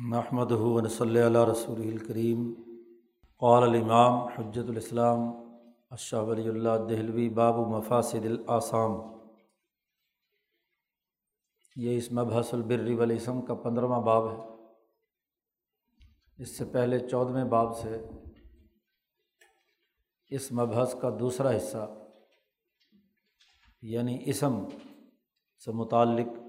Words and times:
محمد 0.00 0.50
ہُون 0.50 0.88
صلی 0.88 1.20
اللہ 1.20 1.44
رسول 1.44 1.80
الکریم 1.80 2.54
قال 3.38 3.62
الامام 3.62 4.28
حجت 4.28 4.68
الاسلام 4.68 5.18
اشہ 5.90 6.16
ولی 6.16 6.48
اللہ 6.48 6.70
دہلوی 6.90 7.28
باب 7.28 7.54
مفاصد 7.54 8.26
الاسام 8.26 8.90
یہ 11.76 11.96
اس 11.96 12.12
مبحث 12.12 12.54
البر 12.54 12.90
والاسم 12.98 13.42
کا 13.42 13.54
پندرہواں 13.54 14.00
باب 14.00 14.32
ہے. 14.32 14.36
اس 16.38 16.58
سے 16.58 16.64
پہلے 16.64 17.08
چودھویں 17.08 17.44
باب 17.44 17.78
سے 17.78 18.02
اس 20.30 20.52
مبحث 20.52 20.96
کا 21.00 21.10
دوسرا 21.20 21.56
حصہ 21.56 21.94
یعنی 23.82 24.22
اسم 24.26 24.64
سے 25.64 25.72
متعلق 25.72 26.43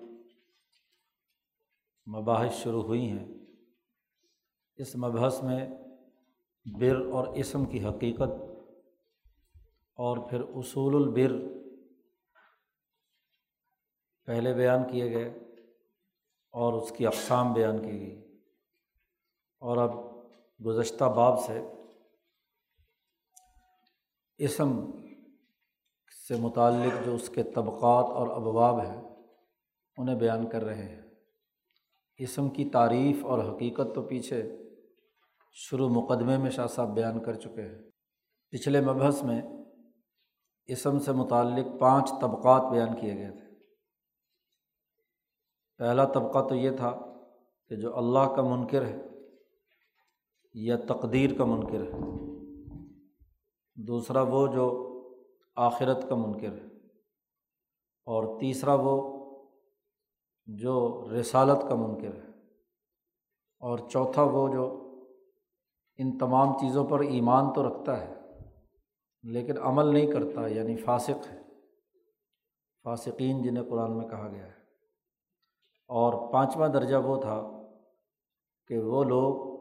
مباحث 2.08 2.54
شروع 2.54 2.84
ہوئی 2.84 3.10
ہیں۔ 3.10 3.28
اس 4.76 4.96
مبحث 4.96 5.44
میں 5.44 5.70
بر 6.80 6.96
اور 6.96 7.28
اسم 7.28 7.66
کی 7.66 7.86
حقیقت 7.86 8.30
اور 9.96 10.30
پھر 10.30 10.42
اصول 10.42 10.96
البر 10.96 11.36
پہلے 14.26 14.54
بیان 14.54 14.92
کیے 14.92 15.12
گئے 15.12 15.30
اور 16.52 16.74
اس 16.74 16.92
کی 16.98 17.08
اقسام 17.08 17.54
بیان 17.54 17.82
کی 17.82 18.00
گئی۔ 18.00 18.40
اور 19.60 19.78
اب 19.78 19.92
گزشتہ 20.66 21.04
باب 21.04 21.40
سے 21.40 21.62
اسم 24.38 24.92
سے 26.28 26.36
متعلق 26.36 27.06
جو 27.06 27.16
اس 27.16 27.30
کے 27.30 27.44
طبقات 27.44 28.06
اور 28.06 28.28
ابواب 28.28 28.80
ہیں، 28.80 29.04
انہیں 29.98 30.16
بیان 30.16 30.50
کر 30.50 30.64
رہے 30.64 30.96
ہیں۔ 30.96 31.05
اسم 32.18 32.50
کی 32.50 32.70
تعریف 32.70 33.26
اور 33.26 33.56
حقیقت 33.56 33.96
تو 33.96 34.02
پیچھے 34.02 34.58
شروع 35.52 35.90
مقدمے 35.90 36.38
میں 36.38 36.52
شاہ 36.52 36.68
صاحب 36.68 36.96
بیان 36.96 37.24
کر 37.24 37.34
چکے 37.34 37.62
ہیں۔ 37.62 37.90
پچھلے 38.52 38.82
مبحث 38.82 39.24
میں 39.24 39.42
اسم 40.66 41.00
سے 41.00 41.12
متعلق 41.12 41.80
پانچ 41.80 42.10
طبقات 42.22 42.72
بیان 42.72 42.96
کیے 43.02 43.16
گئے 43.16 43.32
تھے۔ 43.32 43.46
پہلا 45.78 46.06
طبقہ 46.06 46.48
تو 46.48 46.56
یہ 46.56 46.72
تھا 46.72 47.00
کہ 47.70 47.76
جو 47.76 47.98
اللہ 47.98 48.36
کا 48.36 48.42
منکر 48.42 48.86
ہے 48.86 48.98
یا 50.54 50.78
تقدیر 50.88 51.38
کا 51.38 51.46
منکر 51.46 51.82
ہے۔ 51.82 52.00
دوسرا 53.76 54.22
وہ 54.22 54.48
جو 54.48 54.92
آخرت 55.56 56.10
کا 56.10 56.16
منکر 56.16 56.52
ہے۔ 56.52 56.76
اور 58.06 58.40
تیسرا 58.40 58.74
وہ 58.74 59.15
جو 60.46 61.08
رسالت 61.20 61.62
کا 61.70 61.76
منکر 61.76 62.14
ہے۔ 62.14 62.36
اور 63.60 63.80
چوتھا 63.90 64.24
وہ 64.24 64.48
جو 64.48 64.82
ان 65.98 66.18
تمام 66.18 66.54
چیزوں 66.60 66.86
پر 66.86 67.00
ایمان 67.00 67.54
تو 67.54 67.70
رکھتا 67.70 68.02
ہے، 68.02 68.14
لیکن 69.24 69.54
عمل 69.62 69.86
نہیں 69.86 70.12
کرتا 70.12 70.48
یعنی 70.48 70.76
فاسق 70.76 71.32
ہے۔ 71.32 71.42
فاسقین 72.84 73.42
جنہیں 73.42 73.64
قرآن 73.64 73.98
میں 73.98 74.08
کہا 74.08 74.28
گیا 74.32 74.46
ہے۔ 74.46 74.66
اور 75.88 76.34
پانچواں 76.34 76.70
درجہ 76.70 76.96
وہ 76.96 77.22
تھا 77.22 77.52
کہ 78.68 78.80
وہ 78.80 79.04
لوگ 79.04 79.56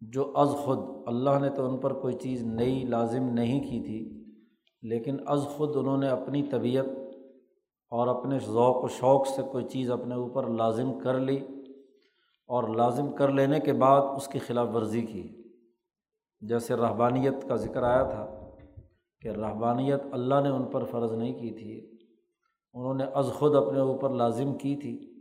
جو 0.00 0.32
از 0.34 0.48
خود، 0.48 0.78
اللہ 1.06 1.38
نے 1.40 1.50
تو 1.50 1.70
ان 1.70 1.78
پر 1.78 2.00
کوئی 2.00 2.14
چیز 2.14 2.42
نئی، 2.42 2.84
لازم 2.84 3.22
نہیں 3.22 3.60
کی 3.60 3.80
تھی، 3.80 4.24
لیکن 4.82 5.16
از 5.26 5.46
خود 5.56 5.76
انہوں 5.76 5.96
نے 5.96 6.08
اپنی 6.08 6.42
طبیعت 6.42 6.84
اور 7.92 8.08
اپنے 8.08 8.38
ذوق 8.38 8.84
و 8.84 8.88
شوق 8.88 9.26
سے 9.26 9.42
کوئی 9.42 9.64
چیز 9.64 9.90
اپنے 9.90 10.14
اوپر 10.14 10.46
لازم 10.48 10.98
کر 10.98 11.18
لی 11.20 11.38
اور 12.48 12.68
لازم 12.68 13.12
کر 13.12 13.28
لینے 13.28 13.60
کے 13.60 13.72
بعد 13.72 14.00
اس 14.16 14.28
کی 14.28 14.38
خلاف 14.38 14.68
ورزی 14.74 15.02
کی۔ 15.02 15.42
جیسے 16.40 16.74
رحبانیت 16.74 17.48
کا 17.48 17.56
ذکر 17.56 17.82
آیا 17.82 18.02
تھا 18.02 18.50
کہ 19.20 19.28
رحبانیت 19.28 20.02
اللہ 20.12 20.34
نے 20.42 20.48
ان 20.48 20.64
پر 20.64 20.84
فرض 20.84 21.12
نہیں 21.12 21.32
کی 21.32 21.50
تھی، 21.50 21.98
انہوں 22.74 22.94
نے 22.94 23.04
از 23.14 23.26
خود 23.26 23.54
اپنے 23.54 23.80
اوپر 23.80 24.10
لازم 24.10 24.54
کی 24.54 24.76
تھی 24.76 25.12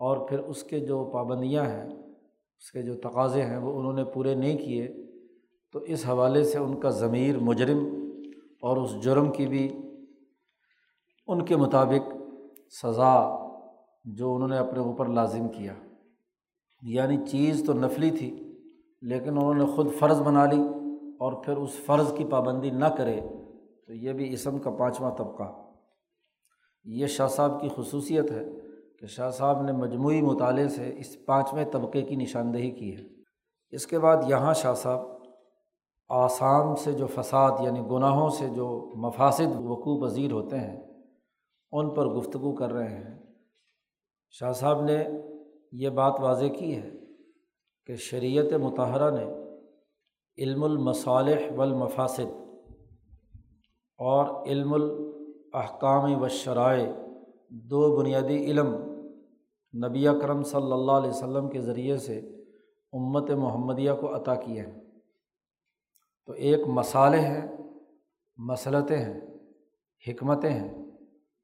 اور 0.00 0.28
پھر 0.28 0.38
اس 0.38 0.62
کے 0.62 0.80
جو 0.80 1.04
پابندیاں 1.04 1.64
ہیں، 1.64 1.88
اس 2.58 2.72
کے 2.72 2.82
جو 2.82 2.94
تقاضے 2.94 3.42
ہیں 3.42 3.58
وہ 3.58 3.78
انہوں 3.78 3.92
نے 3.92 4.04
پورے 4.04 4.34
نہیں 4.34 4.58
کیے، 4.58 4.88
تو 5.72 5.78
اس 5.78 6.06
حوالے 6.08 6.44
سے 6.44 6.58
ان 6.58 6.80
کا 6.80 6.90
ضمیر 6.90 7.38
مجرم 7.38 7.84
اور 8.60 8.76
اس 8.76 9.00
جرم 9.02 9.32
کی 9.32 9.46
بھی 9.46 9.68
ان 11.26 11.44
کے 11.44 11.56
مطابق 11.56 12.13
سزا 12.82 13.44
جو 14.04 14.34
انہوں 14.34 14.48
نے 14.48 14.58
اپنے 14.58 14.78
اوپر 14.78 15.06
لازم 15.06 15.48
کیا۔ 15.48 15.74
یعنی 16.82 17.16
چیز 17.28 17.62
تو 17.66 17.72
نفلی 17.72 18.10
تھی، 18.10 18.60
لیکن 19.02 19.30
انہوں 19.30 19.54
نے 19.54 19.66
خود 19.66 19.86
فرض 19.98 20.22
بنا 20.22 20.46
لی 20.46 20.62
اور 21.20 21.32
پھر 21.32 21.56
اس 21.56 21.70
فرض 21.86 22.16
کی 22.16 22.24
پابندی 22.24 22.70
نہ 22.70 22.84
کرے 22.84 23.20
تو 23.86 23.94
یہ 23.94 24.12
بھی 24.12 24.32
اسم 24.32 24.58
کا 24.58 24.70
پانچواں 24.70 25.10
طبقہ۔ 25.10 25.72
یہ 26.84 27.06
شاہ 27.06 27.26
صاحب 27.26 27.60
کی 27.60 27.68
خصوصیت 27.76 28.30
ہے 28.30 28.44
کہ 29.00 29.06
شاہ 29.06 29.30
صاحب 29.30 29.62
نے 29.62 29.72
مجموعی 29.72 30.22
مطالعے 30.22 30.68
سے 30.68 30.94
اس 30.96 31.26
پانچویں 31.26 31.64
طبقے 31.72 32.02
کی 32.02 32.16
نشاندہی 32.16 32.70
کی 32.70 32.96
ہے۔ 32.96 33.02
اس 33.70 33.86
کے 33.86 33.98
بعد 33.98 34.16
یہاں 34.28 34.54
شاہ 34.54 34.74
صاحب 34.74 35.00
آسام 36.08 36.74
سے 36.74 36.92
جو 36.92 37.06
فساد 37.06 37.50
یعنی 37.60 37.80
گناہوں 37.80 38.28
سے 38.30 38.48
جو 38.48 38.92
مفاصد 38.96 39.64
وقوع 39.64 40.06
پذیر 40.06 40.32
ہوتے 40.32 40.58
ہیں 40.58 40.93
ان 41.74 41.94
پر 41.94 42.06
گفتگو 42.06 42.54
کر 42.54 42.72
رہے 42.72 42.88
ہیں۔ 42.88 43.22
شاہ 44.30 44.52
صاحب 44.52 44.82
نے 44.82 45.04
یہ 45.72 45.88
بات 45.88 46.14
واضح 46.20 46.46
کی 46.58 46.76
ہے 46.76 46.90
کہ 47.86 47.96
شریعت 47.96 48.52
متحرہ 48.52 49.10
نے 49.10 49.26
علم 50.38 50.64
المصالح 50.64 51.38
والمفاسد 51.56 52.32
اور 53.98 54.46
علم 54.46 54.72
الاحکام 54.72 56.22
و 56.22 56.28
شرائع 56.28 56.92
دو 57.48 57.96
بنیادی 57.96 58.36
علم 58.36 58.74
نبی 59.86 60.06
کرم 60.22 60.42
صلی 60.42 60.72
اللہ 60.72 60.92
علیہ 60.92 61.10
وسلم 61.10 61.48
کے 61.48 61.60
ذریعے 61.60 61.96
سے 61.96 62.18
امت 62.92 63.30
محمدیہ 63.30 63.92
کو 64.00 64.16
عطا 64.16 64.34
کیے 64.34 64.60
ہیں۔ 64.60 64.80
تو 66.26 66.32
ایک 66.32 66.60
مصالح 66.66 67.20
ہیں 67.20 67.56
مسلطیں 68.36 68.98
ہیں، 68.98 69.20
حکمتیں 70.08 70.50
ہیں۔ 70.50 70.83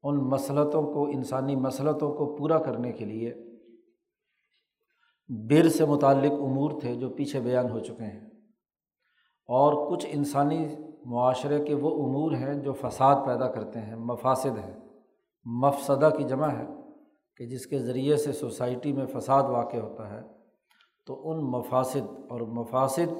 ان 0.03 0.17
مسلطوں 0.17 0.83
کو، 0.83 1.05
انسانی 1.05 1.55
مسلطوں 1.55 2.13
کو 2.15 2.35
پورا 2.35 2.59
کرنے 2.59 2.91
کے 2.91 3.05
لیے 3.05 3.33
بر 5.29 5.69
سے 5.69 5.85
متعلق 5.85 6.31
امور 6.31 6.71
تھے 6.81 6.95
جو 6.95 7.09
پیچھے 7.09 7.39
بیان 7.39 7.69
ہو 7.69 7.79
چکے 7.79 8.03
ہیں۔ 8.03 8.27
اور 9.47 9.91
کچھ 9.91 10.05
انسانی 10.09 10.67
معاشرے 11.05 11.65
کے 11.65 11.73
وہ 11.73 12.07
امور 12.07 12.31
ہیں 12.31 12.53
جو 12.53 12.73
فساد 12.73 13.25
پیدا 13.25 13.47
کرتے 13.47 13.79
ہیں 13.79 13.95
مفاصد 13.95 14.57
ہیں۔ 14.57 14.77
مفسدہ 15.43 16.09
کی 16.17 16.23
جمع 16.23 16.47
ہے 16.47 16.65
کہ 17.37 17.45
جس 17.45 17.65
کے 17.65 17.79
ذریعے 17.79 18.17
سے 18.17 18.31
سوسائٹی 18.31 18.93
میں 18.93 19.05
فساد 19.05 19.43
واقع 19.43 19.77
ہوتا 19.77 20.09
ہے، 20.09 20.21
تو 21.05 21.29
ان 21.29 21.37
مفاصد 21.37 22.19
اور 22.29 22.41
مفاصد 22.41 23.13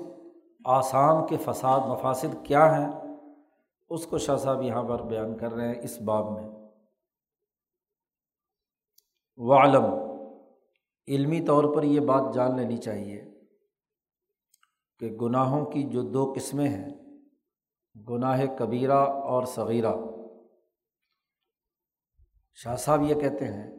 آسام 0.66 1.28
کے 1.28 1.38
فساد 1.38 1.80
مفاصد 1.80 2.46
کیا 2.46 2.78
ہیں؟ 2.78 2.92
اس 3.90 4.08
کو 4.08 4.18
شاہ 4.18 4.38
صاحب 4.38 4.62
یہاں 4.62 4.84
پر 4.84 5.02
بیان 5.02 5.38
کر 5.38 5.54
رہے 5.54 5.68
ہیں 5.68 5.82
اس 5.84 6.02
باب 6.02 6.32
میں۔ 6.32 6.61
وعلم 9.44 9.86
علمی 11.08 11.46
طور 11.46 11.76
پر 11.76 11.84
یہ 11.84 12.00
بات 12.00 12.34
جان 12.34 12.58
لینی 12.58 12.78
چاہیے 12.78 13.24
کہ 15.00 15.08
گناہوں 15.22 15.66
کی 15.66 15.84
جو 15.84 16.02
دو 16.02 16.34
قسمیں 16.36 16.70
ہیں، 16.70 16.90
گناہ 18.10 18.46
کبیرہ 18.60 19.00
اور 19.24 19.44
صغیرہ۔ 19.44 19.94
شاہ 22.54 22.76
صاحب 22.76 23.02
یہ 23.02 23.16
کہتے 23.16 23.46
ہیں 23.46 23.72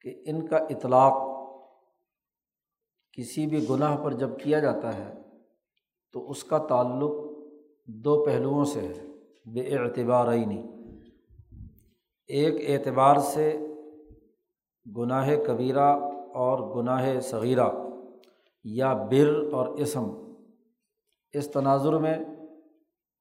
کہ 0.00 0.22
ان 0.26 0.46
کا 0.46 0.56
اطلاق 0.56 1.12
کسی 3.12 3.46
بھی 3.46 3.68
گناہ 3.70 3.96
پر 4.04 4.12
جب 4.12 4.38
کیا 4.40 4.60
جاتا 4.60 4.94
ہے 4.98 5.14
تو 6.12 6.30
اس 6.30 6.44
کا 6.44 6.58
تعلق 6.58 7.12
دو 7.86 8.24
پہلوؤں 8.24 8.64
سے 8.64 8.80
ہے، 8.80 9.06
بے 9.52 9.60
اعتبار 9.60 10.26
نہیں 10.26 10.66
ایک 12.26 12.70
اعتبار 12.70 13.16
سے 13.16 13.66
گناہ 14.96 15.30
کبیرہ 15.46 15.96
اور 16.34 16.76
گناہ 16.76 17.20
صغیرہ 17.20 17.68
یا 18.64 18.92
بر 18.92 19.52
اور 19.52 19.66
اسم۔ 19.66 20.10
اس 21.32 21.50
تناظر 21.50 21.92
میں 21.92 22.18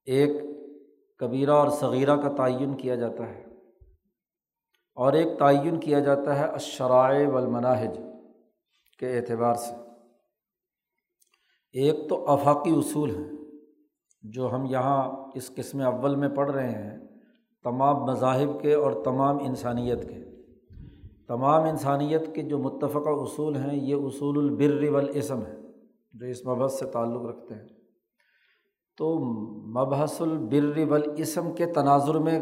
ایک 0.06 0.32
کبیرہ 1.20 1.52
اور 1.52 1.68
صغیرہ 1.68 2.16
کا 2.16 2.30
تعین 2.30 2.74
کیا 2.74 2.96
جاتا 2.96 3.30
ہے 3.30 3.46
اور 4.96 5.14
ایک 5.14 5.40
تعین 5.40 5.80
کیا 5.80 6.00
جاتا 6.00 6.40
ہے 6.40 6.46
اشرائے 6.46 7.28
والمناہج 7.28 8.00
کے 9.00 9.18
اعتبار 9.18 9.54
سے۔ 9.54 9.76
ایک 11.74 12.10
تو 12.10 12.28
افاقی 12.28 12.72
اصول 12.76 13.16
ہیں 13.16 13.30
جو 14.22 14.56
ہم 14.56 14.66
یہاں 14.66 15.28
اس 15.36 15.52
قسم 15.56 15.82
اول 15.82 16.16
میں 16.16 16.30
پڑھ 16.30 16.52
رہے 16.52 16.70
ہیں، 16.70 16.98
تمام 17.64 17.96
مذاہب 17.96 18.62
کے 18.62 18.74
اور 18.74 19.04
تمام 19.04 19.38
انسانیت 19.38 20.10
کے۔ 20.10 20.21
تمام 21.32 21.64
انسانیت 21.64 22.36
کے 22.36 22.42
جو 22.42 22.58
متفقہ 22.58 23.10
اصول 23.10 23.56
ہیں، 23.56 23.76
یہ 23.76 23.96
اصول 23.96 24.38
البر 24.38 24.90
والاسم 24.90 25.46
ہے 25.46 25.58
جو 26.14 26.26
اس 26.26 26.46
مبحث 26.46 26.80
سے 26.80 26.86
تعلق 26.86 27.26
رکھتے 27.26 27.56
ہیں۔ 27.56 27.68
تو 28.98 29.20
مبحث 29.68 30.22
البر 30.22 30.92
والاسم 30.92 31.52
کے 31.52 31.66
تناظر 31.66 32.16
میں 32.16 32.40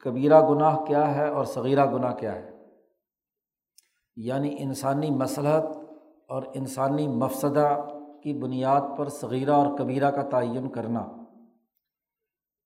کبیرہ 0.00 0.48
گناہ 0.48 0.84
کیا 0.84 1.14
ہے 1.14 1.28
اور 1.28 1.44
صغیرہ 1.44 1.92
گناہ 1.92 2.14
کیا 2.14 2.34
ہے؟ 2.34 2.50
یعنی 4.16 4.56
انسانی 4.58 5.10
مسلحت 5.10 5.64
اور 6.28 6.42
انسانی 6.54 7.08
مفسدہ 7.08 7.86
کی 8.22 8.32
بنیاد 8.32 8.80
پر 8.98 9.08
صغیرہ 9.08 9.52
اور 9.52 9.78
کبیرہ 9.78 10.10
کا 10.10 10.22
تعین 10.22 10.68
کرنا 10.68 11.08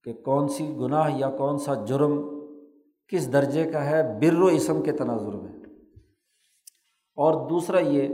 کہ 0.05 0.13
کون 0.13 0.49
سی 0.49 0.77
گناہ 0.77 1.11
یا 1.17 1.31
کون 1.31 1.59
سا 1.59 1.75
جرم 1.75 2.42
کس 3.13 3.33
درجے 3.33 3.71
کا 3.71 3.91
ہے؟ 3.91 4.03
بر 4.03 4.39
و 4.39 4.47
اسم 4.47 4.83
کے 4.83 4.93
تناظر 4.93 5.33
میں۔ 5.33 5.53
اور 7.17 7.51
دوسرا 7.51 7.79
یہ 7.79 8.09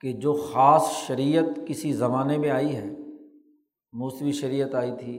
کہ 0.00 0.12
جو 0.12 0.32
خاص 0.32 0.90
شریعت 0.90 1.44
کسی 1.66 1.92
زمانے 1.92 2.38
میں 2.38 2.50
آئی 2.50 2.76
ہے، 2.76 2.90
موسوی 3.92 4.32
شریعت 4.32 4.74
آئی 4.74 4.92
تھی، 5.00 5.18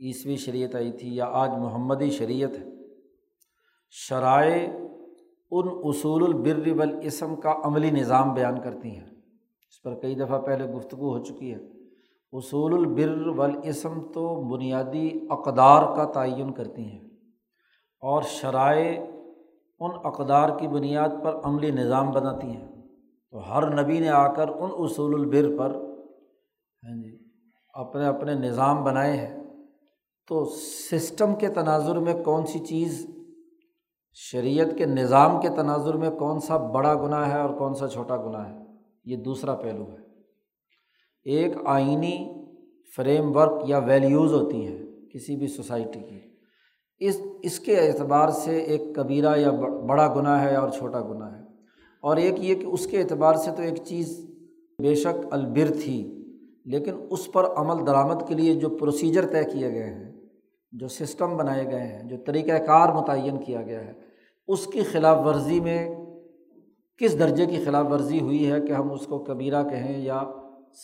عیسوی 0.00 0.36
شریعت 0.36 0.74
آئی 0.74 0.92
تھی 0.92 1.16
یا 1.16 1.26
آج 1.26 1.50
محمدی 1.50 2.10
شریعت 2.10 2.50
ہے، 2.58 2.64
شرائع 3.90 4.68
ان 5.50 5.68
اصول 5.70 6.24
البر 6.24 6.72
والاسم 6.78 7.36
کا 7.36 7.54
عملی 7.64 7.90
نظام 7.90 8.34
بیان 8.34 8.60
کرتی 8.60 8.90
ہیں۔ 8.90 9.10
اس 9.68 9.82
پر 9.82 10.00
کئی 10.00 10.14
دفعہ 10.14 10.40
پہلے 10.40 10.64
گفتگو 10.64 11.18
ہو 11.18 11.24
چکی 11.24 11.54
ہے۔ 11.54 11.77
اصول 12.32 12.74
البر 12.74 13.26
والاسم 13.26 14.00
تو 14.00 14.56
بنیادی 14.56 15.10
اقدار 15.30 15.96
کا 15.96 16.04
تعین 16.04 16.52
کرتی 16.52 16.82
ہیں 16.82 17.08
اور 18.00 18.22
شرائع 18.22 19.00
ان 19.80 19.90
اقدار 20.04 20.58
کی 20.58 20.68
بنیاد 20.68 21.08
پر 21.24 21.40
عملی 21.44 21.70
نظام 21.70 22.10
بناتی 22.10 22.46
ہیں۔ 22.46 22.68
تو 23.30 23.38
ہر 23.38 23.82
نبی 23.82 24.00
نے 24.00 24.08
آ 24.08 24.32
کر 24.32 24.48
ان 24.48 24.70
اصول 24.78 25.14
البر 25.14 25.58
پر 25.58 25.70
ہاں 26.84 27.02
جی 27.02 27.18
اپنے 27.74 28.06
اپنے 28.06 28.34
نظام 28.34 28.84
بنائے 28.84 29.16
ہیں۔ 29.16 29.44
تو 30.28 30.44
سسٹم 30.90 31.34
کے 31.34 31.48
تناظر 31.48 31.96
میں 31.96 32.24
کون 32.24 32.46
سی 32.46 32.58
چیز، 32.58 33.10
شریعت 34.12 34.66
کے 34.78 34.86
نظام 34.86 35.40
کے 35.40 35.48
تناظر 35.48 35.94
میں 35.94 36.10
کون 36.10 36.40
سا 36.40 36.56
بڑا 36.56 36.94
گناہ 36.94 37.32
ہے 37.32 37.40
اور 37.40 37.50
کون 37.50 37.74
سا 37.74 37.88
چھوٹا 37.88 38.16
گناہ 38.16 38.48
ہے، 38.48 38.58
یہ 39.04 39.16
دوسرا 39.16 39.54
پہلو 39.54 39.84
ہے۔ 39.84 40.07
ایک 41.24 41.52
آئینی 41.64 42.46
فریم 42.96 43.36
ورک 43.36 43.68
یا 43.68 43.78
ویلیوز 43.78 44.32
ہوتی 44.32 44.66
ہیں 44.66 44.78
کسی 45.14 45.36
بھی 45.36 45.46
سوسائٹی 45.46 46.00
کی۔ 46.00 46.20
اس 46.98 47.20
اس 47.42 47.60
کے 47.60 47.76
اعتبار 47.76 48.28
سے 48.28 48.58
ایک 48.58 48.80
کبیرہ 48.94 49.36
یا 49.36 49.50
بڑا 49.88 50.14
گناہ 50.14 50.44
ہے 50.44 50.54
اور 50.54 50.68
چھوٹا 50.68 51.00
گناہ 51.00 51.34
ہے۔ 51.34 51.42
اور 52.02 52.16
ایک 52.16 52.34
یہ 52.38 52.54
کہ 52.54 52.66
اس 52.66 52.86
کے 52.86 52.98
اعتبار 52.98 53.34
سے 53.34 53.50
تو 53.56 53.62
ایک 53.62 53.74
چیز 53.84 54.30
بے 54.82 54.94
شک 54.94 55.26
البر 55.30 55.66
تھی، 55.82 56.24
لیکن 56.64 56.94
اس 57.10 57.32
پر 57.32 57.44
عمل 57.44 57.86
درآمد 57.86 58.28
کے 58.28 58.34
لیے 58.34 58.54
جو 58.54 58.68
پروسیجر 58.68 59.26
طے 59.26 59.44
کیے 59.44 59.70
گئے 59.70 59.94
ہیں، 59.94 60.12
جو 60.72 60.88
سسٹم 60.88 61.36
بنائے 61.36 61.64
گئے 61.64 61.82
ہیں، 61.82 62.08
جو 62.08 62.16
طریقۂ 62.16 62.66
کار 62.66 62.92
متعین 62.92 63.38
کیا 63.38 63.62
گیا 63.62 63.84
ہے، 63.84 63.92
اس 64.48 64.66
کی 64.66 64.80
خلاف 64.80 65.26
ورزی 65.26 65.60
میں 65.60 65.88
کس 66.98 67.18
درجے 67.18 67.46
کی 67.46 67.56
خلاف 67.64 67.86
ورزی 67.90 68.20
ہوئی 68.20 68.50
ہے 68.50 68.60
کہ 68.60 68.72
ہم 68.72 68.92
اس 68.92 69.06
کو 69.06 69.18
کبیرہ 69.18 69.62
کہیں 69.68 70.04
یا 70.04 70.22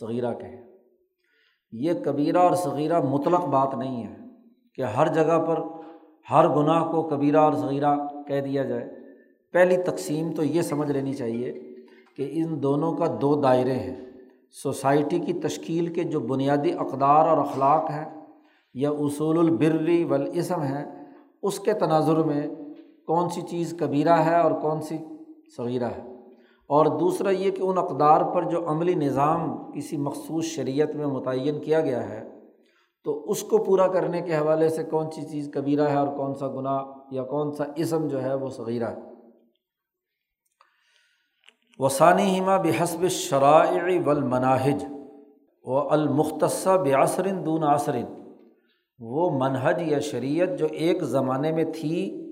صغیرہ 0.01 0.35
کہیں۔ 0.35 0.63
یہ 1.73 1.93
کبیرہ 2.05 2.39
اور 2.39 2.55
صغیرہ 2.55 3.01
مطلق 3.01 3.45
بات 3.45 3.75
نہیں 3.75 4.07
ہے 4.07 4.17
کہ 4.75 4.83
ہر 4.83 5.07
جگہ 5.15 5.39
پر 5.47 5.63
ہر 6.31 6.49
گناہ 6.49 6.85
کو 6.85 7.03
کبیرہ 7.03 7.37
اور 7.37 7.53
صغیرہ 7.53 7.97
کہہ 8.29 8.41
دیا 8.41 8.65
جائے۔ 8.65 8.89
پہلی 9.53 9.77
تقسیم 9.77 10.33
تو 10.33 10.45
یہ 10.45 10.63
سمجھ 10.63 10.91
لینی 10.91 11.13
چاہیے 11.13 11.53
کہ 12.17 12.31
ان 12.33 12.63
دونوں 12.63 12.93
کا 12.93 13.19
دو 13.21 13.41
دائرے 13.41 13.73
ہیں۔ 13.73 13.97
سوسائٹی 14.63 15.19
کی 15.19 15.33
تشکیل 15.33 15.87
کے 15.87 16.05
جو 16.05 16.21
بنیادی 16.21 16.73
اقدار 16.73 17.29
اور 17.29 17.39
اخلاق 17.39 17.91
ہیں 17.91 18.21
یا 18.75 18.91
اصول 18.91 19.39
البری 19.39 20.05
والاسم 20.05 20.63
ہے 20.63 20.85
اس 21.43 21.61
کے 21.61 21.73
تناظر 21.73 22.17
میں 22.17 22.47
کون 23.07 23.29
سی 23.29 23.41
چیز 23.41 23.75
کبیرہ 23.81 24.17
ہے 24.17 24.41
اور 24.41 24.53
کون 24.53 24.81
سی 24.81 24.99
صغیرہ 25.57 25.85
ہے۔ 25.85 26.14
اور 26.67 26.87
دوسرا 26.87 27.31
یہ 27.31 27.51
کہ 27.51 27.63
ان 27.63 27.79
اقدار 27.79 28.21
پر 28.21 28.43
جو 28.43 28.69
عملی 28.69 28.95
نظام 28.95 29.73
کسی 29.73 29.97
مخصوص 29.97 30.45
شریعت 30.45 30.95
میں 30.95 31.07
متعین 31.07 31.61
کیا 31.61 31.81
گیا 31.81 32.09
ہے، 32.09 32.31
تو 33.05 33.25
اس 33.31 33.43
کو 33.43 33.59
پورا 33.59 33.87
کرنے 33.87 34.23
کے 34.23 34.37
حوالے 34.37 34.69
سے 34.69 34.85
کون 34.85 35.11
سی 35.11 35.23
چیز 35.23 35.51
کبیرہ 35.55 35.89
ہے 35.89 35.97
اور 35.97 36.09
کون 36.09 36.35
سا 36.35 36.49
گناہ 36.49 36.85
یا 37.11 37.23
کون 37.23 37.53
سا 37.53 37.65
اسم 37.77 38.09
جو 38.09 38.23
ہے 38.23 38.35
وہ 38.35 38.49
صغیرہ 38.49 38.89
ہے۔ 38.89 39.01
وسانی 41.79 42.41
ہما 42.41 42.57
بحسب 42.57 43.09
شرائع 43.09 44.01
و 44.07 44.11
المناہج 44.11 44.85
و 45.65 45.93
المختصہ 45.93 46.71
بآثرن 46.71 47.47
دون 47.47 47.65
آثرن 47.65 48.05
وہ 48.99 49.31
منہج 49.31 49.83
یا 49.83 50.01
شریعت 50.01 50.49
جو 50.59 50.67
ایک 50.71 51.03
زمانے 51.03 51.53
میں 51.53 51.65
تھی، 51.65 52.27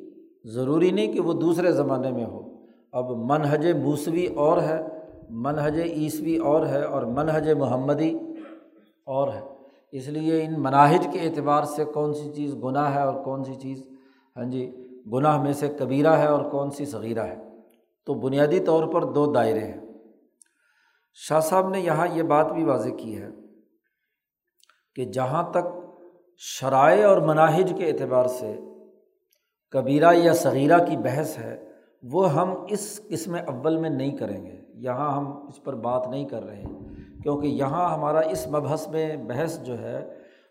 ضروری 0.44 0.90
نہیں 0.90 1.12
کہ 1.12 1.20
وہ 1.20 1.32
دوسرے 1.32 1.72
زمانے 1.72 2.10
میں 2.10 2.24
ہو۔ 2.24 2.51
اب 2.92 3.10
منہج 3.10 3.66
موسوی 3.66 4.26
اور 4.26 4.62
ہے، 4.62 4.80
منہج 5.30 5.80
عیسوی 5.80 6.36
اور 6.36 6.66
ہے 6.66 6.82
اور 6.82 7.02
منہج 7.02 7.50
محمدی 7.50 8.18
اور 9.06 9.28
ہے۔ 9.28 9.40
اس 9.92 10.08
لیے 10.08 10.44
ان 10.44 10.54
مناہج 10.58 11.08
کے 11.12 11.20
اعتبار 11.20 11.64
سے 11.64 11.84
کون 11.84 12.14
سی 12.14 12.32
چیز 12.32 12.54
گناہ 12.54 12.94
ہے 12.94 13.00
اور 13.00 13.24
کون 13.24 13.44
سی 13.44 13.54
چیز 13.54 13.82
ہاں 14.36 14.44
جی 14.44 14.88
گناہ 15.12 15.42
میں 15.42 15.52
سے 15.52 15.68
کبیرہ 15.68 16.16
ہے 16.16 16.26
اور 16.26 16.50
کون 16.50 16.70
سی 16.70 16.84
صغیرہ 16.84 17.20
ہے۔ 17.20 17.36
تو 18.06 18.14
بنیادی 18.14 18.60
طور 18.60 18.86
پر 18.86 19.04
دو 19.04 19.32
دائرے 19.32 19.58
ہیں۔ 19.58 19.80
شاہ 21.14 21.40
صاحب 21.40 21.68
نے 21.68 21.80
یہاں 21.80 22.06
یہ 22.12 22.22
بات 22.22 22.52
بھی 22.52 22.64
واضح 22.64 22.88
کی 22.98 23.22
ہے 23.22 23.28
کہ 24.94 25.04
جہاں 25.04 25.50
تک 25.50 25.78
شرائع 26.38 27.08
اور 27.08 27.18
مناہج 27.18 27.72
کے 27.78 27.86
اعتبار 27.86 28.24
سے 28.26 28.56
کبیرہ 29.70 30.14
یا 30.14 30.34
صغیرہ 30.34 30.78
کی 30.78 30.96
بحث 30.96 31.38
ہے 31.38 31.71
وہ 32.02 32.32
ہم 32.32 32.54
اس 32.68 33.00
قسم 33.08 33.34
اول 33.34 33.76
میں 33.76 33.90
نہیں 33.90 34.16
کریں 34.16 34.46
گے۔ 34.46 34.62
یہاں 34.74 35.16
ہم 35.16 35.46
اس 35.48 35.62
پر 35.62 35.74
بات 35.74 36.08
نہیں 36.08 36.28
کر 36.28 36.44
رہے 36.44 36.64
کیونکہ 37.22 37.46
یہاں 37.46 37.94
ہمارا 37.94 38.18
اس 38.18 38.48
مبحث 38.48 38.88
میں 38.88 39.16
بحث 39.16 39.62
جو 39.62 39.78
ہے، 39.78 40.08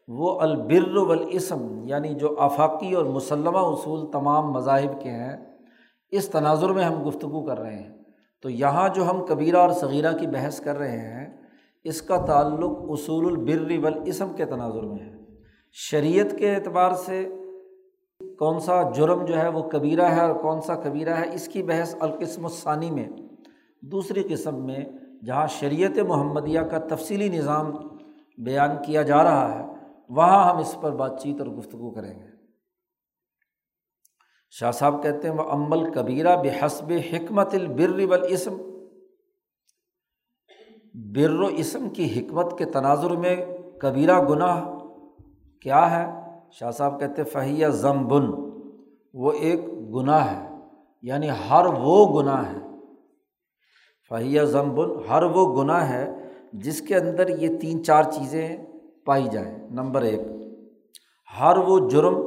وہ 0.07 0.39
البر 0.39 0.97
والاسم 0.97 1.81
یعنی 1.83 2.13
جو 2.13 2.35
آفاقی 2.39 2.93
اور 2.93 3.05
مسلمہ 3.05 3.57
اصول 3.57 4.11
تمام 4.11 4.51
مذاہب 4.51 5.01
کے 5.01 5.09
ہیں، 5.09 5.37
اس 6.11 6.29
تناظر 6.29 6.69
میں 6.69 6.83
ہم 6.83 7.07
گفتگو 7.07 7.45
کر 7.45 7.59
رہے 7.59 7.75
ہیں۔ 7.75 7.89
تو 8.41 8.49
یہاں 8.49 8.89
جو 8.89 9.09
ہم 9.09 9.25
کبیرہ 9.25 9.57
اور 9.57 9.69
صغیرہ 9.69 10.17
کی 10.17 10.27
بحث 10.27 10.59
کر 10.59 10.77
رہے 10.77 10.97
ہیں، 10.97 11.41
اس 11.83 12.01
کا 12.01 12.25
تعلق 12.25 12.71
اصول 12.89 13.25
البر 13.25 13.83
والاسم 13.83 14.27
کے 14.35 14.45
تناظر 14.45 14.81
میں 14.81 14.99
ہے۔ 14.99 15.15
شریعت 15.71 16.37
کے 16.37 16.55
اعتبار 16.55 16.91
سے 16.91 17.29
کون 18.41 18.59
سا 18.59 18.91
جرم 18.91 19.25
جو 19.25 19.37
ہے 19.37 19.47
وہ 19.47 19.69
کبیرہ 19.69 20.05
ہے 20.05 20.21
اور 20.21 20.35
کون 20.35 20.61
سا 20.61 20.75
کبیرہ 20.75 21.13
ہے، 21.13 21.35
اس 21.35 21.47
کی 21.47 21.63
بحث 21.63 21.95
القسم 21.99 22.45
الثانی 22.45 22.91
میں۔ 22.91 23.09
دوسری 23.81 24.23
قسم 24.23 24.65
میں 24.65 24.85
جہاں 25.25 25.47
شریعت 25.47 25.97
محمدیہ 25.97 26.59
کا 26.59 26.77
تفصیلی 26.77 27.29
نظام 27.29 27.71
بیان 28.37 28.69
کیا 28.85 29.01
جا 29.01 29.23
رہا 29.23 29.59
ہے، 29.59 29.65
وہاں 30.09 30.49
ہم 30.49 30.57
اس 30.57 30.77
پر 30.81 30.91
بات 30.91 31.21
چیت 31.23 31.39
اور 31.39 31.47
گفتگو 31.47 31.91
کریں 31.91 32.19
گے۔ 32.19 32.25
شاہ 34.49 34.71
صاحب 34.71 35.03
کہتے 35.03 35.29
ہیں، 35.29 35.35
وہ 35.35 35.43
عمل 35.43 35.91
کبیرہ 35.93 36.35
بحسب 36.35 36.91
حکمت 37.13 37.53
البر 37.53 38.05
والاسم 38.09 38.57
بر 40.93 41.39
و 41.39 41.45
اسم 41.45 41.89
کی 41.89 42.19
حکمت 42.19 42.57
کے 42.57 42.65
تناظر 42.65 43.11
میں 43.11 43.35
کبیرہ 43.81 44.19
گناہ 44.23 44.65
کیا 45.61 45.91
ہے؟ 45.91 46.20
شاہ 46.51 46.71
صاحب 46.71 46.99
کہتے 46.99 47.23
فہیہ 47.23 47.67
ضمبن 47.67 48.25
وہ 49.13 49.31
ایک 49.31 49.59
گناہ 49.95 50.25
ہے 50.31 50.55
یعنی 51.01 51.29
ہر 51.49 51.65
وہ 51.65 52.21
گناہ 52.21 52.51
ہے۔ 52.51 52.59
فہیہ 54.09 54.41
ضمبن 54.41 54.89
ہر 55.09 55.23
وہ 55.23 55.63
گناہ 55.63 55.89
ہے 55.89 56.29
جس 56.53 56.81
کے 56.81 56.95
اندر 56.95 57.29
یہ 57.29 57.59
تین 57.59 57.83
چار 57.83 58.03
چیزیں 58.03 58.57
پائی 59.05 59.27
جائیں۔ 59.31 59.57
نمبر 59.71 60.01
ایک، 60.01 60.21
ہر 61.39 61.57
وہ 61.57 61.89
جرم 61.89 62.21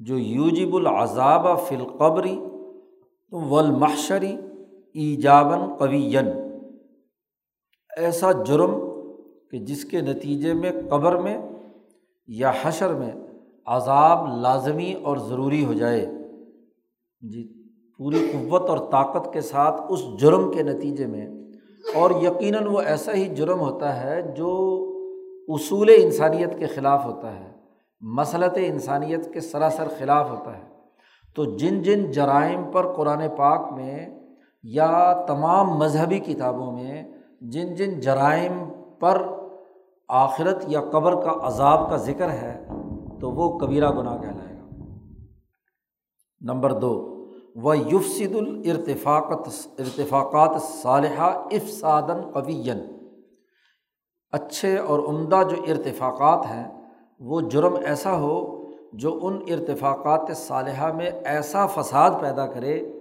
جو 0.00 0.18
یوجب 0.18 0.74
العذاب 0.74 1.46
فی 1.60 1.76
القبری 1.76 2.38
والمحشری 3.32 4.36
ایجاباً 4.94 5.60
ایسا 7.96 8.32
جرم 8.32 8.78
کہ 9.50 9.58
جس 9.58 9.84
کے 9.84 10.00
نتیجے 10.00 10.52
میں 10.54 10.70
قبر 10.90 11.16
میں 11.16 11.38
یا 12.26 12.52
حشر 12.62 12.94
میں 12.94 13.10
عذاب 13.68 14.26
لازمی 14.40 14.92
اور 14.92 15.16
ضروری 15.16 15.64
ہو 15.64 15.72
جائے۔ 15.72 16.06
جی 17.20 17.64
پوری 17.98 18.32
قوت 18.32 18.70
اور 18.70 18.78
طاقت 18.78 19.32
کے 19.32 19.40
ساتھ 19.40 19.82
اس 19.88 20.02
جرم 20.20 20.52
کے 20.52 20.62
نتیجے 20.62 21.06
میں۔ 21.06 21.26
اور 21.94 22.10
یقیناً 22.10 22.66
وہ 22.66 22.80
ایسا 22.80 23.12
ہی 23.12 23.28
جرم 23.28 23.60
ہوتا 23.60 24.02
ہے 24.02 24.22
جو 24.22 24.74
اصول 25.48 25.90
انسانیت 25.96 26.58
کے 26.58 26.66
خلاف 26.66 27.04
ہوتا 27.04 27.40
ہے 27.40 27.52
مسلط 28.00 28.52
انسانیت 28.56 29.32
کے 29.32 29.40
سراسر 29.40 29.88
خلاف 29.98 30.30
ہوتا 30.30 30.58
ہے۔ 30.58 30.62
تو 31.36 31.44
جن 31.44 31.82
جن 31.82 32.10
جرائم 32.10 32.62
پر 32.72 32.92
قرآن 32.92 33.22
پاک 33.36 33.72
میں 33.72 34.08
یا 34.62 35.24
تمام 35.28 35.66
مذہبی 35.66 36.18
کتابوں 36.18 36.72
میں 36.72 37.04
جن 37.40 37.74
جن 37.74 38.00
جرائم 38.00 38.64
پر 39.00 39.22
آخرت 40.08 40.64
یا 40.66 40.80
قبر 40.80 41.14
کا 41.14 41.32
عذاب 41.42 41.90
کا 41.90 41.96
ذکر 41.96 42.30
ہے 42.30 42.68
تو 43.20 43.30
وہ 43.30 43.58
کبیرہ 43.58 43.90
گناہ 43.90 44.22
کہلائے 44.22 44.56
گا۔ 44.56 44.68
نمبر 46.40 46.72
دو 46.72 47.14
وہ 47.54 47.78
یفسد 47.78 48.36
الرتفاقت 48.36 49.48
ارتفاقات 49.78 50.62
صالحہ 50.62 51.30
افسادن 51.52 52.30
قوین 52.30 52.78
اچھے 54.32 54.78
اور 54.78 54.98
عمدہ 54.98 55.40
جو 55.50 55.62
ارتفاقات 55.68 56.46
ہیں، 56.46 56.82
وہ 57.20 57.40
جرم 57.40 57.74
ایسا 57.74 58.18
ہو 58.18 58.64
جو 58.92 59.18
ان 59.22 59.38
ارتفاقات 59.48 60.36
صالحہ 60.36 60.92
میں 60.92 61.10
ایسا 61.24 61.66
فساد 61.66 62.10
پیدا 62.20 62.46
کرے 62.46 62.92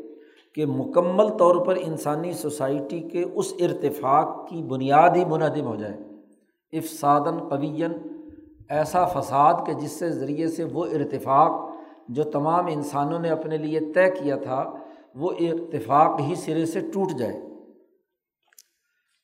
کہ 0.55 0.65
مکمل 0.65 1.29
طور 1.29 1.65
پر 1.65 1.77
انسانی 1.81 2.33
سوسائٹی 2.33 2.99
کے 2.99 3.25
اس 3.33 3.53
ارتفاق 3.59 4.49
کی 4.49 4.63
بنیاد 4.63 5.09
ہی 5.15 5.25
منہدم 5.25 5.65
ہو 5.65 5.75
جائے۔ 5.75 5.97
افسادن 6.77 7.49
قوین 7.49 7.91
ایسا 8.69 9.05
فساد 9.05 9.53
کہ 9.65 9.73
جس 9.73 9.91
سے 9.91 10.09
ذریعے 10.11 10.47
سے 10.47 10.63
وہ 10.63 10.85
ارتفاق 10.85 11.51
جو 12.09 12.23
تمام 12.23 12.65
انسانوں 12.65 13.19
نے 13.19 13.29
اپنے 13.29 13.57
لیے 13.57 13.79
طے 13.93 14.09
کیا 14.09 14.35
تھا، 14.35 14.73
وہ 15.15 15.31
ارتفاق 15.39 16.19
ہی 16.19 16.35
سرے 16.35 16.65
سے 16.65 16.79
ٹوٹ 16.79 17.11
جائے۔ 17.19 17.41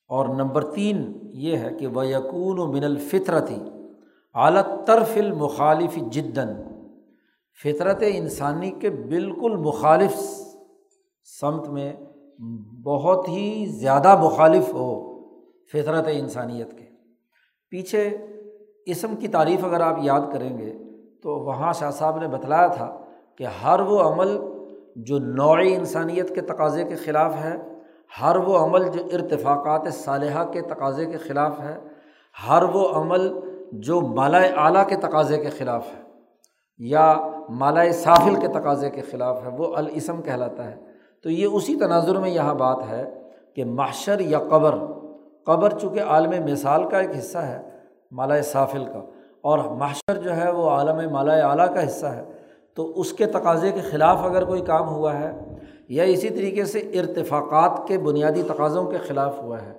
اور 0.08 0.26
نمبر 0.26 0.72
تین 0.72 1.14
یہ 1.24 1.58
ہے 1.58 1.70
کہ 1.80 1.88
وہ 1.88 2.08
یقون 2.08 2.60
و 2.60 2.72
من 2.72 2.84
الفطرتی 2.84 3.58
اعلیٰ 4.34 4.86
طرف 4.86 5.12
المخالف 5.16 5.98
جدن 6.12 6.48
فطرت 7.64 8.04
انسانی 8.08 8.72
کے 8.72 8.90
بالکل 8.90 9.56
مخالف 9.58 10.16
سمت 11.40 11.70
میں 11.70 11.94
بہت 12.84 13.30
ہی 13.30 13.66
زیادہ 13.66 14.22
مخالف 14.22 14.74
ہو 14.74 15.20
فطرت 15.72 16.08
انسانیت 16.12 16.78
کے۔ 16.78 16.86
پیچھے 17.70 18.18
اسم 18.86 19.16
کی 19.16 19.28
تعریف 19.28 19.66
اگر 19.66 19.82
آپ 19.82 19.96
یاد 20.02 20.22
کریں 20.34 20.58
گے 20.58 20.74
تو 21.24 21.30
وہاں 21.40 21.74
شاہ 21.74 21.92
صاحب 21.92 22.18
نے 22.18 22.28
بتلایا 22.28 22.68
تھا 22.68 22.98
کہ 23.38 23.46
ہر 23.64 23.80
وہ 23.80 24.00
عمل 24.00 24.38
جو 24.96 25.20
نوعی 25.20 25.76
انسانیت 25.76 26.36
کے 26.36 26.42
تقاضے 26.42 26.84
کے 26.84 26.96
خلاف 26.96 27.36
ہے، 27.36 27.58
ہر 28.22 28.36
وہ 28.36 28.58
عمل 28.58 28.88
جو 28.88 29.04
ارتفاقات 29.14 29.94
صالحہ 29.94 30.44
کے 30.44 30.62
تقاضے 30.62 31.06
کے 31.06 31.18
خلاف 31.18 31.60
ہے، 31.60 31.80
ہر 32.50 32.64
وہ 32.64 32.90
عمل 32.90 33.40
جو 33.72 34.02
مالائے 34.02 34.50
اعلیٰ 34.56 34.88
کے 34.88 34.96
تقاضے 34.96 35.38
کے 35.38 35.50
خلاف 35.50 35.88
ہے 35.88 36.02
یا 36.78 37.16
مالائے 37.50 37.92
ساحل 37.92 38.36
کے 38.36 38.48
تقاضے 38.48 38.90
کے 38.90 39.02
خلاف 39.02 39.44
ہے، 39.44 39.50
وہ 39.58 39.76
الاسم 39.76 40.22
کہلاتا 40.22 40.72
ہے۔ 40.72 40.76
تو 41.24 41.30
یہ 41.30 41.46
اسی 41.46 41.76
تناظر 41.76 42.20
میں 42.20 42.30
یہاں 42.30 42.56
بات 42.56 42.78
ہے 42.90 43.14
کہ 43.56 43.66
معاشر 43.66 44.20
یا 44.20 44.40
قبر 44.40 44.76
قبر 45.46 45.70
چونکہ 45.70 46.00
عالم 46.00 46.52
مثال 46.52 46.90
کا 46.90 47.00
ایک 47.00 47.10
حصہ 47.18 47.38
ہے 47.38 47.73
مالائے 48.14 48.42
سافل 48.42 48.86
کا۔ 48.86 49.00
اور 49.42 49.58
معاشر 49.58 50.18
جو 50.18 50.36
ہے 50.36 50.52
وہ 50.52 50.70
عالم 50.70 51.12
مالائے 51.12 51.42
اعلیٰ 51.42 51.74
کا 51.74 51.88
حصہ 51.88 52.06
ہے۔ 52.06 52.24
تو 52.76 53.00
اس 53.00 53.14
کے 53.14 53.26
تقاضے 53.26 53.72
کے 53.72 53.82
خلاف 53.82 54.18
اگر 54.24 54.46
کوئی 54.46 54.62
کام 54.62 54.90
ہوا 54.90 55.20
ہے 55.20 55.32
یا 55.90 56.04
اسی 56.04 56.30
طریقے 56.30 56.66
سے 56.66 56.80
ارتفاقات 56.80 57.88
کے 57.88 57.98
بنیادی 57.98 58.44
تقاضوں 58.44 58.86
کے 58.86 58.98
خلاف 58.98 59.42
ہوا 59.42 59.62
ہے 59.62 59.74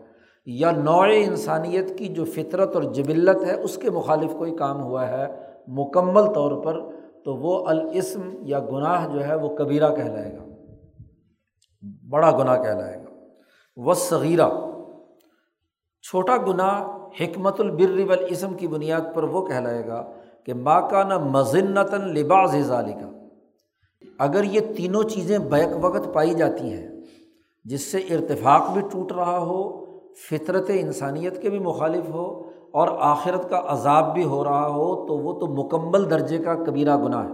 یا 0.47 0.71
نوع 0.71 1.07
انسانیت 1.15 1.99
کی 1.99 2.09
جو 2.09 2.25
فطرت 2.25 2.75
اور 2.75 2.83
جبلت 2.83 3.45
ہے 3.45 3.61
اس 3.61 3.77
کے 3.77 3.91
مخالف 3.91 4.33
کوئی 4.39 4.57
کام 4.57 4.83
ہوا 4.83 5.09
ہے 5.09 5.27
مکمل 5.67 6.33
طور 6.33 6.65
پر، 6.65 6.81
تو 7.25 7.35
وہ 7.35 7.67
الاسم 7.67 8.21
یا 8.41 8.61
گناہ 8.61 9.09
جو 9.13 9.27
ہے 9.27 9.35
وہ 9.35 9.57
کبیرہ 9.57 9.95
کہلائے 9.95 10.39
گا۔ 10.39 10.45
بڑا 12.11 12.31
گناہ 12.31 12.63
کہلائے 12.63 12.97
گا۔ 12.97 13.25
وہ 13.77 13.95
صغیرہ 13.95 14.49
چھوٹا 16.11 16.37
گناہ 16.37 16.83
حکمت 17.21 17.61
البر 17.61 18.09
والاسم 18.09 18.55
کی 18.55 18.67
بنیاد 18.67 19.01
پر 19.15 19.23
وہ 19.23 19.47
کہلائے 19.47 19.87
گا 19.87 20.13
کہ 20.45 20.55
ماں 20.55 20.81
کا 20.81 21.03
نہ 21.03 21.19
مذنتاً 21.19 22.17
لباس 22.17 22.57
ظالی 22.57 22.93
کا 22.93 23.11
اگر 24.19 24.45
یہ 24.45 24.61
تینوں 24.77 25.03
چیزیں 25.03 25.39
بیک 25.39 25.69
وقت 25.81 26.15
پائی 26.15 26.35
جاتی 26.35 26.73
ہیں، 26.73 26.89
جس 27.65 27.93
سے 27.93 27.99
ارتفاق 27.99 28.71
بھی 28.71 28.81
ٹوٹ 28.93 29.13
رہا 29.13 29.39
ہو، 29.39 29.85
فطرت 30.31 30.71
انسانیت 30.75 31.43
کے 31.43 31.51
بھی 31.51 31.59
مخالف 31.59 32.11
ہو، 32.11 32.43
اور 32.71 32.89
آخرت 33.01 33.51
کا 33.51 33.63
عذاب 33.67 34.15
بھی 34.15 34.25
ہو 34.25 34.45
رہا 34.45 34.67
ہو، 34.67 35.07
تو 35.07 35.19
وہ 35.19 35.41
تو 35.41 35.47
مکمل 35.47 36.11
درجے 36.11 36.39
کا 36.39 36.55
کبیرہ 36.55 36.97
گناہ 36.97 37.25
ہے۔ 37.25 37.33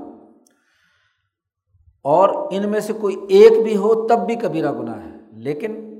اور 2.04 2.28
ان 2.50 2.68
میں 2.68 2.80
سے 2.80 2.92
کوئی 2.92 3.16
ایک 3.28 3.62
بھی 3.62 3.76
ہو، 3.76 4.06
تب 4.06 4.18
بھی 4.26 4.34
کبیرہ 4.34 4.72
گناہ 4.72 5.04
ہے۔ 5.04 5.16
لیکن 5.32 5.90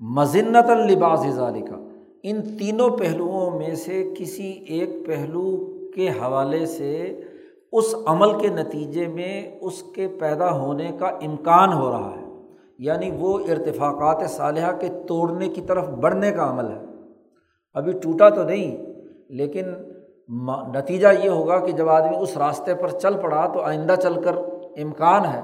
مذنت 0.00 0.70
الباس 0.70 1.26
ظالی 1.30 1.60
کا 1.60 1.76
ان 2.22 2.56
تینوں 2.58 2.90
پہلوؤں 2.90 3.58
میں 3.58 3.74
سے 3.74 4.14
کسی 4.18 4.50
ایک 4.50 5.06
پہلو 5.06 5.72
کے 5.94 6.08
حوالے 6.08 6.66
سے 6.66 7.20
اس 7.72 7.94
عمل 8.06 8.40
کے 8.40 8.48
نتیجے 8.48 9.06
میں 9.06 9.50
اس 9.60 9.82
کے 9.94 10.08
پیدا 10.08 10.52
ہونے 10.52 10.90
کا 10.98 11.06
امکان 11.06 11.72
ہو 11.72 11.90
رہا 11.90 12.14
ہے۔ 12.20 12.26
یعنی 12.78 13.10
وہ 13.10 13.38
ارتفاقات 13.38 14.30
صالحہ 14.30 14.72
کے 14.76 14.88
توڑنے 15.08 15.48
کی 15.48 15.60
طرف 15.60 15.88
بڑھنے 15.88 16.30
کا 16.30 16.50
عمل 16.50 16.64
ہے۔ 16.64 16.84
ابھی 17.74 17.92
ٹوٹا 17.92 18.28
تو 18.28 18.42
نہیں، 18.42 18.76
لیکن 19.28 19.64
نتیجہ 20.74 21.08
یہ 21.24 21.28
ہوگا 21.28 21.58
کہ 21.58 21.72
جب 21.72 21.88
آدمی 21.88 22.16
اس 22.16 22.36
راستے 22.36 22.74
پر 22.74 22.88
چل 22.88 23.20
پڑا 23.22 23.46
تو 23.46 23.60
آئندہ 23.60 23.94
چل 24.02 24.22
کر 24.22 24.36
امکان 24.82 25.24
ہے 25.24 25.40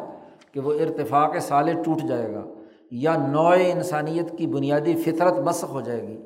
کہ 0.52 0.60
وہ 0.60 0.72
ارتفاق 0.72 1.36
صالح 1.40 1.82
ٹوٹ 1.82 2.08
جائے 2.08 2.34
گا 2.34 2.44
یا 2.90 3.16
نوع 3.28 3.54
انسانیت 3.72 4.38
کی 4.38 4.46
بنیادی 4.46 4.94
فطرت 4.94 5.38
مسخ 5.38 5.70
ہو 5.70 5.80
جائے 5.80 6.08
گی۔ 6.08 6.16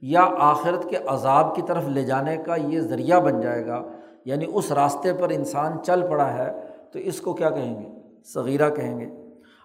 یا 0.00 0.28
آخرت 0.38 0.90
کے 0.90 0.96
عذاب 0.96 1.54
کی 1.54 1.62
طرف 1.62 1.88
لے 1.88 2.02
جانے 2.02 2.36
کا 2.36 2.56
یہ 2.56 2.80
ذریعہ 2.80 3.20
بن 3.20 3.40
جائے 3.40 3.66
گا۔ 3.66 3.82
یعنی 4.24 4.44
اس 4.54 4.72
راستے 4.72 5.12
پر 5.12 5.28
انسان 5.28 5.82
چل 5.82 6.06
پڑا 6.10 6.34
ہے 6.34 6.52
تو 6.92 6.98
اس 6.98 7.20
کو 7.20 7.32
کیا 7.32 7.50
کہیں 7.50 7.82
گے؟ 7.82 7.88
صغیرہ 8.24 8.70
کہیں 8.70 8.98
گے۔ 8.98 9.06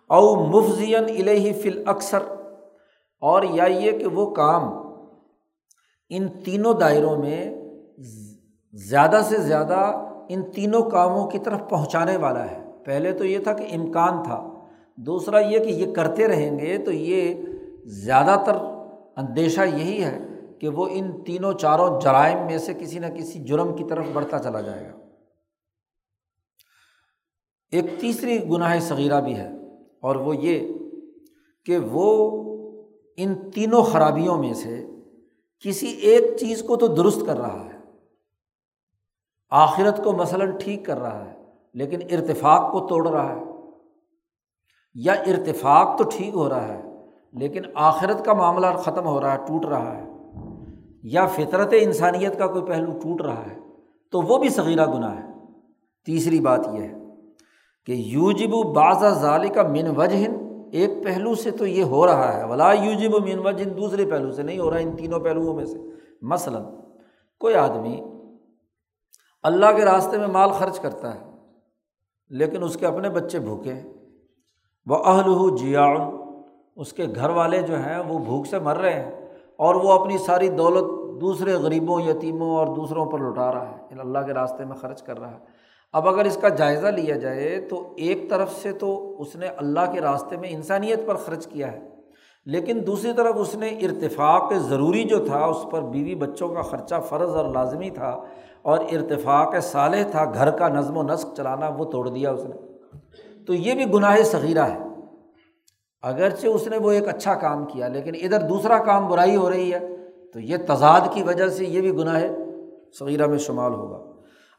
او 0.09 0.35
مفزین 0.45 1.03
الہی 1.03 1.53
فل 1.53 1.83
اکثر 1.85 2.19
اور 3.21 3.43
یا 3.43 3.63
یہ 3.63 3.91
کہ 3.91 4.07
وہ 4.07 4.29
کام 4.29 4.63
ان 6.09 6.27
تینوں 6.27 6.73
دائروں 6.73 7.17
میں 7.17 7.55
زیادہ 8.73 9.21
سے 9.23 9.37
زیادہ 9.37 10.05
ان 10.29 10.51
تینوں 10.51 10.81
کاموں 10.81 11.27
کی 11.27 11.39
طرف 11.39 11.59
پہنچانے 11.69 12.17
والا 12.17 12.51
ہے۔ 12.51 12.63
پہلے 12.85 13.11
تو 13.11 13.25
یہ 13.25 13.39
تھا 13.39 13.53
کہ 13.53 13.65
امکان 13.75 14.23
تھا۔ 14.23 14.49
دوسرا 14.97 15.39
یہ 15.39 15.59
کہ 15.59 15.69
یہ 15.69 15.93
کرتے 15.93 16.27
رہیں 16.27 16.59
گے 16.59 16.77
تو 16.77 16.91
یہ 16.91 17.35
زیادہ 17.85 18.39
تر 18.45 18.55
اندیشہ 19.17 19.61
یہی 19.61 20.03
ہے 20.03 20.19
کہ 20.59 20.69
وہ 20.69 20.87
ان 20.91 21.23
تینوں 21.23 21.53
چاروں 21.53 22.01
جرائم 22.01 22.45
میں 22.45 22.57
سے 22.57 22.73
کسی 22.73 22.99
نہ 22.99 23.05
کسی 23.05 23.39
جرم 23.39 23.75
کی 23.75 23.83
طرف 23.83 24.05
بڑھتا 24.13 24.39
چلا 24.39 24.61
جائے 24.61 24.89
گا۔ 24.89 24.97
ایک 27.71 27.85
تیسری 27.99 28.49
گناہ 28.49 28.79
صغیرہ 28.79 29.21
بھی 29.21 29.35
ہے 29.35 29.49
اور 30.01 30.15
وہ 30.15 30.35
یہ 30.35 30.73
کہ 31.65 31.77
وہ 31.77 32.07
ان 33.17 33.51
تینوں 33.51 33.83
خرابیوں 33.83 34.37
میں 34.37 34.53
سے 34.53 34.85
کسی 35.59 35.87
ایک 35.87 36.23
چیز 36.39 36.63
کو 36.63 36.75
تو 36.75 36.87
درست 36.87 37.25
کر 37.25 37.37
رہا 37.37 37.65
ہے، 37.65 37.77
آخرت 39.49 40.03
کو 40.03 40.11
مثلاً 40.11 40.57
ٹھیک 40.57 40.85
کر 40.85 40.97
رہا 40.97 41.31
ہے، 41.31 41.35
لیکن 41.73 41.99
ارتفاق 42.11 42.71
کو 42.71 42.87
توڑ 42.87 43.09
رہا 43.09 43.35
ہے۔ 43.35 43.43
یا 44.95 45.13
ارتفاق 45.13 45.97
تو 45.97 46.03
ٹھیک 46.03 46.33
ہو 46.33 46.49
رہا 46.49 46.67
ہے 46.67 46.92
لیکن 47.33 47.61
آخرت 47.73 48.25
کا 48.25 48.33
معاملہ 48.33 48.67
ختم 48.77 49.05
ہو 49.05 49.21
رہا 49.21 49.33
ہے، 49.33 49.37
ٹوٹ 49.37 49.65
رہا 49.65 49.97
ہے۔ 49.97 50.09
یا 51.03 51.25
فطرت 51.25 51.73
انسانیت 51.79 52.37
کا 52.37 52.47
کوئی 52.47 52.65
پہلو 52.65 52.91
ٹوٹ 52.91 53.21
رہا 53.21 53.45
ہے، 53.51 53.59
تو 54.11 54.21
وہ 54.21 54.37
بھی 54.37 54.49
صغیرہ 54.49 54.85
گناہ 54.85 55.17
ہے۔ 55.17 55.27
تیسری 56.05 56.39
بات 56.39 56.67
یہ 56.73 56.83
ہے 56.83 56.93
کہ 57.85 57.91
یوجب 57.91 58.53
و 58.53 58.73
بعض 58.73 59.19
ظال 59.21 59.47
کا 59.47 59.63
من 59.63 59.87
وجہ، 59.97 60.27
ایک 60.71 61.03
پہلو 61.03 61.35
سے 61.35 61.51
تو 61.51 61.65
یہ 61.65 61.83
ہو 61.83 62.07
رہا 62.07 62.37
ہے۔ 62.37 62.43
ولا 62.43 62.71
یوجب 62.71 63.13
و 63.13 63.19
من 63.19 63.39
وجہ 63.39 63.69
دوسرے 63.69 64.05
پہلو 64.05 64.31
سے 64.31 64.43
نہیں 64.43 64.59
ہو 64.59 64.71
رہا، 64.71 64.77
ان 64.77 64.95
تینوں 64.95 65.19
پہلوؤں 65.19 65.55
میں 65.55 65.65
سے۔ 65.65 65.77
مثلاً 66.21 66.63
کوئی 67.39 67.55
آدمی 67.55 68.01
اللہ 69.43 69.65
کے 69.75 69.85
راستے 69.85 70.17
میں 70.17 70.27
مال 70.27 70.51
خرچ 70.51 70.79
کرتا 70.79 71.15
ہے، 71.15 71.19
لیکن 72.29 72.63
اس 72.63 72.77
کے 72.77 72.85
اپنے 72.85 73.09
بچے 73.09 73.39
بھوکے 73.39 73.73
ہیں 73.73 73.93
وہ 74.85 74.95
اہل 74.95 75.29
ہو 75.29 75.57
اس 76.75 76.93
کے 76.93 77.05
گھر 77.15 77.29
والے 77.29 77.61
جو 77.61 77.75
ہیں 77.75 77.99
وہ 78.07 78.19
بھوک 78.19 78.47
سے 78.47 78.59
مر 78.59 78.77
رہے 78.77 78.93
ہیں 78.93 79.11
اور 79.57 79.75
وہ 79.75 79.91
اپنی 79.91 80.17
ساری 80.17 80.49
دولت 80.49 80.85
دوسرے 81.21 81.53
غریبوں، 81.53 82.01
یتیموں 82.01 82.55
اور 82.55 82.67
دوسروں 82.67 83.05
پر 83.05 83.19
لٹا 83.19 83.51
رہا 83.51 83.71
ہے 83.71 83.99
اللہ 83.99 84.19
کے 84.19 84.33
راستے 84.33 84.65
میں 84.65 84.75
خرچ 84.75 85.01
کر 85.01 85.19
رہا 85.19 85.31
ہے۔ 85.31 85.37
اب 85.93 86.07
اگر 86.07 86.25
اس 86.25 86.37
کا 86.37 86.49
جائزہ 86.49 86.87
لیا 86.87 87.15
جائے 87.15 87.59
تو 87.69 87.93
ایک 87.97 88.29
طرف 88.29 88.53
سے 88.53 88.71
تو 88.71 89.15
اس 89.21 89.35
نے 89.35 89.47
اللہ 89.47 89.91
کے 89.93 90.01
راستے 90.01 90.37
میں 90.37 90.49
انسانیت 90.49 91.05
پر 91.05 91.15
خرچ 91.15 91.47
کیا 91.47 91.71
ہے، 91.71 91.79
لیکن 92.45 92.79
دوسری 92.87 93.13
طرف 93.13 93.35
اس 93.35 93.55
نے 93.55 93.67
ارتفاق 93.67 94.53
ضروری 94.53 95.03
جو 95.03 95.25
تھا، 95.25 95.45
اس 95.45 95.65
پر 95.71 95.81
بیوی 95.81 96.15
بچوں 96.15 96.49
کا 96.49 96.61
خرچہ 96.61 96.95
فرض 97.09 97.35
اور 97.35 97.45
لازمی 97.45 97.89
تھا 97.89 98.09
اور 98.61 98.79
ارتفاق 98.91 99.55
صالح 99.61 100.03
تھا، 100.11 100.25
گھر 100.33 100.49
کا 100.49 100.67
نظم 100.67 100.97
و 100.97 101.03
نسق 101.03 101.35
چلانا 101.37 101.69
وہ 101.77 101.85
توڑ 101.85 102.09
دیا 102.09 102.31
اس 102.31 102.45
نے۔ 102.45 102.55
تو 103.45 103.53
یہ 103.53 103.73
بھی 103.73 103.85
گناہ 103.93 104.21
صغیرہ 104.23 104.63
ہے۔ 104.63 104.79
اگرچہ 106.03 106.47
اس 106.47 106.67
نے 106.67 106.77
وہ 106.77 106.91
ایک 106.91 107.07
اچھا 107.07 107.33
کام 107.41 107.65
کیا، 107.65 107.87
لیکن 107.87 108.15
ادھر 108.21 108.47
دوسرا 108.47 108.77
کام 108.83 109.07
برائی 109.07 109.35
ہو 109.35 109.49
رہی 109.49 109.73
ہے، 109.73 109.79
تو 110.33 110.39
یہ 110.41 110.57
تضاد 110.67 111.13
کی 111.13 111.23
وجہ 111.23 111.47
سے 111.49 111.65
یہ 111.65 111.81
بھی 111.81 111.91
گناہ 111.97 112.21
صغیرہ 112.99 113.27
میں 113.27 113.37
شمال 113.39 113.73
ہوگا۔ 113.73 113.99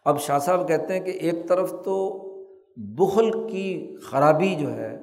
اب 0.06 0.20
شاہ 0.20 0.38
صاحب 0.38 0.66
کہتے 0.68 0.94
ہیں 0.94 1.00
کہ 1.00 1.10
ایک 1.20 1.48
طرف 1.48 1.72
تو 1.84 1.96
بخل 2.98 3.30
کی 3.46 3.96
خرابی 4.02 4.54
جو 4.54 4.72
ہے 4.74 4.96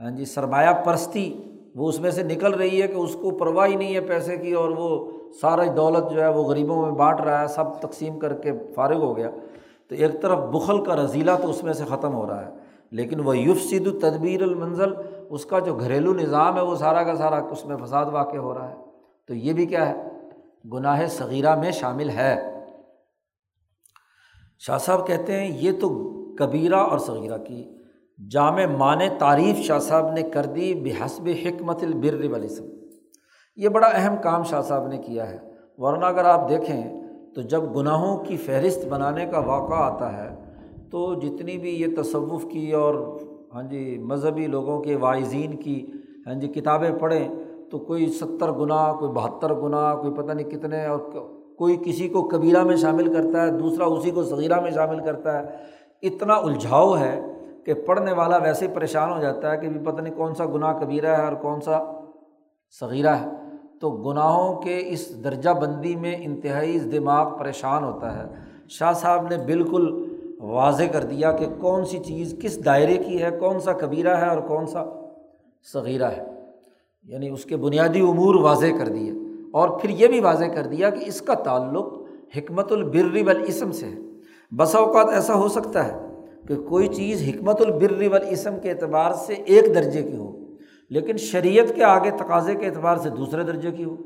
ہاں 0.00 0.10
جی 0.10 0.24
سرمایہ 0.24 0.72
پرستی 0.84 1.32
وہ 1.76 1.88
اس 1.88 1.98
میں 2.00 2.10
سے 2.10 2.22
نکل 2.22 2.54
رہی 2.54 2.80
ہے 2.82 2.86
کہ 2.88 2.96
اس 2.96 3.14
کو 3.22 3.30
پرواہ 3.38 3.66
ہی 3.68 3.74
نہیں 3.74 3.94
ہے 3.94 4.00
پیسے 4.06 4.36
کی، 4.36 4.52
اور 4.52 4.70
وہ 4.76 4.88
سارا 5.40 5.64
دولت 5.76 6.10
جو 6.12 6.20
ہے 6.22 6.28
وہ 6.28 6.42
غریبوں 6.44 6.82
میں 6.82 6.92
بانٹ 6.98 7.20
رہا 7.20 7.40
ہے، 7.42 7.48
سب 7.48 7.80
تقسیم 7.80 8.18
کر 8.18 8.32
کے 8.34 8.52
فارغ 8.74 9.02
ہو 9.02 9.16
گیا۔ 9.16 9.30
تو 9.90 9.94
ایک 9.94 10.20
طرف 10.22 10.38
بخل 10.52 10.84
کا 10.84 10.96
رضیلا 10.96 11.36
تو 11.36 11.50
اس 11.50 11.62
میں 11.64 11.72
سے 11.72 11.84
ختم 11.88 12.14
ہو 12.14 12.26
رہا 12.26 12.44
ہے، 12.46 12.50
لیکن 12.92 13.20
وہ 13.24 13.36
یوف 13.38 13.60
سید 13.60 13.88
تدبیر 14.00 14.42
المنزل 14.42 14.94
اس 15.30 15.44
کا 15.44 15.58
جو 15.58 15.74
گھریلو 15.74 16.14
نظام 16.14 16.56
ہے 16.56 16.62
وہ 16.62 16.76
سارا 16.76 17.02
کا 17.02 17.16
سارا 17.16 17.36
اس 17.36 17.66
میں 17.66 17.76
فساد 17.76 18.06
واقع 18.06 18.36
ہو 18.36 18.54
رہا 18.54 18.70
ہے۔ 18.70 18.76
تو 19.28 19.34
یہ 19.34 19.52
بھی 19.52 19.66
کیا 19.66 19.88
ہے؟ 19.88 20.08
گناہ 20.72 21.06
صغیرہ 21.06 21.56
میں 21.56 21.70
شامل 21.70 22.10
ہے۔ 22.10 22.64
شاہ 24.58 24.78
صاحب 24.78 25.06
کہتے 25.06 25.40
ہیں، 25.40 25.58
یہ 25.60 25.72
تو 25.80 26.10
کبیرہ 26.36 26.76
اور 26.76 26.98
صغیرہ 26.98 27.38
کی 27.38 27.76
جامع 28.30 28.66
مان 28.66 28.98
تعریف 29.18 29.58
شاہ 29.58 29.78
صاحب 29.78 30.12
نے 30.12 30.22
کر 30.22 30.44
دی 30.44 30.74
بحسب 30.74 31.26
حکمت 31.26 31.82
البر 31.82 32.30
والسم 32.30 32.64
یہ 33.56 33.68
بڑا 33.68 33.88
اہم 33.88 34.16
کام 34.22 34.42
شاہ 34.42 34.62
صاحب 34.62 34.86
نے 34.86 34.98
کیا 34.98 35.30
ہے۔ 35.30 35.38
ورنہ 35.76 36.04
اگر 36.04 36.24
آپ 36.24 36.48
دیکھیں 36.48 37.00
تو 37.34 37.42
جب 37.42 37.76
گناہوں 37.76 38.24
کی 38.24 38.36
فہرست 38.36 38.86
بنانے 38.88 39.26
کا 39.26 39.38
واقعہ 39.38 39.76
آتا 39.76 40.16
ہے 40.16 40.54
تو 40.90 41.14
جتنی 41.14 41.58
بھی 41.58 41.80
یہ 41.80 42.02
تصوف 42.02 42.44
کی 42.52 42.72
اور 42.72 43.18
ہاں 43.54 43.62
جی 43.62 43.98
مذہبی 43.98 44.46
لوگوں 44.46 44.80
کے 44.80 44.96
واعظین 44.96 45.56
کی 45.56 45.86
ہاں 46.26 46.34
جی 46.34 46.48
کتابیں 46.48 46.90
پڑھیں 46.98 47.28
تو 47.70 47.78
کوئی 47.78 48.06
ستر 48.10 48.52
گناہ 48.52 48.92
کوئی 48.92 49.12
بہتر 49.12 49.54
گناہ 49.54 49.94
کوئی 49.96 50.12
پتہ 50.14 50.32
نہیں 50.32 50.50
کتنے، 50.50 50.84
اور 50.86 50.98
کوئی 51.58 51.76
کسی 51.84 52.08
کو 52.08 52.22
کبیرہ 52.28 52.62
میں 52.64 52.76
شامل 52.76 53.12
کرتا 53.14 53.42
ہے، 53.42 53.50
دوسرا 53.50 53.84
اسی 53.84 54.10
کو 54.10 54.22
صغیرہ 54.22 54.60
میں 54.60 54.70
شامل 54.70 55.04
کرتا 55.04 55.38
ہے۔ 55.38 55.56
اتنا 56.02 56.34
الجھاؤ 56.34 56.96
ہے 56.98 57.20
کہ 57.66 57.74
پڑھنے 57.86 58.12
والا 58.12 58.36
ویسے 58.36 58.68
پریشان 58.68 59.10
ہو 59.12 59.20
جاتا 59.20 59.52
ہے 59.52 59.58
کہ 59.58 59.68
پتہ 59.84 60.00
نہیں 60.00 60.14
کون 60.14 60.34
سا 60.34 60.44
گناہ 60.46 60.78
کبیرہ 60.78 61.16
ہے 61.16 61.24
اور 61.24 61.32
کون 61.32 61.60
سا 61.60 61.78
صغیرہ 62.80 63.14
ہے۔ 63.16 63.28
تو 63.80 63.90
گناہوں 63.90 64.60
کے 64.62 64.82
اس 64.86 65.08
درجہ 65.24 65.50
بندی 65.50 65.94
میں 65.96 66.14
انتہائی 66.20 66.78
دماغ 66.78 67.38
پریشان 67.38 67.84
ہوتا 67.84 68.16
ہے۔ 68.16 68.26
شاہ 68.68 68.92
صاحب 68.92 69.26
نے 69.30 69.36
بالکل 69.46 69.86
واضح 70.40 70.84
کر 70.92 71.02
دیا 71.02 71.32
کہ 71.32 71.46
کون 71.60 71.84
سی 71.84 71.98
چیز 71.98 72.34
کس 72.40 72.64
دائرے 72.64 72.96
کی 72.96 73.22
ہے، 73.22 73.30
کون 73.40 73.60
سا 73.60 73.72
کبیرہ 73.72 74.16
ہے 74.16 74.26
اور 74.26 74.38
کون 74.38 74.66
سا 74.66 74.84
صغیرہ 75.72 76.10
ہے۔ 76.10 76.24
یعنی 77.02 77.28
اس 77.28 77.44
کے 77.44 77.56
بنیادی 77.56 78.00
امور 78.00 78.34
واضح 78.34 78.66
کر 78.78 78.88
دیے۔ 78.88 79.12
اور 79.52 79.68
پھر 79.68 79.90
یہ 79.90 80.06
بھی 80.06 80.20
واضح 80.20 80.44
کر 80.44 80.62
دیا 80.62 80.90
کہ 80.90 81.04
اس 81.06 81.22
کا 81.22 81.34
تعلق 81.34 81.92
حکمت 82.36 82.72
البر 82.72 83.16
والاسم 83.26 83.72
سے 83.72 83.86
ہے۔ 83.86 83.98
بسا 84.56 84.78
اوقات 84.78 85.08
ایسا 85.08 85.34
ہو 85.34 85.48
سکتا 85.48 85.88
ہے 85.88 86.08
کہ 86.48 86.62
کوئی 86.68 86.86
چیز 86.86 87.22
حکمت 87.28 87.60
البر 87.60 88.06
والاسم 88.12 88.58
کے 88.62 88.70
اعتبار 88.70 89.12
سے 89.12 89.34
ایک 89.34 89.74
درجے 89.74 90.02
کی 90.02 90.16
ہو، 90.16 90.38
لیکن 90.90 91.16
شریعت 91.16 91.74
کے 91.74 91.84
آگے 91.84 92.10
تقاضے 92.10 92.54
کے 92.54 92.66
اعتبار 92.66 92.96
سے 92.96 93.10
دوسرے 93.10 93.42
درجے 93.42 93.70
کی 93.70 93.84
ہو۔ 93.84 93.96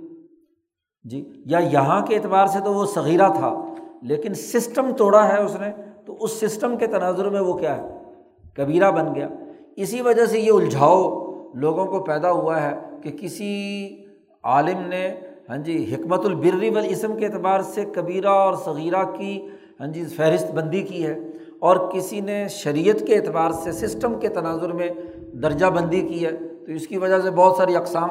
جی 1.04 1.32
یا 1.46 1.58
یہاں 1.58 2.06
کے 2.06 2.16
اعتبار 2.16 2.46
سے 2.46 2.58
تو 2.64 2.74
وہ 2.74 2.84
صغیرہ 2.84 3.28
تھا، 3.28 3.74
لیکن 4.02 4.34
سسٹم 4.34 4.90
توڑا 4.96 5.28
ہے 5.28 5.42
اس 5.42 5.56
نے 5.60 5.93
تو 6.06 6.16
اس 6.20 6.32
سسٹم 6.32 6.76
کے 6.76 6.87
تناظر 6.87 7.28
میں 7.28 7.40
وہ 7.40 7.52
کیا 7.52 7.76
ہے؟ 7.76 7.88
کبیرہ 8.56 8.90
بن 8.90 9.14
گیا۔ 9.14 9.28
اسی 9.76 10.00
وجہ 10.00 10.26
سے 10.26 10.40
یہ 10.40 10.52
الجھاؤ 10.52 11.25
لوگوں 11.54 11.87
کو 11.87 12.00
پیدا 12.00 12.30
ہوا 12.30 12.62
ہے 12.62 12.78
کہ 13.02 13.11
کسی 13.11 13.88
عالم 14.42 14.88
نے 14.88 15.20
ہاں 15.49 15.56
جی 15.56 15.94
حکمت 15.94 16.25
البری 16.25 16.70
والاسم 16.70 17.17
کے 17.17 17.26
اعتبار 17.26 17.60
سے 17.60 17.84
کبیرہ 17.84 18.28
اور 18.28 18.54
صغیرہ 18.54 19.02
کی 19.19 19.49
ہاں 19.80 19.86
جی 19.86 20.04
فہرست 20.04 20.50
بندی 20.50 20.82
کی 20.82 21.06
ہے 21.06 21.14
اور 21.58 21.76
کسی 21.76 22.21
نے 22.21 22.47
شریعت 22.49 23.06
کے 23.06 23.14
اعتبار 23.14 23.50
سے 23.50 23.73
سسٹم 23.73 24.21
کے 24.21 24.28
تناظر 24.28 24.73
میں 24.73 24.88
درجہ 25.43 25.67
بندی 25.67 26.00
کی 26.00 26.26
ہے۔ 26.26 26.30
تو 26.67 26.73
اس 26.73 26.86
کی 26.86 26.99
وجہ 26.99 27.21
سے 27.21 27.30
بہت 27.30 27.56
ساری 27.56 27.76
اقسام 27.76 28.08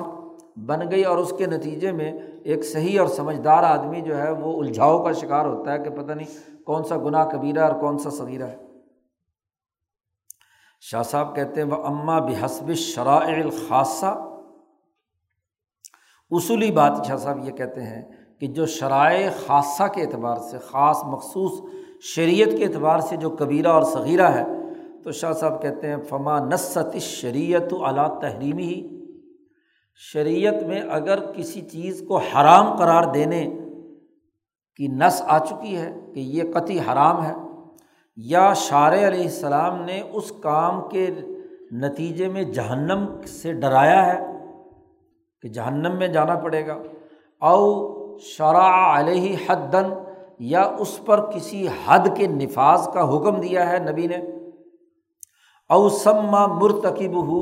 بن 0.66 0.80
گئی 0.92 1.04
اور 1.04 1.18
اس 1.18 1.34
کے 1.38 1.46
نتیجے 1.46 1.92
میں 1.92 2.12
ایک 2.44 2.66
صحیح 2.66 3.00
اور 3.00 3.08
سمجھدار 3.08 3.64
آدمی 3.64 4.02
جو 4.02 4.18
ہے 4.18 4.32
وہ 4.32 4.64
الجھاؤ 4.64 5.04
کا 5.04 5.12
شکار 5.12 5.46
ہوتا 5.46 5.74
ہے 5.74 5.80
کہ 5.80 5.90
پتہ 5.90 6.12
نہیں 6.12 6.64
کون 6.64 6.84
سا 6.84 6.98
گناہ 6.98 7.26
کبیرہ 7.26 7.60
اور 7.60 7.80
کون 7.80 7.98
سا 7.98 8.10
صغیرہ 8.10 8.48
ہے۔ 8.48 8.58
شاہ 10.82 11.04
صاحب 11.04 11.36
کہتے 11.36 11.62
ہیں 11.62 11.68
وہ 11.68 11.84
اماں 11.86 12.22
بحسب 12.22 12.74
شرائع 12.74 13.44
الخاصہ 13.44 14.30
اصولی 16.32 16.72
بات 16.72 16.92
شاہ 17.08 17.18
صاحب 17.18 17.48
یہ 17.48 17.52
کہتے 17.52 17.84
ہیں 17.84 18.02
کہ 18.40 18.48
جو 18.48 18.66
شرائع 18.66 19.30
خاصہ 19.46 19.84
کے 19.94 20.02
اعتبار 20.02 20.36
سے، 20.36 20.58
خاص 20.58 21.04
مخصوص 21.04 21.60
شریعت 22.02 22.58
کے 22.58 22.66
اعتبار 22.66 23.00
سے 23.00 23.18
جو 23.18 23.30
کبیرہ 23.30 23.68
اور 23.68 23.82
صغیرہ 23.82 24.28
ہے، 24.28 24.44
تو 25.04 25.12
شاہ 25.12 25.32
صاحب 25.32 25.62
کہتے 25.62 25.88
ہیں، 25.88 25.98
فما 26.10 26.40
نصت 26.40 26.98
شریعت 26.98 27.74
و 27.74 27.86
اعلیٰ 27.86 28.20
تحریمی 28.20 28.64
ہی 28.64 28.93
شریعت 30.02 30.64
میں 30.68 30.82
اگر 30.92 31.20
کسی 31.34 31.62
چیز 31.62 32.04
کو 32.08 32.18
حرام 32.32 32.76
قرار 32.78 33.04
دینے 33.14 33.44
کی 34.80 34.88
نس 35.00 35.22
آ 35.22 35.38
چکی 35.40 35.76
ہے 35.78 35.92
کہ 36.14 36.20
یہ 36.20 36.44
قطعی 36.54 36.80
حرام 36.88 37.24
ہے، 37.26 37.34
یا 38.18 38.52
شار 38.58 38.92
علیہ 38.92 39.24
السلام 39.24 39.82
نے 39.86 40.02
اس 40.12 40.32
کام 40.42 40.82
کے 40.90 41.10
نتیجے 41.82 42.28
میں 42.30 42.44
جہنم 42.54 43.06
سے 43.28 43.54
ڈرایا 43.62 44.06
ہے 44.06 44.20
کہ 45.44 45.50
جہنم 45.50 45.98
میں 46.00 46.08
جانا 46.08 46.36
پڑے 46.40 46.66
گا، 46.68 46.78
او 47.42 48.18
شرع 48.28 48.70
علیہ 48.98 49.36
حدن 49.48 49.94
یا 50.52 50.62
اس 50.80 51.00
پر 51.06 51.22
کسی 51.32 51.66
حد 51.86 52.08
کے 52.18 52.28
نفاذ 52.28 52.88
کا 52.94 53.04
حکم 53.16 53.40
دیا 53.42 53.70
ہے 53.70 53.80
نبی 53.92 54.08
نے، 54.08 54.18
او 55.70 55.88
سما 55.90 56.46
مرتکب 56.48 57.16
ہو 57.28 57.42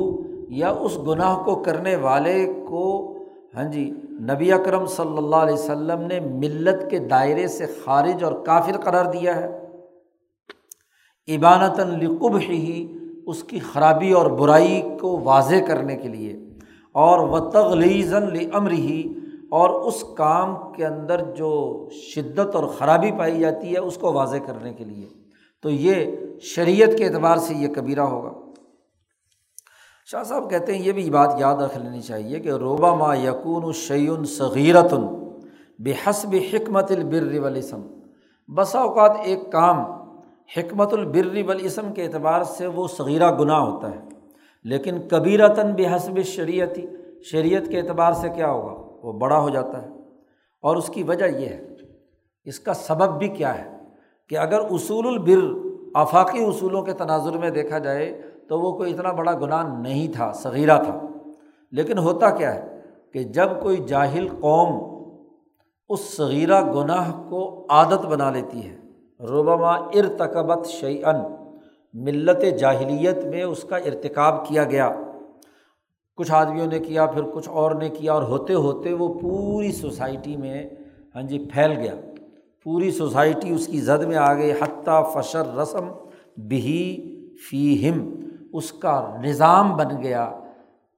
یا 0.52 0.70
اس 0.70 0.98
گناہ 1.06 1.42
کو 1.44 1.54
کرنے 1.54 1.96
والے 1.96 2.52
کو 2.68 3.14
ہاں 3.56 3.64
جی 3.64 3.90
نبی 4.10 4.52
اکرم 4.52 4.86
صلی 4.86 5.18
اللہ 5.18 5.36
علیہ 5.36 5.54
وسلم 5.54 6.00
نے 6.00 6.20
ملت 6.20 6.90
کے 6.90 6.98
دائرے 6.98 7.46
سے 7.46 7.66
خارج 7.84 8.24
اور 8.24 8.32
کافر 8.32 8.72
قرار 8.72 9.04
دیا 9.04 9.36
ہے۔ 9.36 9.66
عبانتاً 11.36 12.00
لقب 12.00 12.36
ہی 12.36 12.98
اس 13.26 13.44
کی 13.44 13.58
خرابی 13.58 14.12
اور 14.12 14.30
برائی 14.30 14.82
کو 15.00 15.20
واضح 15.24 15.54
کرنے 15.66 15.96
کے 15.96 16.08
لیے۔ 16.08 16.36
اور 16.92 17.18
و 17.18 17.50
تغلیزن 17.50 18.22
لمر 18.22 18.70
ہی 18.70 19.12
اور 19.50 19.70
اس 19.70 20.04
کام 20.16 20.72
کے 20.72 20.86
اندر 20.86 21.20
جو 21.36 21.88
شدت 22.14 22.54
اور 22.54 22.64
خرابی 22.64 23.10
پائی 23.18 23.40
جاتی 23.40 23.72
ہے، 23.72 23.78
اس 23.78 23.96
کو 23.96 24.12
واضح 24.12 24.36
کرنے 24.46 24.72
کے 24.72 24.84
لیے۔ 24.84 25.06
تو 25.62 25.70
یہ 25.70 26.06
شریعت 26.40 26.98
کے 26.98 27.06
اعتبار 27.06 27.36
سے 27.36 27.54
یہ 27.54 27.68
کبیرہ 27.68 28.00
ہوگا۔ 28.00 28.41
شاہ 30.06 30.22
صاحب 30.22 30.50
کہتے 30.50 30.74
ہیں 30.74 30.82
یہ 30.82 30.92
بھی 30.92 31.10
بات 31.10 31.34
یاد 31.38 31.56
رکھ 31.56 31.78
لینی 31.78 32.00
چاہیے 32.00 32.40
کہ 32.40 32.48
روبا 32.50 32.94
ما 32.94 33.14
یقون 33.14 33.72
شعین 33.72 34.24
صغیرتن 34.24 35.06
بے 35.78 35.92
حسب 36.06 36.34
حکمت 36.52 36.90
البر 36.90 37.38
والاسم 37.38 37.80
بسا 38.48 38.80
اوقات 38.80 39.16
ایک 39.24 39.52
کام 39.52 39.80
حکمت 40.56 40.92
البر 40.92 41.36
والاسم 41.46 41.92
کے 41.92 42.04
اعتبار 42.04 42.42
سے 42.42 42.66
وہ 42.66 42.86
صغیرہ 42.88 43.30
گناہ 43.38 43.60
ہوتا 43.60 43.90
ہے، 43.90 44.00
لیکن 44.64 44.98
کبیرتاً 45.08 45.72
بے 45.74 45.86
حسب 45.86 46.22
شریعتی 46.24 46.86
شریعت 47.30 47.68
کے 47.70 47.80
اعتبار 47.80 48.12
سے 48.12 48.28
کیا 48.28 48.50
ہوگا؟ 48.50 48.74
وہ 49.02 49.12
بڑا 49.12 49.38
ہو 49.38 49.48
جاتا 49.50 49.82
ہے۔ 49.82 49.88
اور 50.64 50.76
اس 50.76 50.90
کی 50.94 51.02
وجہ 51.02 51.26
یہ 51.26 51.46
ہے، 51.46 51.74
اس 52.44 52.60
کا 52.60 52.74
سبب 52.74 53.18
بھی 53.18 53.28
کیا 53.28 53.58
ہے 53.58 53.70
کہ 54.30 54.38
اگر 54.38 54.60
اصول 54.70 55.06
البر، 55.06 55.44
آفاقی 55.94 56.44
اصولوں 56.44 56.82
کے 56.82 56.92
تناظر 56.92 57.38
میں 57.38 57.50
دیکھا 57.50 57.78
جائے 57.78 58.06
تو 58.48 58.60
وہ 58.60 58.72
کوئی 58.72 58.94
اتنا 58.94 59.12
بڑا 59.12 59.32
گناہ 59.32 59.78
نہیں 59.80 60.12
تھا، 60.12 60.32
صغیرہ 60.32 60.78
تھا۔ 60.82 61.06
لیکن 61.72 61.98
ہوتا 61.98 62.30
کیا 62.30 62.54
ہے 62.54 62.80
کہ 63.12 63.22
جب 63.22 63.48
کوئی 63.62 63.76
جاہل 63.76 64.28
قوم 64.40 64.92
اس 65.88 66.00
صغیرہ 66.00 66.72
گناہ 66.72 67.28
کو 67.28 67.66
عادت 67.68 68.06
بنا 68.06 68.30
لیتی 68.30 68.70
ہے 68.70 68.76
ربما 69.20 69.70
ارتقبت 69.70 70.66
شعین 70.66 71.16
ملت 71.94 72.58
جاہلیت 72.58 73.24
میں 73.24 73.42
اس 73.42 73.62
کا 73.62 73.76
ارتکاب 73.76 74.46
کیا 74.46 74.64
گیا۔ 74.64 74.90
کچھ 76.16 76.32
آدمیوں 76.32 76.66
نے 76.66 76.78
کیا، 76.78 77.06
پھر 77.06 77.22
کچھ 77.22 77.48
اور 77.48 77.70
نے 77.74 77.88
کیا، 77.88 78.12
اور 78.12 78.22
ہوتے 78.22 78.54
ہوتے 78.54 78.92
وہ 78.92 79.14
پوری 79.20 79.72
سوسائٹی 79.72 80.36
میں 80.36 80.70
ہاں 81.14 81.22
جی 81.22 81.38
پھیل 81.52 81.72
گیا۔ 81.72 81.94
پوری 82.64 82.90
سوسائٹی 82.90 83.54
اس 83.54 83.66
کی 83.66 83.80
زد 83.80 84.02
میں 84.02 84.16
آ 84.16 84.34
گئی 84.34 84.52
حتیٰ 84.52 85.12
فشر 85.12 85.56
رسم 85.56 85.88
بہی 86.36 87.08
فی 87.50 87.88
ہم 87.88 88.21
اس 88.52 88.72
کا 88.72 88.94
نظام 89.22 89.76
بن 89.76 90.02
گیا۔ 90.02 90.30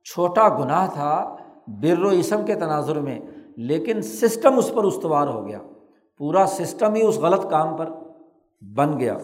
چھوٹا 0.06 0.48
گناہ 0.58 0.86
تھا 0.94 1.36
بر 1.80 2.02
و 2.04 2.08
اسم 2.08 2.44
کے 2.46 2.54
تناظر 2.54 3.00
میں، 3.00 3.18
لیکن 3.56 4.02
سسٹم 4.02 4.58
اس 4.58 4.72
پر 4.74 4.84
استوار 4.84 5.28
ہو 5.28 5.46
گیا۔ 5.46 5.58
پورا 6.20 6.44
سسٹم 6.46 6.94
ہی 6.94 7.02
اس 7.02 7.18
غلط 7.18 7.50
کام 7.50 7.76
پر 7.76 7.90
بن 8.62 8.98
گیا۔ 9.00 9.16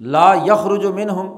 لا 0.00 0.34
یخرج 0.46 0.86
من 0.86 1.10
ہم 1.10 1.30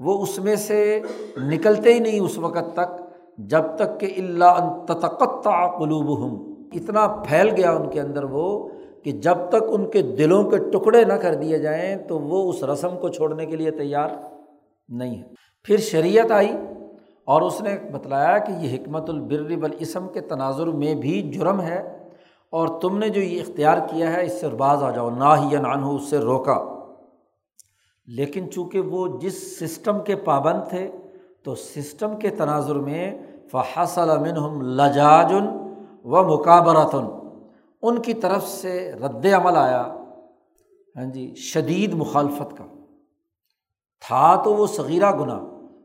وہ 0.00 0.22
اس 0.22 0.38
میں 0.38 0.56
سے 0.56 1.00
نکلتے 1.42 1.94
ہی 1.94 1.98
نہیں 1.98 2.20
اس 2.20 2.38
وقت 2.38 2.72
تک، 2.74 3.00
جب 3.38 3.64
تک 3.76 3.98
کہ 4.00 4.12
اللہ 4.16 4.58
تتقطع 4.86 5.66
قلوب 5.78 6.18
ہوں 6.18 6.36
اتنا 6.74 7.06
پھیل 7.06 7.48
گیا 7.56 7.70
ان 7.72 7.88
کے 7.90 8.00
اندر 8.00 8.24
وہ 8.24 8.68
کہ 9.04 9.12
جب 9.12 9.48
تک 9.48 9.64
ان 9.68 9.90
کے 9.90 10.02
دلوں 10.02 10.50
کے 10.50 10.58
ٹکڑے 10.70 11.04
نہ 11.04 11.12
کر 11.12 11.34
دیے 11.34 11.58
جائیں، 11.58 11.96
تو 11.96 12.18
وہ 12.18 12.48
اس 12.50 12.62
رسم 12.64 12.96
کو 13.00 13.08
چھوڑنے 13.08 13.46
کے 13.46 13.56
لیے 13.56 13.70
تیار 13.70 14.08
نہیں 14.88 15.18
ہے 15.18 15.36
پھر 15.62 15.76
شریعت 15.76 16.30
آئی 16.30 16.52
اور 17.24 17.42
اس 17.42 17.60
نے 17.60 17.76
بتلایا 17.92 18.38
کہ 18.38 18.52
یہ 18.52 18.74
حکمت 18.74 19.10
البر 19.10 19.56
بالاسم 19.56 20.08
کے 20.08 20.20
تناظر 20.20 20.66
میں 20.66 20.94
بھی 20.94 21.22
جرم 21.22 21.60
ہے 21.60 22.08
اور 22.50 22.80
تم 22.80 22.98
نے 22.98 23.08
جو 23.08 23.20
یہ 23.20 23.40
اختیار 23.40 23.78
کیا 23.78 24.12
ہے 24.12 24.26
اس 24.26 24.40
سے 24.40 24.48
باز 24.48 24.82
آ 24.82 24.90
جاؤ 24.90 25.10
نہ 25.10 25.34
ہی 25.38 25.56
نان 25.56 25.82
ہو 25.82 25.94
اس 25.94 26.10
سے 26.10 26.18
روکا۔ 26.18 26.78
لیکن 28.06 28.50
چونکہ 28.50 28.80
وہ 28.80 29.18
جس 29.20 29.58
سسٹم 29.58 30.00
کے 30.00 30.16
پابند 30.16 30.68
تھے، 30.68 30.90
تو 31.42 31.54
سسٹم 31.54 32.16
کے 32.16 32.28
تناظر 32.28 32.74
میں 32.74 33.18
فحصل 33.50 34.18
منہم 34.18 34.62
لجاجن 34.62 35.46
و 36.04 36.22
مقابرتن 36.22 37.06
ان 37.82 38.02
کی 38.02 38.14
طرف 38.14 38.48
سے 38.48 38.92
رد 38.92 39.26
عمل 39.26 39.56
آیا۔ 39.56 39.82
ہاں 40.96 41.04
جی 41.04 41.34
شدید 41.34 41.94
مخالفت 41.94 42.56
کا۔ 42.56 42.64
تھا 44.02 44.34
تو 44.44 44.54
وہ 44.54 44.66
صغیرہ 44.66 45.10
گناہ، 45.12 45.40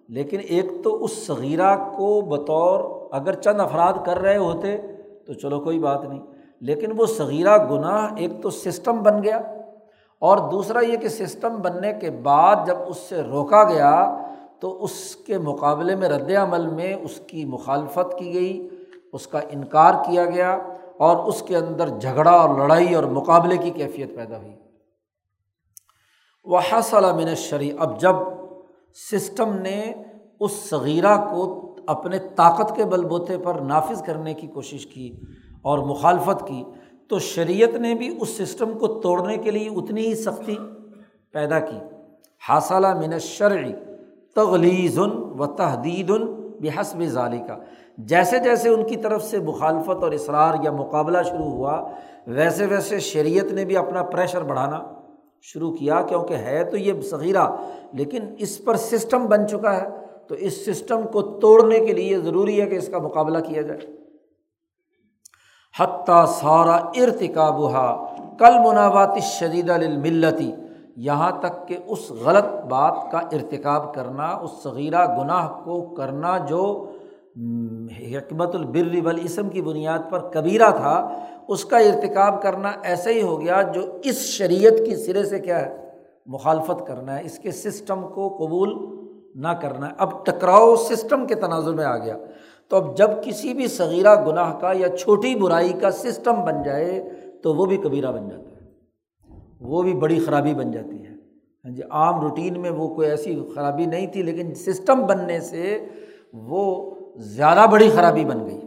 لیکن 0.09 0.39
ایک 0.39 0.71
تو 0.83 1.03
اس 1.03 1.25
صغیرہ 1.27 1.75
کو 1.95 2.19
بطور 2.29 2.79
اگر 3.11 3.33
چند 3.41 3.59
افراد 3.59 3.93
کر 4.05 4.19
رہے 4.19 4.37
ہوتے 4.37 4.77
تو 5.25 5.33
چلو 5.33 5.59
کوئی 5.59 5.79
بات 5.79 6.03
نہیں، 6.03 6.19
لیکن 6.61 6.91
وہ 6.97 7.05
صغیرہ 7.07 7.57
گناہ 7.69 8.15
ایک 8.17 8.31
تو 8.41 8.49
سسٹم 8.49 9.01
بن 9.03 9.21
گیا 9.23 9.37
اور 10.21 10.37
دوسرا 10.51 10.79
یہ 10.81 10.97
کہ 10.97 11.09
سسٹم 11.09 11.55
بننے 11.61 11.91
کے 12.01 12.09
بعد 12.23 12.65
جب 12.67 12.77
اس 12.87 12.97
سے 12.99 13.21
روکا 13.21 13.63
گیا 13.63 13.93
تو 14.59 14.83
اس 14.83 15.15
کے 15.15 15.37
مقابلے 15.37 15.95
میں 15.95 16.09
رد 16.09 16.29
عمل 16.41 16.67
میں 16.67 16.93
اس 16.95 17.19
کی 17.27 17.45
مخالفت 17.45 18.17
کی 18.19 18.33
گئی، 18.33 18.67
اس 19.13 19.27
کا 19.27 19.39
انکار 19.49 19.93
کیا 20.05 20.25
گیا 20.25 20.57
اور 20.97 21.17
اس 21.27 21.41
کے 21.41 21.57
اندر 21.57 21.89
جھگڑا 21.89 22.31
اور 22.31 22.57
لڑائی 22.57 22.93
اور 22.95 23.03
مقابلے 23.11 23.57
کی 23.57 23.69
کیفیت 23.69 24.15
پیدا 24.15 24.37
ہوئی۔ 24.37 24.53
وہ 26.45 26.59
من 27.15 27.33
شرع 27.35 27.65
اب 27.79 27.99
جب 27.99 28.15
سسٹم 29.11 29.53
نے 29.57 29.81
اس 30.39 30.51
صغیرہ 30.69 31.15
کو 31.29 31.43
اپنے 31.87 32.17
طاقت 32.35 32.75
کے 32.75 32.85
بل 32.85 33.05
بوتے 33.05 33.37
پر 33.37 33.59
نافذ 33.61 34.01
کرنے 34.03 34.33
کی 34.33 34.47
کوشش 34.47 34.85
کی 34.85 35.09
اور 35.61 35.79
مخالفت 35.79 36.47
کی، 36.47 36.63
تو 37.09 37.19
شریعت 37.19 37.75
نے 37.75 37.93
بھی 37.93 38.09
اس 38.21 38.29
سسٹم 38.37 38.77
کو 38.79 38.87
توڑنے 39.01 39.37
کے 39.37 39.51
لیے 39.51 39.69
اتنی 39.69 40.05
ہی 40.07 40.15
سختی 40.15 40.55
پیدا 41.33 41.59
کی۔ 41.59 41.77
حاصلہ 42.41 42.93
من 42.93 43.17
شرعی 43.19 43.73
تغلیز 44.35 44.97
و 44.99 45.45
تحدید 45.57 46.11
بحسب 46.61 47.03
ظالی 47.03 47.39
کا 47.47 47.57
جیسے 48.09 48.39
جیسے 48.39 48.69
ان 48.69 48.83
کی 48.87 48.97
طرف 48.97 49.23
سے 49.23 49.39
مخالفت 49.39 50.03
اور 50.03 50.11
اصرار 50.11 50.53
یا 50.63 50.71
مقابلہ 50.71 51.23
شروع 51.23 51.49
ہوا، 51.51 51.81
ویسے 52.27 52.65
ویسے 52.65 52.99
شریعت 52.99 53.51
نے 53.53 53.65
بھی 53.65 53.77
اپنا 53.77 54.03
پریشر 54.03 54.43
بڑھانا 54.43 54.81
شروع 55.43 55.71
کیا 55.75 56.01
کیونکہ 56.01 56.33
ہے 56.33 56.63
تو 56.63 56.77
یہ 56.77 57.01
صغیرہ، 57.01 57.47
لیکن 57.93 58.19
اس 58.37 58.63
پر 58.65 58.75
سسٹم 58.75 59.25
بن 59.25 59.47
چکا 59.47 59.81
ہے۔ 59.81 59.87
تو 60.27 60.35
اس 60.35 60.65
سسٹم 60.65 61.01
کو 61.07 61.21
توڑنے 61.21 61.79
کے 61.79 61.93
لیے 61.93 62.19
ضروری 62.19 62.61
ہے 62.61 62.65
کہ 62.65 62.75
اس 62.75 62.87
کا 62.87 62.97
مقابلہ 62.97 63.39
کیا 63.39 63.61
جائے۔ 63.61 63.79
حتیٰ 65.79 66.25
سارا 66.25 66.75
ارتقاب 66.75 67.59
کل 68.39 68.53
مناوات 68.65 69.17
شدید 69.23 69.69
الملتی 69.69 70.51
یہاں 70.97 71.31
تک 71.39 71.67
کہ 71.67 71.77
اس 71.85 72.11
غلط 72.11 72.65
بات 72.65 73.11
کا 73.11 73.17
ارتکاب 73.17 73.93
کرنا، 73.93 74.27
اس 74.27 74.51
صغیرہ 74.63 75.05
گناہ 75.17 75.47
کو 75.63 75.81
کرنا 75.95 76.37
جو 76.37 76.63
حکمت 77.99 78.55
البر 78.55 78.95
والاسم 79.05 79.49
کی 79.49 79.61
بنیاد 79.61 79.99
پر 80.09 80.19
کبیرہ 80.19 80.71
تھا 80.71 80.95
اس 81.47 81.65
کا 81.65 81.77
ارتکاب 81.77 82.41
کرنا 82.41 82.71
ایسے 82.83 83.13
ہی 83.13 83.21
ہو 83.21 83.41
گیا 83.41 83.61
جو 83.61 83.81
اس 84.03 84.17
شریعت 84.17 84.73
کی 84.85 84.95
سرے 84.95 85.23
سے 85.23 85.39
کیا 85.39 85.65
ہے؟ 85.65 85.77
مخالفت 86.25 86.87
کرنا 86.87 87.19
ہے۔ 87.19 87.25
اس 87.25 87.39
کے 87.39 87.51
سسٹم 87.51 88.01
کو 88.01 88.29
قبول 88.29 88.73
نہ 89.35 89.47
کرنا 89.47 89.87
ہے۔ 89.87 89.91
اب 89.97 90.25
ٹکراؤ 90.25 90.75
سسٹم 90.75 91.27
کے 91.27 91.35
تناظر 91.35 91.73
میں 91.73 91.85
آ 91.85 91.97
گیا۔ 91.97 92.17
تو 92.69 92.75
اب 92.77 92.97
جب 92.97 93.09
کسی 93.23 93.53
بھی 93.53 93.67
صغیرہ 93.67 94.25
گناہ 94.25 94.59
کا 94.59 94.71
یا 94.73 94.97
چھوٹی 94.97 95.35
برائی 95.35 95.73
کا 95.73 95.91
سسٹم 95.91 96.45
بن 96.45 96.63
جائے 96.63 97.09
تو 97.43 97.53
وہ 97.53 97.65
بھی 97.65 97.77
کبیرہ 97.77 98.11
بن 98.11 98.29
جاتا 98.29 98.49
ہے۔ 98.49 98.71
وہ 99.61 99.81
بھی 99.81 99.93
بڑی 99.93 100.19
خرابی 100.19 100.53
بن 100.53 100.71
جاتی 100.71 101.05
ہے۔ 101.05 101.13
ہاں 101.65 101.71
جی 101.71 101.81
عام 101.89 102.21
روٹین 102.21 102.61
میں 102.61 102.69
وہ 102.69 102.95
کوئی 102.95 103.09
ایسی 103.09 103.39
خرابی 103.55 103.85
نہیں 103.85 104.07
تھی، 104.07 104.23
لیکن 104.23 104.53
سسٹم 104.53 105.05
بننے 105.05 105.39
سے 105.39 105.85
وہ 106.33 106.95
زیادہ 107.17 107.65
بڑی 107.71 107.89
خرابی 107.89 108.25
بن 108.25 108.47
گئی۔ 108.47 108.61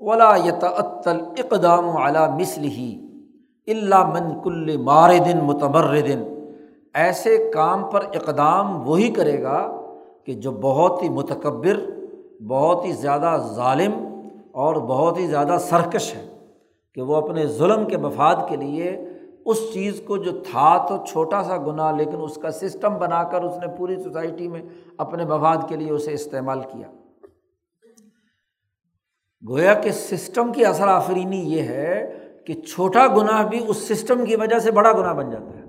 ولا 0.00 0.36
یتعطل 0.36 1.20
اقدام 1.38 1.96
اعلیٰ 1.96 2.28
مسل 2.40 2.64
ہی 2.64 3.06
اللہ 3.68 4.04
من 4.04 4.42
کل 4.42 4.76
مار 4.76 5.10
دن 5.26 5.38
متبر 5.42 6.00
دن 6.00 6.22
ایسے 6.94 7.50
کام 7.54 7.90
پر 7.90 8.00
اقدام 8.14 8.88
وہی 8.88 9.10
کرے 9.10 9.42
گا 9.42 9.80
کہ 10.24 10.34
جو 10.34 10.50
بہت 10.52 11.02
ہی 11.02 11.08
متکبر، 11.08 11.80
بہت 12.48 12.84
ہی 12.84 12.92
زیادہ 12.92 13.36
ظالم 13.54 13.92
اور 14.52 14.76
بہت 14.76 15.18
ہی 15.18 15.26
زیادہ 15.26 15.56
سرکش 15.60 16.14
ہے 16.14 16.26
کہ 16.94 17.02
وہ 17.02 17.16
اپنے 17.16 17.46
ظلم 17.46 17.84
کے 17.84 17.96
مفاد 17.96 18.48
کے 18.48 18.56
لیے 18.56 19.04
اس 19.44 19.58
چیز 19.72 20.00
کو 20.06 20.16
جو 20.16 20.30
تھا 20.50 20.86
تو 20.88 21.04
چھوٹا 21.06 21.42
سا 21.42 21.56
گناہ 21.56 21.92
لیکن 21.92 22.16
اس 22.20 22.36
کا 22.36 22.50
سسٹم 22.50 22.98
بنا 22.98 23.22
کر 23.22 23.42
اس 23.42 23.58
نے 23.58 23.66
پوری 23.78 23.96
سوسائٹی 23.96 24.48
میں 24.48 24.62
اپنے 24.96 25.24
مفاد 25.24 25.56
کے 25.68 25.76
لیے 25.76 25.90
اسے 25.90 26.12
استعمال 26.12 26.60
کیا۔ 26.60 26.88
گویا 29.48 29.74
کہ 29.74 29.90
سسٹم 29.90 30.52
کی 30.52 30.64
اثر 30.64 30.88
آفرینی 30.88 31.40
یہ 31.40 31.62
ہے 31.62 32.18
کہ 32.46 32.54
چھوٹا 32.54 33.06
گناہ 33.06 33.48
بھی 33.48 33.64
اس 33.68 33.76
سسٹم 33.76 34.24
کی 34.24 34.36
وجہ 34.36 34.58
سے 34.58 34.70
بڑا 34.70 34.92
گناہ 34.92 35.14
بن 35.14 35.30
جاتا 35.30 35.58
ہے۔ 35.58 35.64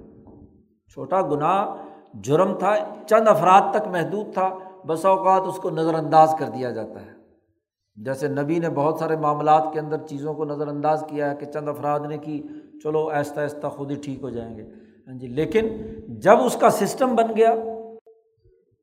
چھوٹا 0.93 1.21
گناہ 1.21 1.75
جرم 2.13 2.53
تھا، 2.53 2.75
چند 3.07 3.27
افراد 3.27 3.61
تک 3.71 3.88
محدود 3.88 4.33
تھا، 4.33 4.57
بس 4.85 5.05
اوقات 5.05 5.41
اس 5.45 5.55
کو 5.55 5.69
نظر 5.69 5.93
انداز 5.93 6.35
کر 6.39 6.45
دیا 6.45 6.71
جاتا 6.71 7.05
ہے۔ 7.05 7.11
جیسے 7.95 8.27
نبی 8.27 8.59
نے 8.59 8.69
بہت 8.69 8.99
سارے 8.99 9.15
معاملات 9.15 9.63
کے 9.73 9.79
اندر 9.79 9.97
چیزوں 9.97 10.33
کو 10.33 10.45
نظر 10.45 10.67
انداز 10.67 11.03
کیا 11.09 11.31
ہے 11.31 11.35
کہ 11.35 11.45
چند 11.45 11.69
افراد 11.69 11.99
نے 11.99 12.17
کی، 12.17 12.43
چلو 12.83 13.09
آہستہ 13.09 13.39
آہستہ 13.39 13.67
خود 13.67 13.91
ہی 13.91 13.95
ٹھیک 13.95 14.23
ہو 14.23 14.29
جائیں 14.29 14.57
گے۔ 14.57 14.63
ہاں 15.07 15.19
جی 15.19 15.27
لیکن 15.27 15.67
جب 16.07 16.43
اس 16.45 16.55
کا 16.55 16.69
سسٹم 16.69 17.15
بن 17.15 17.25
گیا 17.38 17.55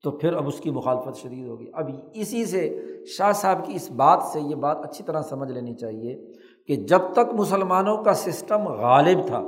تو 0.04 0.10
پھر 0.10 0.32
اب 0.32 0.46
اس 0.48 0.60
کی 0.60 0.70
مخالفت 0.70 1.16
شدید 1.16 1.46
ہوگی۔ 1.46 1.70
اب 1.74 1.90
اسی 2.14 2.44
سے 2.44 2.82
شاہ 3.16 3.32
صاحب 3.32 3.66
کی 3.66 3.74
اس 3.74 3.90
بات 3.90 4.22
سے 4.22 4.40
یہ 4.40 4.54
بات 4.54 4.84
اچھی 4.84 5.04
طرح 5.04 5.22
سمجھ 5.22 5.52
لینی 5.52 5.74
چاہیے 5.74 6.16
کہ 6.68 6.76
جب 6.76 7.00
تک 7.12 7.34
مسلمانوں 7.34 7.96
کا 7.96 8.14
سسٹم 8.14 8.68
غالب 8.68 9.26
تھا، 9.26 9.42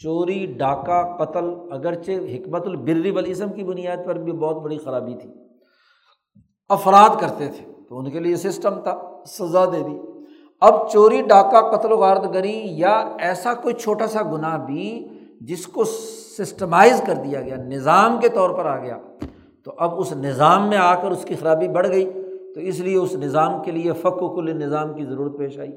چوری، 0.00 0.46
ڈاکہ، 0.46 1.16
قتل، 1.18 1.44
اگرچہ 1.70 2.10
حکمت 2.10 2.66
البری 2.66 3.10
والاسم 3.10 3.52
کی 3.52 3.64
بنیاد 3.64 3.96
پر 4.06 4.18
بھی 4.18 4.32
بہت 4.32 4.62
بڑی 4.62 4.78
خرابی 4.78 5.14
تھی، 5.14 5.30
افراد 6.68 7.20
کرتے 7.20 7.48
تھے 7.48 7.72
تو 7.88 7.98
ان 7.98 8.10
کے 8.10 8.20
لیے 8.20 8.36
سسٹم 8.36 8.80
تھا، 8.80 8.98
سزا 9.26 9.64
دے 9.64 9.82
دی۔ 9.82 9.98
اب 10.60 10.90
چوری، 10.90 11.22
ڈاکہ، 11.22 11.76
قتل 11.76 11.92
و 11.92 11.96
غارت 11.96 12.34
گری 12.34 12.58
یا 12.78 13.14
ایسا 13.18 13.54
کوئی 13.54 13.74
چھوٹا 13.74 14.06
سا 14.06 14.22
گناہ 14.22 14.66
بھی 14.66 15.08
جس 15.40 15.66
کو 15.66 15.84
سسٹمائز 16.44 17.02
کر 17.06 17.14
دیا 17.14 17.40
گیا، 17.42 17.56
نظام 17.56 18.20
کے 18.20 18.28
طور 18.28 18.50
پر 18.50 18.64
آ 18.64 18.78
گیا۔ 18.78 18.98
تو 19.64 19.72
اب 19.78 19.98
اس 19.98 20.12
نظام 20.12 20.68
میں 20.68 20.78
آ 20.78 21.02
کر 21.02 21.10
اس 21.10 21.24
کی 21.24 21.34
خرابی 21.34 21.68
بڑھ 21.68 21.88
گئی۔ 21.88 22.12
تو 22.54 22.60
اس 22.60 22.80
لیے 22.80 22.96
اس 22.96 23.12
نظام 23.12 23.62
کے 23.62 23.70
لیے 23.70 23.92
فق 23.92 24.22
و 24.22 24.34
کل 24.34 24.56
نظام 24.56 24.94
کی 24.94 25.04
ضرورت 25.04 25.38
پیش 25.38 25.58
آئی۔ 25.58 25.72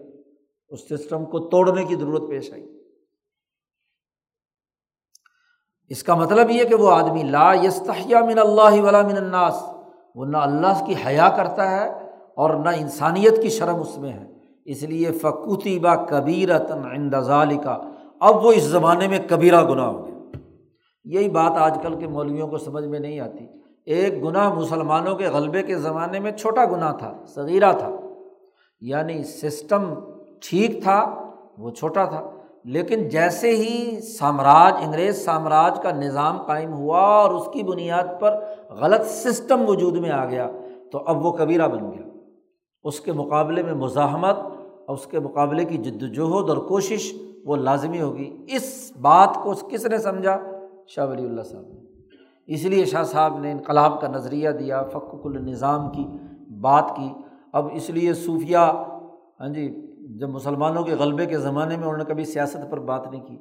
اس 0.70 0.80
سسٹم 0.90 1.26
کو 1.26 1.40
توڑنے 1.40 1.84
کی 1.84 1.96
ضرورت 1.96 2.30
پیش 2.30 2.54
آئی۔ 2.54 2.80
اس 5.90 6.04
کا 6.04 6.16
مطلب 6.16 6.52
یہ 6.52 6.64
کہ 6.64 6.76
وہ 6.76 6.92
آدمی 6.92 7.24
لا 7.24 7.54
یستحیہ 7.64 8.18
من 8.18 8.40
اللہ 8.40 8.82
ولا 8.82 9.02
من 9.02 9.18
الناس، 9.18 9.64
وہ 10.16 10.26
نہ 10.26 10.38
اللہ 10.38 10.86
کی 10.86 10.94
حیا 11.08 11.30
کرتا 11.38 11.72
ہے 11.72 11.90
اور 12.36 12.56
نہ 12.56 12.70
انسانیت 12.70 13.42
کی 13.42 13.50
شرم 13.50 13.76
اس 13.76 13.98
میں 13.98 14.14
ہے۔ 14.14 14.34
اس 14.66 14.84
لیے 14.84 15.12
فقوتی 15.12 15.80
با 15.80 15.96
کبیر 15.96 16.50
ظالی 17.22 17.58
کا 17.58 17.78
اب 18.20 18.46
وہ 18.46 18.52
اس 18.52 18.64
زمانے 18.64 19.08
میں 19.08 19.20
کبیرہ 19.30 19.70
گناہ 19.70 19.86
ہو 19.86 20.08
گیا 20.08 20.13
یہی 21.04 21.30
بات 21.30 21.52
آج 21.52 21.78
کل 21.82 22.00
کے 22.00 22.08
مولویوں 22.08 22.48
کو 22.48 22.58
سمجھ 22.58 22.86
میں 22.86 23.00
نہیں 23.00 23.20
آتی۔ 23.20 23.46
ایک 23.86 24.24
گناہ 24.24 24.54
مسلمانوں 24.54 25.16
کے 25.16 25.28
غلبے 25.28 25.64
کے 25.64 25.76
زمانے 25.76 26.20
میں 26.20 26.32
چھوٹا 26.32 26.66
گناہ 26.66 26.98
تھا، 26.98 27.14
صغیرہ 27.28 27.74
تھا۔ 27.74 27.90
یعنی 28.82 29.24
سسٹم 29.24 29.94
ٹھیک 30.42 30.84
تھا، 30.84 31.32
وہ 31.58 31.70
چھوٹا 31.70 32.06
تھا۔ 32.06 32.30
لیکن 32.66 33.10
جیسے 33.10 33.56
ہی 33.56 34.02
سامراج، 34.02 34.74
انگریز 34.86 35.26
سامراج 35.26 35.80
کا 35.84 35.92
نظام 35.92 36.42
قائم 36.42 36.74
ہوا 36.74 37.00
اور 37.00 37.32
اس 37.32 37.46
کی 37.54 37.64
بنیاد 37.64 38.04
پر 38.20 38.44
غلط 38.70 39.02
سسٹم 39.02 39.64
وجود 39.68 39.98
میں 39.98 40.12
آ 40.12 40.26
گیا، 40.26 40.52
تو 40.92 41.04
اب 41.06 41.26
وہ 41.26 41.32
کبیرہ 41.32 41.68
بن 41.68 41.92
گیا۔ 41.92 42.18
اس 42.84 43.00
کے 43.00 43.12
مقابلے 43.12 43.64
میں 43.64 43.74
مزاحمت 43.74 44.38
اور 44.88 44.98
اس 44.98 45.08
کے 45.08 45.20
مقابلے 45.20 45.66
کی 45.66 45.78
جد 45.78 46.04
وجہد 46.04 46.50
اور 46.50 46.58
کوشش 46.58 47.14
وہ 47.46 47.56
لازمی 47.56 48.02
ہوگی۔ 48.02 48.46
اس 48.48 48.94
بات 49.02 49.30
کو 49.44 49.54
کس 49.54 49.86
نے 49.86 49.98
سمجھا؟ 49.98 50.53
شاہ 50.88 51.06
ولی 51.08 51.26
اللہ 51.26 51.42
صاحب 51.42 51.64
نے۔ 51.64 51.80
اس 52.48 52.66
لیے 52.66 52.86
شاہ 52.86 53.04
صاحب 53.04 53.40
نے 53.40 53.52
انقلاب 53.52 54.02
کا 54.02 54.08
نظریہ 54.08 54.50
دیا 54.50 54.84
فق 54.84 55.16
النظام 55.24 55.90
کی 55.90 56.08
بات 56.62 56.96
کی۔ 56.96 57.10
اب 57.54 57.68
اس 57.74 57.90
لیے 57.90 58.14
صوفیہ 58.14 58.58
ہاں 59.40 59.48
جی 59.48 59.94
جب 60.20 60.30
مسلمانوں 60.30 60.84
کے 60.84 60.96
غلبے 61.00 61.26
کے 61.26 61.38
زمانے 61.38 61.78
میں 61.78 61.84
انہوں 61.84 61.98
نے 61.98 62.04
کبھی 62.04 62.26
سیاست 62.26 62.72
پر 62.72 62.80
بات 62.80 63.12
نہیں 63.12 63.26
کی، 63.26 63.38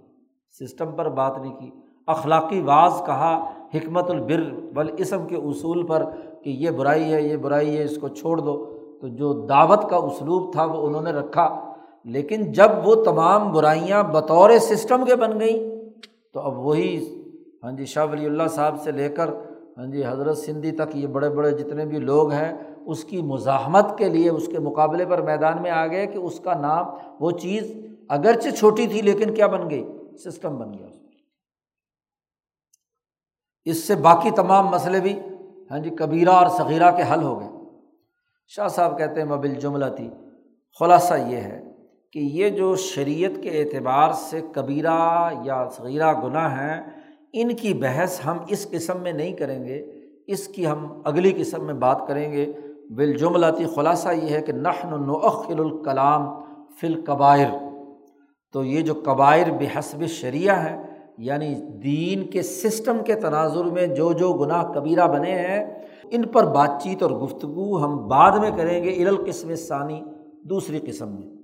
سسٹم 0.60 0.92
پر 0.96 1.08
بات 1.08 1.38
نہیں 1.38 1.56
کی، 1.56 1.70
اخلاقی 2.06 2.62
بعض 2.62 2.92
کہا، 3.06 3.44
حکمت 3.74 4.10
البر 4.10 4.54
والاسم 4.74 5.26
کے 5.26 5.36
اصول 5.36 5.86
پر 5.86 6.04
کہ 6.44 6.50
یہ 6.50 6.70
برائی 6.70 7.12
ہے، 7.12 7.22
یہ 7.22 7.36
برائی 7.36 7.78
ہے، 7.78 7.84
اس 7.84 7.96
کو 7.96 8.08
چھوڑ 8.08 8.38
دو۔ 8.38 8.78
تو 9.00 9.08
جو 9.08 9.46
دعوت 9.46 9.90
کا 9.90 9.96
اسلوب 9.96 10.52
تھا 10.52 10.64
وہ 10.64 10.86
انہوں 10.86 11.02
نے 11.02 11.12
رکھا۔ 11.12 11.72
لیکن 12.04 12.52
جب 12.52 12.68
وہ 12.84 12.94
تمام 12.94 13.52
برائیاں 13.52 14.02
بطور 14.02 14.50
سسٹم 14.50 15.04
کے 15.04 15.16
بن 15.16 15.40
گئیں، 15.40 15.90
تو 16.32 16.40
اب 16.40 16.58
وہی 16.58 17.21
ہاں 17.62 17.72
جی 17.72 17.84
شاہ 17.86 18.06
ولی 18.10 18.26
اللہ 18.26 18.48
صاحب 18.54 18.80
سے 18.82 18.92
لے 18.92 19.08
کر 19.08 19.30
ہاں 19.78 19.86
جی 19.86 20.04
حضرت 20.06 20.38
سندھی 20.38 20.70
تک 20.70 20.96
یہ 20.96 21.06
بڑے 21.06 21.28
بڑے 21.30 21.50
جتنے 21.50 21.84
بھی 21.86 21.98
لوگ 21.98 22.30
ہیں، 22.30 22.52
اس 22.86 23.04
کی 23.04 23.22
مزاحمت 23.22 23.98
کے 23.98 24.08
لیے، 24.08 24.30
اس 24.30 24.46
کے 24.46 24.58
مقابلے 24.58 25.06
پر 25.06 25.22
میدان 25.22 25.62
میں 25.62 25.70
آ 25.70 25.86
گئے 25.86 26.06
کہ 26.06 26.18
اس 26.18 26.40
کا 26.40 26.54
نام، 26.54 26.86
وہ 27.20 27.30
چیز 27.30 27.72
اگرچہ 28.08 28.50
چھوٹی 28.50 28.86
تھی، 28.86 29.02
لیکن 29.02 29.34
کیا 29.34 29.46
بن 29.46 29.70
گئی؟ 29.70 29.84
سسٹم 30.24 30.58
بن 30.58 30.74
گیا 30.74 30.86
اس 33.66 33.84
سے 33.84 33.94
باقی 33.94 34.30
تمام 34.30 34.66
مسئلے 34.66 35.00
بھی 35.00 35.18
ہاں 35.70 35.78
جی 35.78 35.90
کبیرہ 35.90 36.30
اور 36.30 36.46
صغیرہ 36.46 36.90
کے 36.90 37.02
حل 37.12 37.22
ہو 37.22 37.40
گئے۔ 37.40 37.48
شاہ 38.48 38.68
صاحب 38.68 38.98
کہتے 38.98 39.20
ہیں 39.20 39.28
مبل 39.28 39.54
جملہ 39.54 39.84
تھی 39.96 40.08
خلاصہ 40.80 41.14
یہ 41.14 41.36
ہے 41.36 41.60
کہ 42.12 42.18
یہ 42.18 42.48
جو 42.48 42.74
شریعت 42.76 43.42
کے 43.42 43.50
اعتبار 43.60 44.12
سے 44.12 44.40
کبیرہ 44.52 45.30
یا 45.44 45.68
صغیرہ 45.68 46.12
گناہ 46.22 46.58
ہیں 46.60 47.01
ان 47.32 47.54
کی 47.54 47.74
بحث 47.74 48.20
ہم 48.26 48.36
اس 48.48 48.70
قسم 48.70 49.00
میں 49.02 49.12
نہیں 49.12 49.32
کریں 49.32 49.64
گے، 49.64 49.90
اس 50.26 50.48
کی 50.48 50.66
ہم 50.66 51.00
اگلی 51.04 51.32
قسم 51.36 51.64
میں 51.64 51.74
بات 51.74 52.06
کریں 52.06 52.32
گے۔ 52.32 52.52
بالجملاتی 52.90 53.64
خلاصہ 53.74 54.08
یہ 54.22 54.28
ہے 54.28 54.40
کہ 54.42 54.52
نحن 54.52 55.06
نعخل 55.06 55.60
الکلام 55.60 56.42
فل 56.80 57.04
قبائر 57.04 57.46
تو 58.52 58.64
یہ 58.64 58.80
جو 58.80 58.94
قبائر 59.04 59.50
بحسب 59.50 60.06
شریعہ 60.06 60.56
ہیں 60.56 60.82
یعنی 61.18 61.54
دین 61.54 62.26
کے 62.26 62.42
سسٹم 62.42 62.96
کے 63.06 63.14
تناظر 63.14 63.64
میں 63.64 63.86
جو 63.86 64.12
جو 64.12 64.32
گناہ 64.32 64.62
کبیرہ 64.72 65.06
بنے 65.06 65.30
ہیں، 65.30 65.64
ان 66.10 66.26
پر 66.26 66.44
بات 66.44 66.70
چیت 66.82 67.02
اور 67.02 67.10
گفتگو 67.10 67.84
ہم 67.84 68.08
بعد 68.08 68.38
میں 68.38 68.50
کریں 68.56 68.84
گے 68.84 69.08
القسم 69.08 69.54
ثانی 69.54 70.00
دوسری 70.42 70.78
قسم 70.78 71.08
میں۔ 71.08 71.41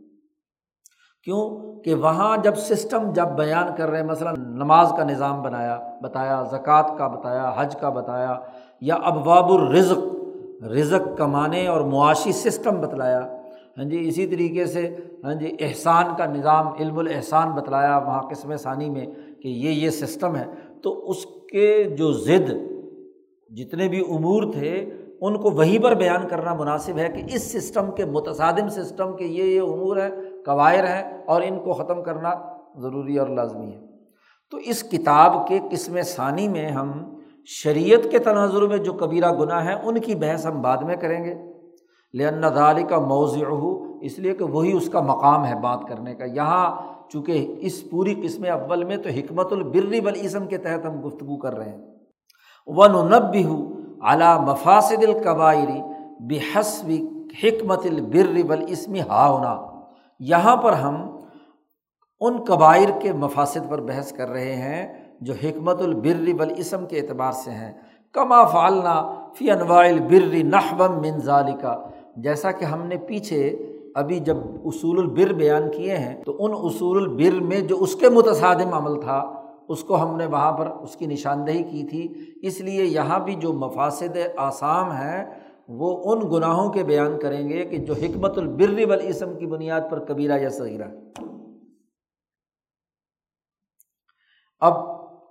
کیوں 1.24 1.42
کہ 1.82 1.94
وہاں 1.94 2.36
جب 2.36 2.54
سسٹم 2.54 3.12
جب 3.12 3.28
بیان 3.28 3.66
کر 3.76 3.88
رہے 3.88 4.00
ہیں، 4.00 4.06
مثلاً 4.06 4.34
نماز 4.38 4.92
کا 4.96 5.04
نظام 5.04 5.42
بنایا، 5.42 5.78
بتایا، 6.02 6.42
زکوٰۃ 6.42 6.96
کا 6.98 7.06
بتایا، 7.06 7.52
حج 7.56 7.76
کا 7.76 7.88
بتایا، 7.88 8.36
یا 8.80 8.94
ابواب 8.94 9.52
الرزق، 9.52 9.98
رزق 10.64 11.16
کمانے 11.18 11.66
اور 11.66 11.80
معاشی 11.80 12.32
سسٹم 12.32 12.80
بتلایا 12.80 13.20
ہاں 13.78 13.84
جی 13.84 14.08
اسی 14.08 14.26
طریقے 14.26 14.66
سے 14.66 14.96
ہاں 15.24 15.34
جی 15.34 15.56
احسان 15.60 16.04
کا 16.18 16.26
نظام، 16.26 16.66
علم 16.80 16.98
الاحسان 16.98 17.50
بتلایا 17.50 17.98
وہاں 17.98 18.22
قسم 18.22 18.56
ثانی 18.56 18.90
میں 18.90 19.06
کہ 19.42 19.48
یہ 19.48 19.70
یہ 19.70 19.90
سسٹم 19.90 20.36
ہے۔ 20.36 20.44
تو 20.82 21.10
اس 21.10 21.24
کے 21.52 21.84
جو 21.84 22.12
ضد 22.12 22.50
جتنے 23.50 23.88
بھی 23.88 24.00
امور 24.00 24.42
تھے، 24.52 24.90
ان 25.20 25.36
کو 25.36 25.50
وہیں 25.50 25.78
پر 25.78 25.94
بیان 25.94 26.28
کرنا 26.28 26.54
مناسب 26.54 26.98
ہے 26.98 27.08
کہ 27.08 27.22
اس 27.34 27.52
سسٹم 27.52 27.90
کے 27.90 28.04
متصادم 28.04 28.68
سسٹم 28.68 29.16
کے 29.16 29.24
یہ 29.24 29.44
یہ 29.44 29.60
امور 29.60 29.96
ہیں 29.96 30.10
قوائر 30.48 30.84
ہیں 30.84 31.24
اور 31.26 31.42
ان 31.44 31.58
کو 31.58 31.72
ختم 31.72 32.02
کرنا 32.02 32.30
ضروری 32.76 33.18
اور 33.18 33.28
لازمی 33.28 33.72
ہے۔ 33.72 33.80
تو 34.50 34.56
اس 34.56 34.82
کتاب 34.82 35.48
کے 35.48 35.58
قسم 35.70 36.02
ثانی 36.02 36.48
میں 36.48 36.68
ہم 36.68 37.16
شریعت 37.46 38.10
کے 38.10 38.18
تناظر 38.18 38.62
میں 38.62 38.78
جو 38.78 38.92
کبیرہ 38.92 39.32
گناہ 39.32 39.64
ہیں، 39.64 39.74
ان 39.74 39.98
کی 39.98 40.14
بحث 40.14 40.46
ہم 40.46 40.62
بعد 40.62 40.76
میں 40.76 40.96
کریں 40.96 41.24
گے۔ 41.24 41.34
دالی 42.54 42.82
کا 42.82 42.98
موضوع 42.98 43.46
ہو 43.46 43.98
اس 44.02 44.18
لیے 44.18 44.34
کہ 44.34 44.44
وہی 44.44 44.72
اس 44.72 44.88
کا 44.88 45.00
مقام 45.00 45.46
ہے 45.46 45.60
بات 45.60 45.78
کرنے 45.88 46.14
کا۔ 46.14 46.24
یہاں 46.24 46.76
چونکہ 47.08 47.56
اس 47.60 47.90
پوری 47.90 48.14
قسم 48.22 48.42
اول 48.42 48.84
میں 48.84 48.96
تو 48.96 49.08
حکمت 49.08 49.52
البری 49.52 50.00
والاسم 50.00 50.46
کے 50.46 50.56
تحت 50.56 50.86
ہم 50.86 51.06
گفتگو 51.06 51.36
کر 51.36 51.56
رہے 51.56 51.68
ہیں۔ 51.68 51.78
ون 52.66 52.94
و 52.94 53.08
نب 53.08 53.30
بھی 53.30 53.44
ہو 53.44 53.72
اعلیٰ 54.02 54.40
مفاصد 54.40 55.04
القبائری 55.04 55.80
بحسب 56.20 56.92
حکمت 57.42 57.86
البر 57.86 58.36
والاسم 58.48 58.94
ہا 58.94 59.30
ہونا 59.30 59.67
یہاں 60.18 60.56
پر 60.56 60.72
ہم 60.72 61.18
ان 62.20 62.44
قبائر 62.44 62.88
کے 63.00 63.12
مفاصد 63.12 63.70
پر 63.70 63.80
بحث 63.80 64.12
کر 64.12 64.28
رہے 64.28 64.54
ہیں 64.54 64.86
جو 65.20 65.32
حکمت 65.44 65.82
البر 65.82 66.28
والاسم 66.38 66.86
کے 66.86 67.00
اعتبار 67.00 67.32
سے 67.32 67.50
ہیں۔ 67.50 67.72
کما 68.12 68.44
فالنا 68.44 69.14
فی 69.38 69.50
انواع 69.50 69.88
البر 69.88 70.44
نحبم 70.44 71.00
من 71.00 71.18
ذالکا 71.18 71.76
جیسا 72.16 72.50
کہ 72.50 72.64
ہم 72.64 72.86
نے 72.86 72.96
پیچھے 72.96 73.56
ابھی 73.94 74.18
جب 74.18 74.36
اصول 74.64 74.98
البر 74.98 75.32
بیان 75.32 75.70
کیے 75.70 75.96
ہیں، 75.96 76.24
تو 76.24 76.36
ان 76.38 76.52
اصول 76.54 76.96
البر 76.96 77.40
میں 77.40 77.60
جو 77.60 77.76
اس 77.80 77.94
کے 77.94 78.08
متصادم 78.08 78.74
عمل 78.74 79.00
تھا، 79.00 79.34
اس 79.68 79.84
کو 79.84 80.02
ہم 80.02 80.16
نے 80.16 80.26
وہاں 80.26 80.52
پر 80.52 80.66
اس 80.66 80.96
کی 80.96 81.06
نشاندہی 81.06 81.62
کی 81.62 81.82
تھی۔ 81.84 82.32
اس 82.42 82.60
لیے 82.60 82.84
یہاں 82.84 83.20
بھی 83.20 83.34
جو 83.34 83.52
مفاصد 83.52 84.16
آسام 84.36 84.90
ہیں 84.90 85.24
وہ 85.68 86.14
ان 86.14 86.30
گناہوں 86.32 86.72
کے 86.72 86.84
بیان 86.84 87.20
کریں 87.20 87.48
گے 87.48 87.64
کہ 87.64 87.78
جو 87.78 87.92
حکمت 87.92 88.38
البر 88.38 88.86
والاسم 88.88 89.38
کی 89.38 89.46
بنیاد 89.46 89.80
پر 89.90 90.04
کبیرہ 90.04 90.38
یا 90.38 90.48
صغیرہ 90.48 90.88
اب 94.60 94.74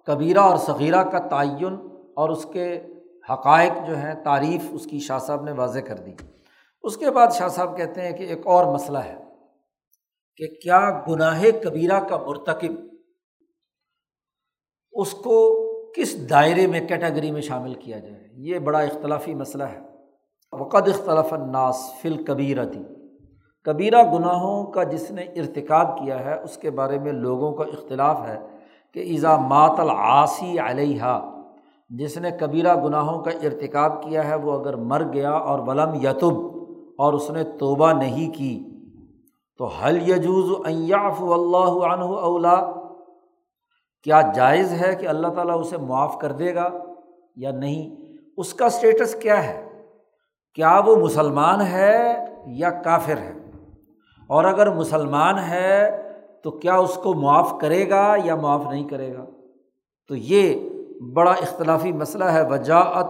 کبیرہ 0.05 0.39
اور 0.39 0.57
صغیرہ 0.57 1.03
کا 1.03 1.19
تعین 1.19 1.73
اور 2.15 2.29
اس 2.29 2.45
کے 2.53 2.85
حقائق 3.33 3.71
جو 3.87 3.97
ہیں، 3.97 4.23
تعریف 4.23 4.61
اس 4.71 4.85
کی 4.85 4.99
شاہ 4.99 5.19
صاحب 5.19 5.43
نے 5.43 5.51
واضح 5.51 5.79
کر 5.79 5.97
دی۔ 5.97 6.13
اس 6.83 6.97
کے 6.97 7.11
بعد 7.11 7.27
شاہ 7.31 7.47
صاحب 7.47 7.77
کہتے 7.77 8.01
ہیں 8.01 8.17
کہ 8.17 8.23
ایک 8.23 8.47
اور 8.47 8.73
مسئلہ 8.73 8.97
ہے 8.97 9.15
کہ 10.37 10.47
کیا 10.47 11.03
گناہ 11.07 11.43
کبیرہ 11.63 11.99
کا 11.99 12.17
مرتکب 12.17 12.71
اس 14.91 15.11
کو 15.11 15.67
کس 15.91 16.29
دائرے 16.29 16.67
میں، 16.67 16.87
کیٹیگری 16.87 17.31
میں 17.31 17.41
شامل 17.41 17.73
کیا 17.73 17.99
جائے۔ 17.99 18.27
یہ 18.33 18.59
بڑا 18.59 18.79
اختلافی 18.79 19.35
مسئلہ 19.35 19.63
ہے۔ 19.63 19.96
وقد 20.53 20.87
اختلاف 20.87 21.33
الناس 21.33 21.77
فل 22.01 22.23
کبیرتی 22.23 22.83
کبیرہ 23.65 24.01
گناہوں 24.11 24.63
کا 24.71 24.83
جس 24.83 25.09
نے 25.11 25.21
ارتکاب 25.21 25.97
کیا 25.97 26.19
ہے، 26.25 26.33
اس 26.43 26.57
کے 26.57 26.69
بارے 26.71 26.99
میں 26.99 27.11
لوگوں 27.13 27.51
کا 27.53 27.63
اختلاف 27.73 28.27
ہے 28.27 28.37
کہ 28.95 28.99
ایزا 28.99 29.35
مات 29.47 29.79
العاصی 29.79 30.57
علیہ 30.59 31.19
جس 31.91 32.17
نے 32.17 32.31
کبیرہ 32.39 32.75
گناہوں 32.83 33.19
کا 33.23 33.31
ارتکاب 33.41 34.01
کیا 34.03 34.27
ہے، 34.27 34.35
وہ 34.35 34.59
اگر 34.59 34.75
مر 34.85 35.03
گیا 35.13 35.31
اور 35.31 35.59
ولم 35.67 35.93
یتب 36.03 36.39
اور 36.97 37.13
اس 37.13 37.29
نے 37.29 37.43
توبہ 37.59 37.91
نہیں 37.93 38.31
کی، 38.33 38.55
تو 39.59 39.65
حل 39.65 40.01
یجوز 40.09 40.51
ایاف 40.65 41.21
اللہ 41.33 41.85
عنہ 41.85 42.03
اولا 42.03 42.59
کیا 44.05 44.21
جائز 44.35 44.73
ہے 44.81 44.95
کہ 44.95 45.07
اللہ 45.07 45.27
تعالیٰ 45.35 45.59
اسے 45.59 45.77
معاف 45.77 46.17
کر 46.19 46.31
دے 46.31 46.55
گا 46.55 46.69
یا 47.35 47.51
نہیں؟ 47.51 47.95
اس 48.37 48.53
کا 48.53 48.65
اسٹیٹس 48.65 49.15
کیا 49.15 49.43
ہے؟ 49.43 49.66
کیا 50.53 50.81
وہ 50.85 50.95
مسلمان 50.95 51.61
ہے 51.61 52.15
یا 52.45 52.69
کافر 52.69 53.17
ہے؟ 53.17 53.33
اور 54.27 54.43
اگر 54.43 54.73
مسلمان 54.73 55.35
ہے 55.39 56.03
تو 56.43 56.51
کیا 56.51 56.75
اس 56.75 56.93
کو 56.93 57.13
معاف 57.13 57.53
کرے 57.61 57.89
گا 57.89 58.15
یا 58.23 58.35
معاف 58.35 58.61
نہیں 58.71 58.87
کرے 58.87 59.13
گا؟ 59.13 59.25
تو 60.07 60.15
یہ 60.15 60.69
بڑا 61.13 61.31
اختلافی 61.31 61.91
مسئلہ 61.91 62.23
ہے۔ 62.23 62.41
وجاعت 62.49 63.07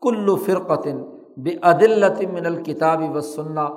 کل 0.00 0.36
فرقتن 0.46 1.02
بے 1.36 1.50
عدلت 1.62 2.20
من 2.20 2.46
الکتاب 2.46 3.16
و 3.16 3.20
سننا 3.20 3.68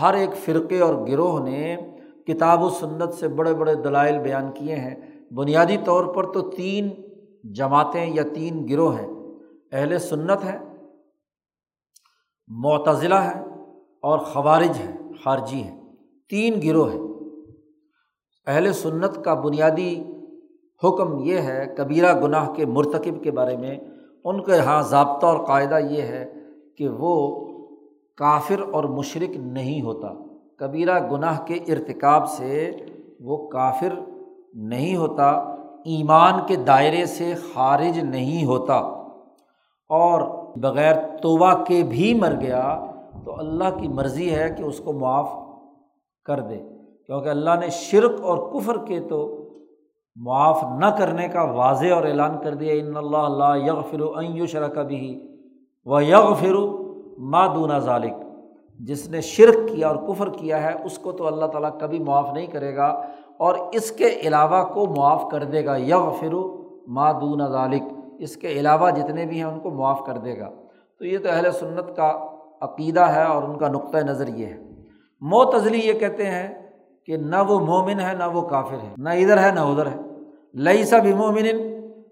ہر 0.00 0.14
ایک 0.14 0.30
فرقے 0.34 0.80
اور 0.80 0.94
گروہ 1.08 1.44
نے 1.44 1.76
کتاب 2.26 2.62
و 2.62 2.68
سنت 2.68 3.14
سے 3.14 3.28
بڑے 3.28 3.54
بڑے 3.54 3.74
دلائل 3.74 4.18
بیان 4.18 4.52
کیے 4.54 4.76
ہیں۔ 4.76 4.94
بنیادی 5.34 5.76
طور 5.84 6.04
پر 6.04 6.32
تو 6.32 6.40
تین 6.40 6.88
جماعتیں 7.44 8.06
یا 8.06 8.22
تین 8.34 8.66
گروہ 8.70 8.98
ہیں۔ 8.98 9.08
اہل 9.72 9.98
سنت 9.98 10.44
ہیں 10.44 10.58
معتضلہ 12.50 13.14
ہیں 13.14 13.44
اور 14.02 14.18
خوارج 14.18 14.78
ہیں، 14.78 14.96
خارجی 15.24 15.62
ہیں، 15.62 15.80
تین 16.28 16.60
گروہ 16.64 16.92
ہیں۔ 16.92 17.00
اہل 18.46 18.72
سنت 18.72 19.24
کا 19.24 19.34
بنیادی 19.34 20.04
حکم 20.84 21.18
یہ 21.18 21.38
ہے، 21.38 21.74
کبیرہ 21.78 22.20
گناہ 22.20 22.52
کے 22.52 22.66
مرتکب 22.66 23.22
کے 23.22 23.30
بارے 23.30 23.56
میں 23.56 23.78
ان 24.24 24.44
کے 24.44 24.56
یہاں 24.56 24.82
ضابطہ 24.82 25.26
اور 25.26 25.38
قاعدہ 25.38 25.78
یہ 25.90 26.02
ہے 26.02 26.32
کہ 26.78 26.88
وہ 26.88 27.46
کافر 28.16 28.60
اور 28.72 28.84
مشرق 28.84 29.36
نہیں 29.36 29.82
ہوتا۔ 29.82 30.08
کبیرہ 30.56 31.10
گناہ 31.10 31.44
کے 31.44 31.54
ارتکاب 31.54 32.28
سے 32.30 32.70
وہ 33.20 33.48
کافر 33.48 34.00
نہیں 34.54 34.96
ہوتا، 34.96 35.30
ایمان 35.84 36.46
کے 36.46 36.56
دائرے 36.56 37.06
سے 37.06 37.34
خارج 37.54 37.98
نہیں 37.98 38.44
ہوتا۔ 38.44 38.74
اور 39.88 40.39
بغیر 40.56 41.16
توبہ 41.22 41.64
کے 41.66 41.82
بھی 41.82 42.14
مر 42.14 42.34
گیا 42.40 42.84
تو 43.24 43.38
اللہ 43.38 43.78
کی 43.80 43.88
مرضی 43.88 44.34
ہے 44.34 44.54
کہ 44.56 44.62
اس 44.62 44.78
کو 44.78 44.92
معاف 44.92 45.32
کر 46.24 46.40
دے۔ 46.40 46.58
کیونکہ 47.06 47.28
اللہ 47.28 47.50
نے 47.60 47.70
شرک 47.70 48.20
اور 48.22 48.52
کفر 48.52 48.84
کے 48.84 49.00
تو 49.00 49.36
معاف 50.16 50.64
نہ 50.78 50.86
کرنے 50.86 51.28
کا 51.28 51.42
واضح 51.42 51.94
اور 51.94 52.04
اعلان 52.04 52.38
کر 52.44 52.54
دیا، 52.54 52.72
ان 52.72 52.96
اللہ 52.96 53.16
اللہ 53.16 53.66
یغ 53.66 53.80
فرو 53.90 54.46
شرک 54.46 54.78
بھی 54.78 55.36
و 55.84 56.00
یغ 56.00 56.34
فرو 56.34 56.94
مادون 57.18 57.78
ذالک۔ 57.78 58.12
جس 58.78 59.08
نے 59.08 59.20
شرک 59.20 59.54
کیا 59.54 59.88
اور 59.88 59.96
کفر 59.96 60.28
کیا 60.28 60.62
ہے، 60.62 60.84
اس 60.84 60.98
کو 60.98 61.12
تو 61.12 61.26
اللہ 61.26 61.46
تعالیٰ 61.46 61.70
کبھی 61.78 61.98
معاف 61.98 62.32
نہیں 62.32 62.46
کرے 62.46 62.76
گا 62.76 63.02
اور 63.38 63.54
اس 63.72 63.92
کے 63.92 64.08
علاوہ 64.08 64.64
کو 64.64 64.86
معاف 64.86 65.24
کر 65.30 65.44
دے 65.44 65.64
گا۔ 65.64 65.76
یغ 65.76 66.10
فرو 66.20 66.68
مادون 66.88 67.46
ذالک۔ 67.52 67.82
اس 68.20 68.36
کے 68.36 68.48
علاوہ 68.48 68.90
جتنے 68.90 69.26
بھی 69.26 69.36
ہیں 69.36 69.44
ان 69.44 69.60
کو 69.60 69.70
معاف 69.70 70.00
کر 70.06 70.18
دے 70.18 70.38
گا۔ 70.38 70.50
تو 70.98 71.04
یہ 71.04 71.18
تو 71.18 71.28
اہل 71.30 71.52
سنت 71.52 71.96
کا 71.96 72.26
عقیدہ 72.60 73.00
ہے 73.00 73.22
اور 73.22 73.42
ان 73.42 73.58
کا 73.58 73.68
نقطۂ 73.68 73.98
نظر 73.98 74.28
یہ 74.28 74.46
ہے۔ 74.46 74.58
معتزلی 75.20 75.78
یہ 75.78 75.92
کہتے 75.92 76.26
ہیں 76.26 76.70
کہ 77.06 77.16
نہ 77.16 77.36
وہ 77.48 77.60
مومن 77.60 78.00
ہے، 78.00 78.12
نہ 78.14 78.24
وہ 78.32 78.48
کافر 78.48 78.78
ہے۔ 78.82 78.94
نہ 78.96 79.08
ادھر 79.08 79.38
ہے، 79.42 79.50
نہ 79.50 79.60
ادھر 79.60 79.86
ہے۔ 79.86 79.96
لئی 80.54 80.84
سا 80.84 80.98
بھی 80.98 81.14
مومن 81.14 81.46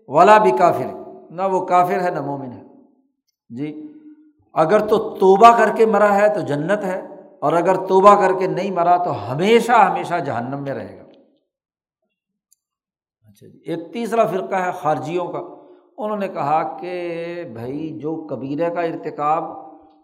ولا 0.08 0.38
بھی 0.38 0.50
کافر 0.50 0.86
نہ 1.30 1.42
وہ 1.42 1.66
کافر 1.66 2.00
ہے، 2.00 2.10
نہ 2.10 2.20
مومن 2.20 2.52
ہے۔ 2.52 2.62
جی 3.48 3.92
اگر 4.54 4.86
تو 4.86 4.96
توبہ 4.96 5.58
کر 5.58 5.76
کے 5.76 5.86
مرا 5.86 6.14
ہے 6.14 6.34
تو 6.34 6.40
جنت 6.40 6.84
ہے، 6.84 7.00
اور 7.40 7.52
اگر 7.52 7.74
توبہ 7.86 8.20
کر 8.20 8.38
کے 8.38 8.46
نہیں 8.46 8.70
مرا 8.70 8.96
تو 8.96 9.32
ہمیشہ 9.32 9.72
ہمیشہ 9.72 10.14
جہنم 10.14 10.62
میں 10.62 10.74
رہے 10.74 10.98
گا۔ 10.98 11.02
اچھا 13.28 13.46
جی 13.46 13.58
ایک 13.64 13.92
تیسرا 13.92 14.26
فرقہ 14.26 14.54
ہے 14.54 14.70
خارجیوں 14.72 15.26
کا۔ 15.26 15.57
انہوں 15.98 16.16
نے 16.16 16.28
کہا 16.28 16.78
کہ 16.80 17.44
بھائی 17.52 17.98
جو 17.98 18.16
کبیرہ 18.16 18.70
کا 18.70 18.80
ارتکاب، 18.80 19.44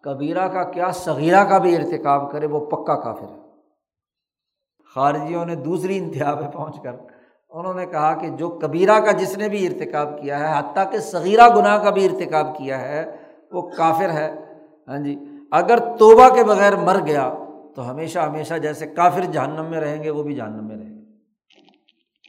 کبیرہ 0.03 0.49
کا 0.49 0.65
کیا 0.65 0.91
صغیرہ 0.91 1.45
کا 1.45 1.59
بھی 1.59 1.77
ارتکاب 1.77 2.33
کرے، 2.33 2.47
وہ 2.47 2.67
پکا 2.67 2.95
کافر 2.95 3.27
ہے۔ 3.29 3.41
خارجیوں 4.95 5.45
نے 5.45 5.55
دوسری 5.57 5.99
انتہا 5.99 6.35
پہ 6.35 6.49
پہنچ 6.49 6.83
کر 6.83 6.93
انہوں 7.51 7.75
نے 7.75 7.87
کہا 7.87 8.15
کہ 8.15 8.29
جو 8.29 8.49
کبیرہ 8.49 9.01
کا 9.01 9.13
جس 9.13 9.39
نے 9.39 9.49
بھی 9.49 9.67
ارتکاب 9.67 10.23
کیا 10.23 10.39
ہے، 10.39 10.59
حتیٰ 10.59 10.93
کہ 10.93 10.99
صغیرہ 10.99 11.49
گناہ 11.57 11.85
کا 11.85 11.91
بھی 11.91 12.05
ارتکاب 12.05 12.59
کیا 12.59 12.81
ہے، 12.81 13.17
وہ 13.53 13.63
کافر 13.63 14.11
ہے۔ 14.11 14.37
ہاں 14.89 14.99
جی 14.99 15.25
اگر 15.51 15.79
توبہ 15.79 16.35
کے 16.35 16.45
بغیر 16.45 16.77
مر 16.77 16.97
گیا 17.07 17.35
تو 17.77 17.91
ہمیشہ 17.91 18.19
ہمیشہ 18.19 18.55
جیسے 18.55 18.87
کافر 18.87 19.21
جہنم 19.21 19.65
میں 19.71 19.81
رہیں 19.81 20.03
گے، 20.03 20.11
وہ 20.11 20.23
بھی 20.23 20.35
جہنم 20.35 20.67
میں 20.67 20.77
رہیں 20.77 20.95
گے۔ 20.95 21.05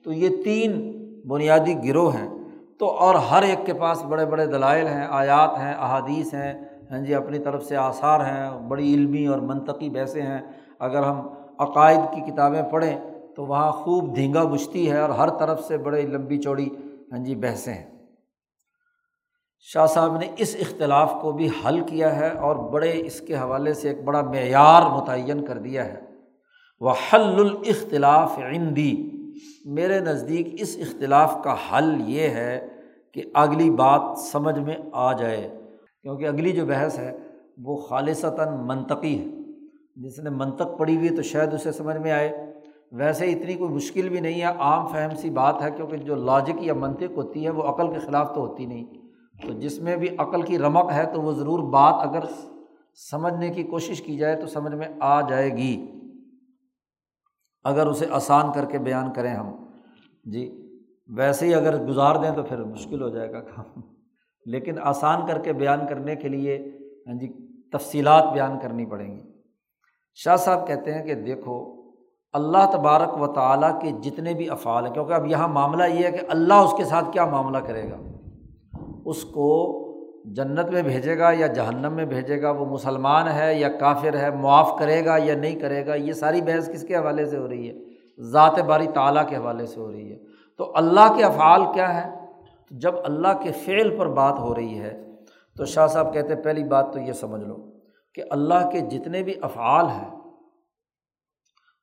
تو 0.04 0.12
یہ 0.12 0.44
تین 0.44 0.92
بنیادی 1.28 1.90
گروہ 1.90 2.14
ہیں۔ 2.14 2.45
تو 2.80 2.90
اور 2.90 3.16
ہر 3.16 3.42
ایک 3.42 3.66
کے 3.66 3.74
پاس 3.74 4.04
بڑے 4.04 4.26
بڑے 4.26 4.46
دلائل 4.46 4.88
ہیں، 4.88 5.08
آیات 5.10 5.58
ہیں، 5.58 5.74
احادیث 5.74 6.34
ہیں۔ 6.34 6.54
ہاں 6.92 7.00
جی 7.00 7.16
اپنی 7.16 7.40
طرف 7.40 7.64
سے 7.64 7.76
آثار 7.76 8.20
ہیں، 8.20 8.60
بڑی 8.68 8.94
علمی 8.94 9.28
اور 9.28 9.40
منطقی 9.40 9.90
بحثیں 9.90 10.22
ہیں۔ 10.22 10.42
اگر 10.80 11.04
ہم 11.04 11.28
عقائد 11.60 12.00
کی 12.14 12.32
کتابیں 12.32 12.64
پڑھیں 12.64 12.98
تو 13.36 13.46
وہاں 13.46 13.72
خوب 13.72 14.16
دھینگا 14.16 14.44
بجتی 14.44 14.92
ہے 14.92 15.00
اور 15.00 15.10
ہر 15.10 15.30
طرف 15.30 15.64
سے 15.64 15.78
بڑے 15.78 16.02
لمبی 16.02 16.38
چوڑی 16.38 16.70
ہاں 17.12 17.20
جی 17.20 17.36
بحثیں 17.36 17.74
ہیں۔ 17.74 17.96
شاہ 19.60 19.86
صاحب 19.86 20.18
نے 20.18 20.28
اس 20.38 20.56
اختلاف 20.60 21.14
کو 21.22 21.32
بھی 21.32 21.50
حل 21.66 21.80
کیا 21.80 22.16
ہے 22.16 22.30
اور 22.30 22.56
بڑے 22.56 22.92
اس 23.06 23.22
کے 23.22 23.36
حوالے 23.36 23.74
سے 23.74 23.88
ایک 23.88 24.04
بڑا 24.04 24.22
معیار 24.22 24.82
متعین 24.82 25.46
کر 25.46 25.58
دیا 25.58 25.86
ہے۔ 25.86 26.02
وہ 26.80 26.92
حل 26.92 27.40
الاختلاف 27.40 28.40
عندی 28.40 29.15
میرے 29.66 30.00
نزدیک 30.00 30.48
اس 30.60 30.78
اختلاف 30.80 31.38
کا 31.44 31.54
حل 31.54 32.02
یہ 32.06 32.22
ہے 32.22 32.68
کہ 33.12 33.24
اگلی 33.34 33.70
بات 33.70 34.18
سمجھ 34.18 34.60
میں 34.60 34.76
آ 34.92 35.14
جائے، 35.14 35.58
کیونکہ 36.02 36.28
اگلی 36.28 36.52
جو 36.52 36.66
بحث 36.66 37.00
ہے 37.00 37.18
وہ 37.58 37.76
خالصتاً 37.76 38.48
منطقی 38.54 39.20
ہے۔ 39.20 39.26
جس 39.96 40.20
نے 40.20 40.30
منطق 40.30 40.78
پڑھی 40.78 40.98
ہوئی 40.98 41.10
تو 41.10 41.22
شاید 41.22 41.54
اسے 41.54 41.72
سمجھ 41.72 41.98
میں 41.98 42.12
آئے۔ 42.12 42.54
ویسے 42.92 43.26
اتنی 43.26 43.54
کوئی 43.54 43.74
مشکل 43.74 44.10
بھی 44.10 44.20
نہیں 44.20 44.42
ہے، 44.42 44.46
عام 44.46 44.88
فہم 44.88 45.16
سی 45.16 45.30
بات 45.30 45.62
ہے، 45.62 45.72
کیونکہ 45.72 45.98
جو 45.98 46.16
لاجک 46.16 46.64
یا 46.64 46.74
منطق 46.74 47.12
ہوتی 47.16 47.46
ہے 47.46 47.50
وہ 47.50 47.64
عقل 47.64 47.94
کے 47.94 48.00
خلاف 48.00 48.36
تو 48.36 48.42
ہوتی 48.42 48.66
نہیں۔ 48.66 48.86
تو 49.48 49.54
جس 49.54 49.80
میں 49.80 49.96
بھی 49.96 50.08
عقل 50.18 50.42
کی 50.42 50.58
رمق 50.58 50.92
ہے 50.92 51.06
تو 51.14 51.22
وہ 51.22 51.32
ضرور 51.32 51.60
بات 51.60 51.94
اگر 52.02 52.20
سمجھنے 53.12 53.50
کی 53.50 53.64
کوشش 53.64 54.02
کی 54.02 54.18
جائے 54.18 54.36
تو 54.36 54.48
سمجھ 54.48 54.76
میں 54.76 54.88
آ 55.00 55.30
جائے 55.30 55.58
گی۔ 55.58 55.95
اگر 57.66 57.88
اسے 57.88 58.06
آسان 58.12 58.52
کر 58.52 58.66
کے 58.66 58.80
بیان 58.80 59.14
کریں 59.14 59.36
ہم۔ 59.36 59.56
جی 60.24 60.72
ویسے 61.08 61.46
ہی 61.46 61.56
اگر 61.56 61.86
گزار 61.86 62.16
دیں 62.16 62.32
تو 62.32 62.44
پھر 62.44 62.64
مشکل 62.64 63.02
ہو 63.02 63.10
جائے 63.10 63.32
گا 63.32 63.40
کام۔ 63.40 63.82
لیکن 64.46 64.76
آسان 64.82 65.28
کر 65.28 65.40
کے 65.40 65.54
بیان 65.54 65.88
کرنے 65.90 66.16
کے 66.16 66.28
لیے 66.28 66.78
ہاں 67.08 67.14
جی 67.14 67.56
تفصیلات 67.72 68.34
بیان 68.34 68.60
کرنی 68.60 68.86
پڑیں 68.86 69.16
گی۔ 69.16 69.22
شاہ 70.16 70.36
صاحب 70.36 70.68
کہتے 70.68 70.94
ہیں 70.94 71.04
کہ 71.04 71.16
دیکھو، 71.16 71.82
اللہ 72.34 72.72
تبارک 72.72 73.22
و 73.22 73.28
تعالیٰ 73.28 73.82
کے 73.82 73.92
جتنے 73.92 74.34
بھی 74.34 74.50
افعال 74.50 74.86
ہیں، 74.86 74.94
کیونکہ 74.94 75.14
اب 75.14 75.26
یہاں 75.26 75.48
معاملہ 75.48 75.84
یہ 75.84 76.06
ہے 76.06 76.12
کہ 76.12 76.26
اللہ 76.30 76.54
اس 76.54 76.74
کے 76.78 76.84
ساتھ 76.84 77.06
کیا 77.12 77.26
معاملہ 77.26 77.58
کرے 77.58 77.92
گا۔ 77.92 77.98
اس 79.06 79.24
کو 79.24 79.85
جنت 80.34 80.70
میں 80.70 80.82
بھیجے 80.82 81.18
گا 81.18 81.32
یا 81.32 81.48
جہنم 81.48 81.94
میں 81.94 82.06
بھیجے 82.06 82.42
گا، 82.42 82.52
وہ 82.52 82.66
مسلمان 82.66 83.28
ہے 83.28 83.56
یا 83.56 83.70
کافر 83.70 84.18
ہے، 84.18 84.32
معاف 84.32 84.80
کرے 84.80 85.06
گا 85.06 85.18
یا 85.24 85.36
نہیں 85.36 85.60
کرے 85.60 85.86
گا، 85.86 85.96
یہ 85.96 86.14
ساری 86.14 86.42
بحث 86.42 86.70
کس 86.70 86.88
کے 86.88 86.96
حوالے 86.96 87.26
سے 87.26 87.38
ہو 87.38 87.48
رہی 87.48 87.70
ہے؟ 87.70 87.74
ذات 88.20 88.60
باری 88.60 88.88
تعالیٰ 88.88 89.30
کے 89.30 89.36
حوالے 89.36 89.66
سے 89.66 89.80
ہو 89.80 89.92
رہی 89.92 90.12
ہے۔ 90.12 90.18
تو 90.58 90.72
اللہ 90.76 91.14
کے 91.18 91.24
افعال 91.24 91.62
کیا 91.74 92.06
ہے 92.06 92.16
جب 92.72 92.96
اللہ 93.04 93.44
کے 93.44 93.52
فعل 93.52 93.98
پر 93.98 94.08
بات 94.08 94.40
ہو 94.40 94.56
رہی 94.56 94.80
ہے، 94.80 95.12
تو 95.58 95.66
شاہ 95.66 95.88
صاحب 95.88 96.14
کہتے 96.14 96.34
ہیں، 96.34 96.44
پہلی 96.44 96.64
بات 96.64 96.94
تو 96.94 97.00
یہ 97.00 97.14
سمجھ 97.14 97.44
لو 97.44 97.80
کہ 98.14 98.24
اللہ 98.30 98.70
کے 98.72 98.80
جتنے 98.80 99.24
بھی 99.24 99.34
افعال 99.42 99.86
ہیں، 99.86 100.20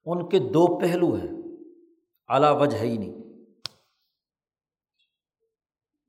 ان 0.05 0.29
کے 0.29 0.39
دو 0.39 0.79
پہلو 0.79 1.15
ہیں۔ 1.15 1.43
اعلیٰ 2.29 2.61
وجہ 2.61 2.79
ہی 2.79 2.99
نہیں 2.99 3.19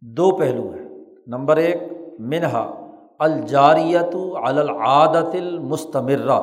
دو 0.02 0.38
پہلو 0.38 0.70
ہیں۔ 0.70 0.90
نمبر 1.28 1.58
ایک 1.58 1.78
منہا 2.20 2.80
الجاریت 3.20 4.16
العادت 4.36 5.36
المستمرہ۔ 5.36 6.42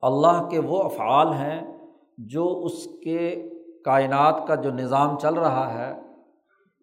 اللہ 0.00 0.48
کے 0.50 0.58
وہ 0.58 0.82
افعال 0.82 1.32
ہیں 1.32 1.88
جو 2.18 2.62
اس 2.64 2.88
کے 3.04 3.48
کائنات 3.84 4.46
کا 4.46 4.54
جو 4.54 4.70
نظام 4.70 5.18
چل 5.18 5.34
رہا 5.34 5.74
ہے، 5.74 6.00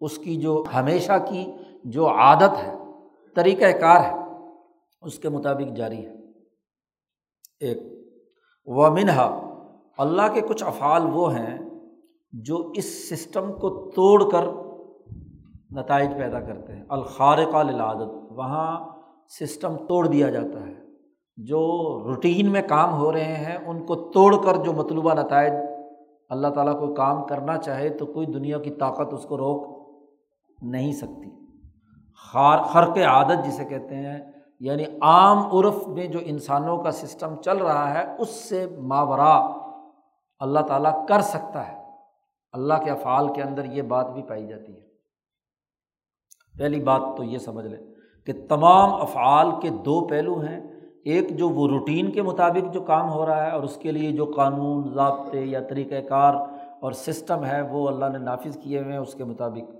اس 0.00 0.18
کی 0.18 0.36
جو 0.36 0.64
ہمیشہ 0.74 1.12
کی 1.28 1.52
جو 1.84 2.08
عادت 2.08 2.66
ہے 2.66 2.74
طریقۂ 3.34 3.80
کار 3.80 4.00
ہے، 4.00 4.44
اس 5.02 5.18
کے 5.18 5.28
مطابق 5.28 5.76
جاری 5.76 6.06
ہے۔ 6.06 6.14
ایک 7.60 7.78
و 8.66 8.90
منہا 8.90 9.40
اللہ 9.98 10.22
کے 10.34 10.40
کچھ 10.40 10.64
افعال 10.64 11.02
وہ 11.12 11.34
ہیں 11.34 11.58
جو 12.32 12.72
اس 12.74 13.08
سسٹم 13.08 13.52
کو 13.52 13.90
توڑ 13.90 14.30
کر 14.30 14.67
نتائج 15.70 16.10
پیدا 16.16 16.40
کرتے 16.40 16.76
ہیں۔ 16.76 16.84
الخارق 16.88 17.54
للعادت، 17.54 18.32
وہاں 18.32 18.88
سسٹم 19.28 19.76
توڑ 19.76 20.06
دیا 20.06 20.30
جاتا 20.30 20.60
ہے۔ 20.66 20.74
جو 21.36 21.58
روٹین 22.04 22.50
میں 22.50 22.62
کام 22.68 22.94
ہو 22.94 23.12
رہے 23.12 23.24
ہیں، 23.24 23.56
ان 23.66 23.86
کو 23.86 23.94
توڑ 23.94 24.36
کر 24.44 24.56
جو 24.56 24.72
مطلوبہ 24.72 25.14
نتائج 25.14 25.52
اللہ 26.28 26.48
تعالیٰ 26.48 26.80
کو 26.80 26.94
کام 26.94 27.26
کرنا 27.26 27.58
چاہے، 27.58 27.88
تو 27.88 28.06
کوئی 28.06 28.26
دنیا 28.26 28.58
کی 28.58 28.70
طاقت 28.70 29.14
اس 29.14 29.24
کو 29.24 29.36
روک 29.36 29.78
نہیں 30.62 30.92
سکتی۔ 30.92 31.30
خار، 32.32 32.58
خرق 32.58 32.98
عادت 32.98 33.44
جسے 33.44 33.64
کہتے 33.64 33.96
ہیں 33.96 34.32
یعنی 34.60 34.84
عام 35.00 35.38
عرف 35.38 35.88
میں 35.88 36.06
جو 36.06 36.18
انسانوں 36.22 36.78
کا 36.78 36.90
سسٹم 36.90 37.34
چل 37.34 37.56
رہا 37.56 37.94
ہے، 37.94 38.16
اس 38.18 38.28
سے 38.28 38.66
ماورا 38.80 39.36
اللہ 40.38 40.60
تعالیٰ 40.60 41.06
کر 41.06 41.20
سکتا 41.20 41.72
ہے۔ 41.72 41.82
اللہ 42.52 42.74
کے 42.84 42.90
افعال 42.90 43.32
کے 43.32 43.42
اندر 43.42 43.64
یہ 43.64 43.82
بات 43.82 44.12
بھی 44.12 44.22
پائی 44.22 44.46
جاتی 44.46 44.72
ہے۔ 44.72 44.87
پہلی 46.58 46.80
بات 46.80 47.00
تو 47.16 47.24
یہ 47.24 47.38
سمجھ 47.38 47.66
لیں 47.66 47.86
کہ 48.26 48.32
تمام 48.48 48.94
افعال 48.94 49.50
کے 49.62 49.68
دو 49.68 50.06
پہلو 50.06 50.40
ہیں، 50.40 50.60
ایک 51.04 51.36
جو 51.36 51.48
وہ 51.48 51.68
روٹین 51.68 52.10
کے 52.10 52.22
مطابق 52.22 52.74
جو 52.74 52.80
کام 52.80 53.10
ہو 53.10 53.26
رہا 53.26 53.46
ہے 53.46 53.50
اور 53.50 53.62
اس 53.62 53.76
کے 53.76 53.92
لیے 53.92 54.12
جو 54.12 54.24
قانون، 54.24 54.94
ضابطے 54.94 55.44
یا 55.44 55.60
طریقۂ 55.60 56.08
کار 56.08 56.34
اور 56.80 56.92
سسٹم 56.92 57.44
ہے 57.44 57.62
وہ 57.62 57.88
اللہ 57.88 58.04
نے 58.12 58.18
نافذ 58.18 58.56
کیے 58.56 58.78
ہوئے 58.78 58.92
ہیں 58.92 59.00
اس 59.00 59.14
کے 59.14 59.24
مطابق۔ 59.24 59.70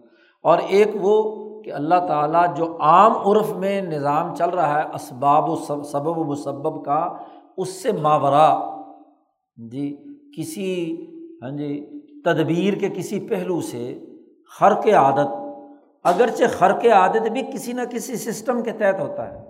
اور 0.42 0.58
ایک 0.68 0.88
وہ 1.00 1.14
کہ 1.62 1.72
اللہ 1.72 2.06
تعالیٰ 2.08 2.56
جو 2.56 2.76
عام 2.80 3.12
عرف 3.26 3.56
میں 3.56 3.82
نظام 3.82 4.34
چل 4.34 4.50
رہا 4.50 4.78
ہے، 4.78 4.84
اسباب 4.94 5.50
و 5.50 5.56
سبب 5.82 6.18
و 6.18 6.24
مسبب 6.24 6.84
کا، 6.84 7.16
اس 7.56 7.82
سے 7.82 7.92
ماورا۔ 7.92 8.70
جی 9.56 9.96
کسی 10.36 10.96
ہاں 11.42 11.50
جی 11.50 12.00
تدبیر 12.24 12.74
کے 12.74 12.88
کسی 12.88 13.20
پہلو 13.20 13.60
سے 13.60 14.04
خر 14.58 14.72
کے 14.82 14.92
عادت 14.92 15.47
اگرچہ 16.08 16.44
خر 16.58 16.72
کے 16.72 16.90
عادت 16.90 17.30
بھی 17.32 17.42
کسی 17.52 17.72
نہ 17.72 17.82
کسی 17.90 18.16
سسٹم 18.16 18.62
کے 18.62 18.72
تحت 18.72 19.00
ہوتا 19.00 19.32
ہے، 19.32 19.42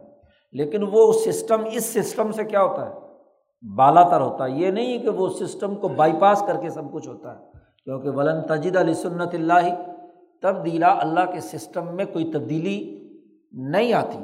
لیکن 0.54 0.84
وہ 0.92 1.12
سسٹم، 1.24 1.64
اس 1.72 1.86
سسٹم 1.86 2.30
سے 2.32 2.44
کیا 2.44 2.62
ہوتا 2.62 2.86
ہے؟ 2.86 2.92
بالا 3.62 4.02
تر 4.08 4.20
ہوتا 4.20 4.44
ہے۔ 4.44 4.50
یہ 4.50 4.70
نہیں 4.70 4.98
کہ 4.98 5.08
وہ 5.08 5.28
سسٹم 5.38 5.74
کو 5.74 5.88
بائی 5.88 6.12
پاس 6.20 6.42
کر 6.46 6.56
کے 6.56 6.70
سب 6.70 6.92
کچھ 6.92 7.08
ہوتا 7.08 7.32
ہے، 7.32 7.58
کیونکہ 7.84 8.10
ولن 8.10 8.40
تجد 8.42 8.76
علی 8.76 8.94
سنت 8.94 9.34
اللہ، 9.34 9.68
تبدیلا 10.42 10.94
اللہ 11.00 11.30
کے 11.32 11.40
سسٹم 11.40 11.94
میں 11.96 12.04
کوئی 12.04 12.30
تبدیلی 12.32 12.78
نہیں 13.52 13.92
آتی۔ 13.92 14.18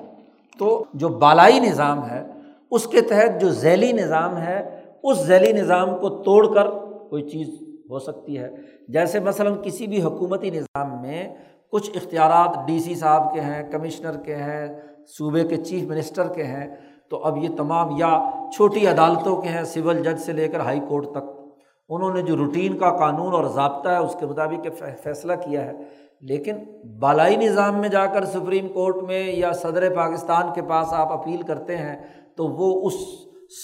تو 0.58 0.84
جو 0.94 1.08
بالائی 1.18 1.60
نظام 1.60 2.04
ہے، 2.10 2.22
اس 2.70 2.86
کے 2.86 3.00
تحت 3.00 3.40
جو 3.40 3.48
ذیلی 3.50 3.92
نظام 3.92 4.36
ہے، 4.36 4.58
اس 5.02 5.18
ذیلی 5.18 5.52
نظام 5.52 5.96
کو 5.98 6.08
توڑ 6.22 6.54
کر 6.54 6.70
کوئی 7.10 7.22
چیز 7.22 7.48
ہو 7.90 7.98
سکتی 7.98 8.38
ہے۔ 8.38 8.50
جیسے 8.88 9.20
مثلاً 9.20 9.54
کسی 9.62 9.86
بھی 9.86 10.02
حکومتی 10.02 10.50
نظام 10.50 11.00
میں 11.02 11.34
کچھ 11.74 11.90
اختیارات 11.94 12.66
ڈی 12.66 12.78
سی 12.78 12.94
صاحب 12.94 13.34
کے 13.34 13.40
ہیں، 13.40 13.70
کمشنر 13.70 14.16
کے 14.16 14.36
ہیں، 14.36 14.74
صوبے 15.06 15.44
کے 15.44 15.56
چیف 15.56 15.88
منسٹر 15.88 16.28
کے 16.28 16.44
ہیں، 16.44 16.76
تو 17.10 17.24
اب 17.24 17.36
یہ 17.36 17.48
تمام 17.56 17.96
یا 17.96 18.30
چھوٹی 18.56 18.86
عدالتوں 18.86 19.36
کے 19.36 19.48
ہیں، 19.48 19.64
سول 19.64 20.02
جج 20.02 20.20
سے 20.20 20.32
لے 20.32 20.48
کر 20.48 20.60
ہائی 20.60 20.80
کورٹ 20.88 21.06
تک۔ 21.10 21.40
انہوں 21.88 22.14
نے 22.14 22.22
جو 22.22 22.36
روٹین 22.36 22.78
کا 22.78 22.96
قانون 22.96 23.32
اور 23.32 23.44
ضابطہ 23.44 23.88
ہے، 23.88 23.96
اس 23.96 24.16
کے 24.20 24.26
مطابق 24.26 24.68
فیصلہ 25.02 25.32
کیا 25.32 25.64
ہے۔ 25.64 25.72
لیکن 26.20 26.56
بالائی 26.98 27.36
نظام 27.36 27.78
میں 27.80 27.88
جا 27.88 28.06
کر 28.06 28.24
سپریم 28.24 28.68
کورٹ 28.68 28.96
میں 28.96 29.32
یا 29.32 29.52
صدر 29.52 29.94
پاکستان 29.94 30.52
کے 30.54 30.62
پاس 30.62 30.86
آپ 30.90 31.12
اپیل 31.12 31.42
کرتے 31.42 31.76
ہیں، 31.76 31.96
تو 32.36 32.46
وہ 32.48 32.86
اس 32.86 32.94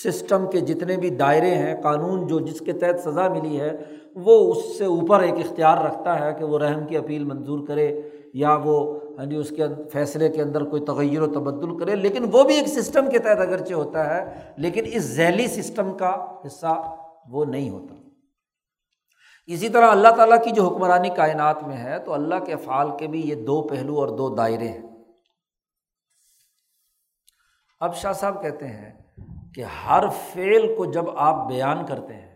سسٹم 0.04 0.46
کے 0.46 0.60
جتنے 0.60 0.96
بھی 0.96 1.10
دائرے 1.10 1.54
ہیں، 1.54 1.82
قانون 1.82 2.26
جو 2.26 2.40
جس 2.40 2.58
کے 2.60 2.72
تحت 2.72 3.00
سزا 3.00 3.28
ملی 3.28 3.60
ہے 3.60 3.70
وہ 4.14 4.54
اس 4.54 4.78
سے 4.78 4.84
اوپر 4.84 5.20
ایک 5.20 5.34
اختیار 5.34 5.78
رکھتا 5.78 6.26
ہے 6.26 6.32
کہ 6.32 6.44
وہ 6.44 6.58
رحم 6.58 6.86
کی 6.86 6.96
اپیل 6.96 7.24
منظور 7.24 7.66
کرے 7.66 8.00
یا 8.34 8.58
وہ 8.64 9.00
ہاں 9.18 9.24
جی 9.24 9.36
اس 9.36 9.52
کے 9.56 9.62
فیصلے 9.92 10.28
کے 10.28 10.42
اندر 10.42 10.64
کوئی 10.64 10.84
تغیر 10.84 11.22
و 11.22 11.26
تبدل 11.26 11.78
کرے۔ 11.78 11.96
لیکن 11.96 12.24
وہ 12.32 12.42
بھی 12.42 12.54
ایک 12.54 12.66
سسٹم 12.66 13.10
کے 13.10 13.18
تحت 13.18 13.38
اگرچہ 13.38 13.74
ہوتا 13.74 14.14
ہے، 14.14 14.52
لیکن 14.56 14.84
اس 14.86 15.02
ذیلی 15.02 15.46
سسٹم 15.46 15.96
کا 15.96 16.36
حصہ 16.46 16.96
وہ 17.28 17.44
نہیں 17.44 17.70
ہوتا۔ 17.70 17.94
اسی 19.46 19.68
طرح 19.68 19.90
اللہ 19.90 20.08
تعالیٰ 20.08 20.44
کی 20.44 20.50
جو 20.50 20.68
حکمرانی 20.68 21.08
کائنات 21.08 21.62
میں 21.62 21.76
ہے، 21.76 21.98
تو 21.98 22.12
اللہ 22.12 22.34
کے 22.46 22.52
افعال 22.52 22.88
کے 22.98 23.06
بھی 23.06 23.20
یہ 23.20 23.34
دو 23.34 23.62
پہلو 23.62 24.00
اور 24.00 24.08
دو 24.08 24.34
دائرے 24.34 24.68
ہیں۔ 24.68 24.88
اب 27.80 27.94
شاہ 27.94 28.12
صاحب 28.12 28.42
کہتے 28.42 28.66
ہیں 28.66 29.02
کہ 29.54 29.60
ہر 29.60 30.04
فعل 30.32 30.74
کو 30.76 30.84
جب 30.84 31.04
آپ 31.16 31.48
بیان 31.48 31.86
کرتے 31.86 32.14
ہیں 32.14 32.29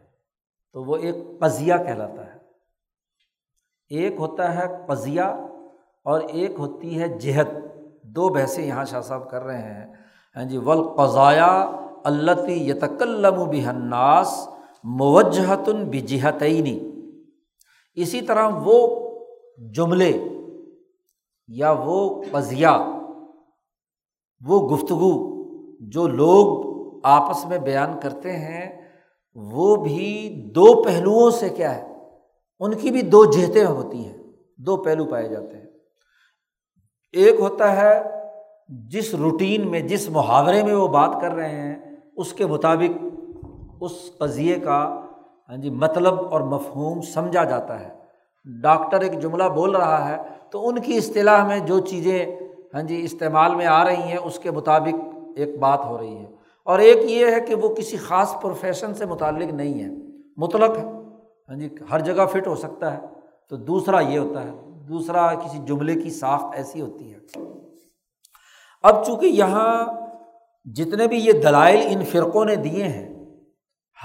تو 0.74 0.84
وہ 0.84 0.96
ایک 0.96 1.14
قضیہ 1.40 1.74
کہلاتا 1.86 2.26
ہے۔ 2.26 2.38
ایک 3.88 4.14
ہوتا 4.18 4.54
ہے 4.54 4.66
قضیہ 4.88 5.22
اور 6.02 6.20
ایک 6.20 6.50
ہوتی 6.58 7.00
ہے 7.00 7.08
جہت 7.08 7.46
دو 8.02 8.28
بحثیں 8.28 8.66
یہاں 8.66 8.84
شاہ 8.84 9.00
صاحب 9.00 9.30
کر 9.30 9.42
رہے 9.42 9.62
ہیں۔ 9.62 9.92
ہاں 10.36 10.44
جی 10.44 10.56
ولقضایا 10.56 11.70
اللہ 12.04 12.50
یتکلم 12.50 13.38
و 13.38 13.44
بحناس 13.44 14.48
موجہتن 14.84 15.84
بجہتعینی 15.90 16.78
اسی 17.94 18.20
طرح 18.20 18.48
وہ 18.54 19.10
جملے 19.72 20.12
یا 21.48 21.74
وہ 21.84 22.22
قضیہ، 22.30 22.68
وہ 24.40 24.68
گفتگو 24.68 25.12
جو 25.80 26.06
لوگ 26.08 27.00
آپس 27.04 27.44
میں 27.44 27.58
بیان 27.58 28.00
کرتے 28.00 28.32
ہیں 28.32 28.83
وہ 29.34 29.76
بھی 29.76 30.30
دو 30.54 30.82
پہلوؤں 30.82 31.30
سے 31.30 31.48
کیا 31.48 31.74
ہے؟ 31.74 31.92
ان 32.60 32.74
کی 32.74 32.90
بھی 32.90 33.02
دو 33.02 33.24
جہتیں 33.24 33.64
ہوتی 33.64 34.04
ہیں، 34.06 34.18
دو 34.58 34.76
پہلو 34.76 35.04
پائے 35.04 35.28
جاتے 35.28 35.56
ہیں۔ 35.56 35.64
ایک 37.12 37.40
ہوتا 37.40 37.76
ہے 37.76 38.02
جس 38.68 39.14
روٹین 39.14 39.70
میں، 39.70 39.80
جس 39.80 40.10
محاورے 40.10 40.62
میں 40.62 40.74
وہ 40.74 40.88
بات 40.88 41.20
کر 41.20 41.32
رہے 41.32 41.48
ہیں، 41.48 41.76
اس 42.16 42.32
کے 42.32 42.46
مطابق 42.46 43.04
اس 43.80 43.92
قضیے 44.18 44.54
کا 44.54 45.00
ہاں 45.48 45.56
جی 45.56 45.70
مطلب 45.70 46.14
اور 46.30 46.40
مفہوم 46.40 47.00
سمجھا 47.00 47.44
جاتا 47.44 47.80
ہے۔ 47.80 47.90
ڈاکٹر 48.62 49.00
ایک 49.00 49.20
جملہ 49.20 49.44
بول 49.44 49.76
رہا 49.76 50.08
ہے 50.08 50.16
تو 50.50 50.68
ان 50.68 50.80
کی 50.80 50.96
اصطلاح 50.96 51.46
میں 51.46 51.58
جو 51.58 51.78
چیزیں 51.78 52.26
ہاں 52.74 52.82
جی 52.82 53.02
استعمال 53.02 53.54
میں 53.54 53.66
آ 53.66 53.84
رہی 53.84 54.02
ہیں، 54.02 54.18
اس 54.24 54.38
کے 54.38 54.50
مطابق 54.50 54.94
ایک 55.36 55.58
بات 55.58 55.84
ہو 55.84 55.98
رہی 55.98 56.16
ہے۔ 56.16 56.33
اور 56.64 56.78
ایک 56.78 57.10
یہ 57.10 57.26
ہے 57.26 57.40
کہ 57.40 57.54
وہ 57.54 57.74
کسی 57.74 57.96
خاص 57.96 58.34
پروفیشن 58.42 58.94
سے 58.94 59.06
متعلق 59.06 59.52
نہیں 59.52 59.84
ہے۔ 59.84 59.88
مطلق 60.36 60.78
ہے 60.78 60.84
ہاں 61.48 61.56
جی 61.56 61.68
ہر 61.90 62.00
جگہ 62.00 62.26
فٹ 62.26 62.46
ہو 62.46 62.54
سکتا 62.54 62.94
ہے۔ 62.94 63.00
تو 63.50 63.56
دوسرا 63.56 64.00
یہ 64.00 64.18
ہوتا 64.18 64.44
ہے، 64.44 64.50
دوسرا 64.88 65.34
کسی 65.34 65.58
جملے 65.58 65.94
کی 65.94 66.10
ساخت 66.10 66.44
ایسی 66.52 66.80
ہوتی 66.80 67.14
ہے۔ 67.14 67.18
اب 68.82 69.06
چونکہ 69.06 69.26
یہاں 69.26 69.86
جتنے 70.64 71.06
بھی 71.06 71.18
یہ 71.18 71.32
دلائل 71.32 71.80
ان 71.86 72.04
فرقوں 72.04 72.44
نے 72.44 72.56
دیے 72.56 72.84
ہیں، 72.84 73.14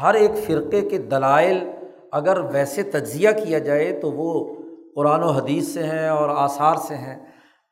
ہر 0.02 0.14
ایک 0.14 0.32
فرقے 0.48 0.82
کے 0.82 0.98
دلائل 0.98 1.72
اگر 2.12 2.40
ویسے 2.40 2.84
تجزیہ 2.84 3.30
کیا 3.30 3.60
جائے 3.60 4.00
تو 4.02 4.12
وہ 4.12 4.56
قرآن 4.96 5.24
و 5.24 5.30
حدیث 5.30 5.68
سے 5.68 5.84
ہیں 5.84 6.10
اور 6.10 6.30
آثار 6.30 6.76
سے 6.76 6.96
ہیں۔ 6.96 7.26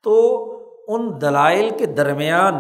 تو 0.04 0.44
ان 0.88 1.22
دلائل 1.22 1.70
کے 1.78 1.86
درمیان 1.86 2.54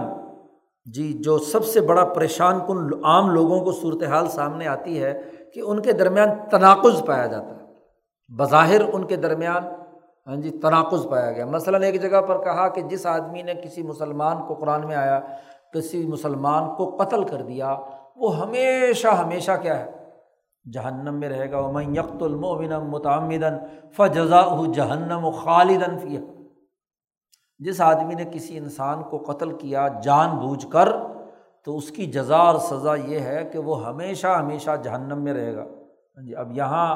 جی 0.93 1.13
جو 1.13 1.37
سب 1.37 1.65
سے 1.65 1.81
بڑا 1.81 2.05
پریشان 2.05 2.59
کن 2.67 3.05
عام 3.05 3.29
لوگوں 3.29 3.59
کو 3.59 3.71
صورت 3.71 4.03
حال 4.03 4.27
سامنے 4.27 4.67
آتی 4.67 5.03
ہے 5.03 5.21
کہ 5.53 5.59
ان 5.59 5.81
کے 5.81 5.91
درمیان 5.91 6.29
تناقض 6.51 7.05
پایا 7.05 7.25
جاتا 7.25 7.47
ہے۔ 7.47 7.61
بظاہر 8.37 8.81
ان 8.93 9.03
کے 9.03 9.15
درمیان 9.15 9.63
ہاں 10.27 10.35
جی 10.35 10.49
تناقض 10.49 11.07
پایا 11.09 11.31
گیا۔ 11.31 11.45
مثلاً 11.45 11.83
ایک 11.83 12.01
جگہ 12.01 12.21
پر 12.21 12.43
کہا 12.43 12.67
کہ 12.67 12.81
جس 12.81 13.05
آدمی 13.05 13.41
نے 13.41 13.53
کسی 13.53 13.83
مسلمان 13.83 14.37
کو 14.47 14.53
قرآن 14.53 14.87
میں 14.87 14.95
آیا، 14.95 15.19
کسی 15.73 16.05
مسلمان 16.05 16.75
کو 16.75 16.97
قتل 16.97 17.23
کر 17.23 17.41
دیا، 17.41 17.77
وہ 18.15 18.39
ہمیشہ 18.39 19.07
ہمیشہ 19.07 19.51
کیا 19.61 19.79
ہے؟ 19.79 19.91
جہنم 20.73 21.15
میں 21.15 21.29
رہے 21.29 21.51
گا۔ 21.51 21.59
وہ 21.59 21.83
یکت 21.83 22.23
المومن 22.23 22.73
متعمدن 22.87 23.57
فجزا 23.91 24.41
جہنم 24.73 25.25
و 25.25 25.31
خالدن 25.31 25.99
فیا 25.99 26.19
جس 27.59 27.81
آدمی 27.81 28.13
نے 28.13 28.23
کسی 28.31 28.57
انسان 28.57 29.03
کو 29.03 29.17
قتل 29.17 29.51
کیا 29.51 29.87
جان 30.03 30.37
بوجھ 30.37 30.65
کر، 30.71 30.89
تو 31.65 31.77
اس 31.77 31.91
کی 31.91 32.05
جزا 32.05 32.37
اور 32.37 32.59
سزا 32.59 32.95
یہ 32.95 33.19
ہے 33.19 33.49
کہ 33.51 33.59
وہ 33.59 33.85
ہمیشہ 33.85 34.27
ہمیشہ 34.27 34.71
جہنم 34.83 35.23
میں 35.23 35.33
رہے 35.33 35.55
گا۔ 35.55 35.63
ہاں 35.63 36.25
جی 36.25 36.35
اب 36.35 36.51
یہاں 36.51 36.95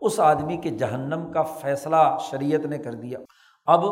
اس 0.00 0.20
آدمی 0.20 0.56
کے 0.56 0.70
جہنم 0.70 1.32
کا 1.32 1.42
فیصلہ 1.42 2.16
شریعت 2.20 2.66
نے 2.66 2.78
کر 2.78 2.94
دیا۔ 2.94 3.18
اب 3.66 3.84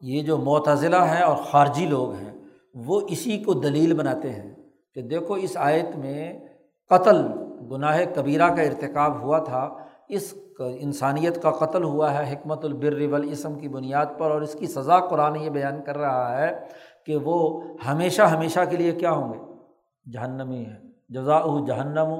یہ 0.00 0.22
جو 0.22 0.38
معتضلہ 0.38 0.96
ہیں 0.96 1.22
اور 1.22 1.36
خارجی 1.36 1.86
لوگ 1.86 2.12
ہیں، 2.12 2.32
وہ 2.74 3.00
اسی 3.08 3.38
کو 3.38 3.52
دلیل 3.52 3.94
بناتے 3.94 4.30
ہیں 4.30 4.54
کہ 4.94 5.02
دیکھو 5.02 5.34
اس 5.34 5.56
آیت 5.56 5.96
میں 5.96 6.40
قتل 6.90 7.26
گناہ 7.70 8.00
کبیرہ 8.14 8.48
کا 8.48 8.62
ارتکاب 8.62 9.22
ہوا 9.22 9.38
تھا۔ 9.38 9.74
اس 10.14 10.34
انسانیت 10.58 11.42
کا 11.42 11.50
قتل 11.50 11.84
ہوا 11.84 12.14
ہے، 12.14 12.32
حکمت 12.32 12.64
البر 12.64 13.12
والاسم 13.12 13.54
کی 13.54 13.68
بنیاد 13.68 14.06
پر، 14.18 14.30
اور 14.30 14.40
اس 14.40 14.52
کی 14.52 14.66
سزا 14.66 15.00
قرآن 15.00 15.36
یہ 15.36 15.50
بیان 15.50 15.82
کر 15.82 15.98
رہا 15.98 16.42
ہے 16.42 16.60
کہ 17.06 17.16
وہ 17.16 17.62
ہمیشہ 17.86 18.22
ہمیشہ 18.22 18.60
کے 18.70 18.76
لیے 18.76 18.92
کیا 18.92 19.10
ہوں 19.10 19.32
گے؟ 19.32 19.38
جہنمی 20.12 20.64
ہے 20.64 20.76
جزا 21.08 21.40
جہنم 21.66 22.14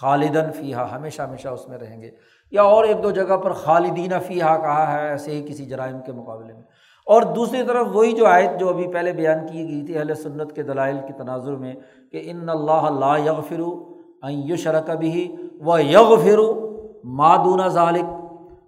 خالدن 0.00 0.52
فیحہ 0.52 0.94
ہمیشہ 0.94 1.22
ہمیشہ 1.22 1.48
اس 1.48 1.68
میں 1.68 1.78
رہیں 1.78 2.02
گے۔ 2.02 2.10
یا 2.50 2.62
اور 2.62 2.84
ایک 2.84 3.02
دو 3.02 3.10
جگہ 3.10 3.36
پر 3.36 3.52
خالدین 3.52 4.12
فیحہ 4.26 4.56
کہا 4.56 4.92
ہے، 4.92 5.08
ایسے 5.08 5.30
ہی 5.30 5.46
کسی 5.48 5.66
جرائم 5.66 5.96
کے 6.06 6.12
مقابلے 6.12 6.52
میں۔ 6.52 6.62
اور 7.06 7.22
دوسری 7.22 7.62
طرف 7.62 7.86
وہی 7.92 8.12
جو 8.12 8.26
آیت 8.26 8.60
جو 8.60 8.68
ابھی 8.68 8.92
پہلے 8.92 9.12
بیان 9.12 9.46
کی 9.46 9.68
گئی 9.68 9.86
تھی 9.86 9.98
اہل 9.98 10.14
سنت 10.14 10.52
کے 10.52 10.62
دلائل 10.62 10.98
کے 11.06 11.12
تناظر 11.12 11.56
میں 11.56 11.74
کہ 12.12 12.22
ان 12.24 12.48
اللہ 12.48 12.88
لا 12.98 13.16
یغ 13.16 13.40
فرو 13.40 13.94
این 14.22 14.56
شرک 14.56 14.90
بھی 14.90 15.36
و 15.60 15.78
یغ 15.78 16.16
فرو 16.16 16.63
مادون 17.04 17.68
ذالک، 17.68 18.04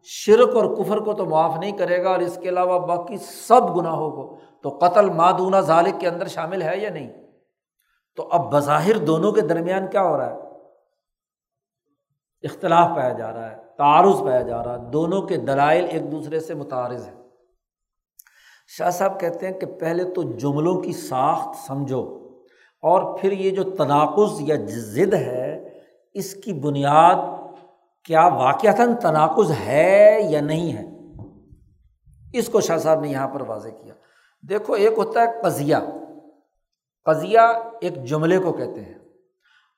شرک 0.02 0.56
اور 0.56 0.76
کفر 0.76 0.98
کو 0.98 1.12
تو 1.12 1.24
معاف 1.24 1.58
نہیں 1.58 1.72
کرے 1.72 2.04
گا 2.04 2.10
اور 2.10 2.18
اس 2.18 2.38
کے 2.42 2.48
علاوہ 2.48 2.86
باقی 2.86 3.16
سب 3.16 3.76
گناہوں 3.76 4.10
کو۔ 4.10 4.36
تو 4.62 4.68
قتل 4.68 5.10
مادون 5.10 5.60
ذالک 5.60 6.00
کے 6.00 6.08
اندر 6.08 6.26
شامل 6.26 6.62
ہے 6.62 6.78
یا 6.78 6.90
نہیں؟ 6.90 7.12
تو 8.16 8.28
اب 8.32 8.52
بظاہر 8.52 8.98
دونوں 8.98 9.32
کے 9.32 9.40
درمیان 9.40 9.86
کیا 9.90 10.02
ہو 10.02 10.18
رہا 10.18 10.30
ہے؟ 10.30 10.36
اختلاف 12.42 12.96
پایا 12.96 13.12
جا 13.12 13.32
رہا 13.32 13.50
ہے، 13.50 13.56
تعارض 13.78 14.20
پایا 14.20 14.42
جا 14.42 14.64
رہا 14.64 14.72
ہے، 14.72 14.90
دونوں 14.90 15.22
کے 15.22 15.36
دلائل 15.36 15.86
ایک 15.90 16.12
دوسرے 16.12 16.40
سے 16.40 16.54
متعارض 16.54 17.06
ہیں۔ 17.06 17.14
شاہ 18.68 18.90
صاحب 18.90 19.20
کہتے 19.20 19.46
ہیں 19.46 19.60
کہ 19.60 19.66
پہلے 19.66 20.04
تو 20.04 20.22
جملوں 20.22 20.80
کی 20.80 20.92
ساخت 20.92 21.66
سمجھو 21.66 22.28
اور 22.82 23.18
پھر 23.18 23.32
یہ 23.32 23.50
جو 23.50 23.62
تناقض 23.62 24.40
یا 24.40 24.56
ضد 24.66 25.14
ہے، 25.14 25.68
اس 26.14 26.34
کی 26.34 26.52
بنیاد 26.52 27.35
کیا 28.06 28.26
واقعتاً 28.26 28.96
تناقض 29.02 29.52
ہے 29.66 30.18
یا 30.30 30.40
نہیں 30.40 30.72
ہے؟ 30.72 30.84
اس 32.38 32.48
کو 32.48 32.60
شاہ 32.60 32.76
صاحب 32.76 33.00
نے 33.00 33.08
یہاں 33.08 33.28
پر 33.28 33.40
واضح 33.40 33.68
کیا۔ 33.68 33.94
دیکھو، 34.48 34.72
ایک 34.72 34.92
ہوتا 34.96 35.20
ہے 35.20 35.26
قضیہ۔ 35.44 35.76
قضیہ 37.04 37.38
ایک 37.80 38.04
جملے 38.04 38.38
کو 38.38 38.52
کہتے 38.52 38.80
ہیں۔ 38.80 38.94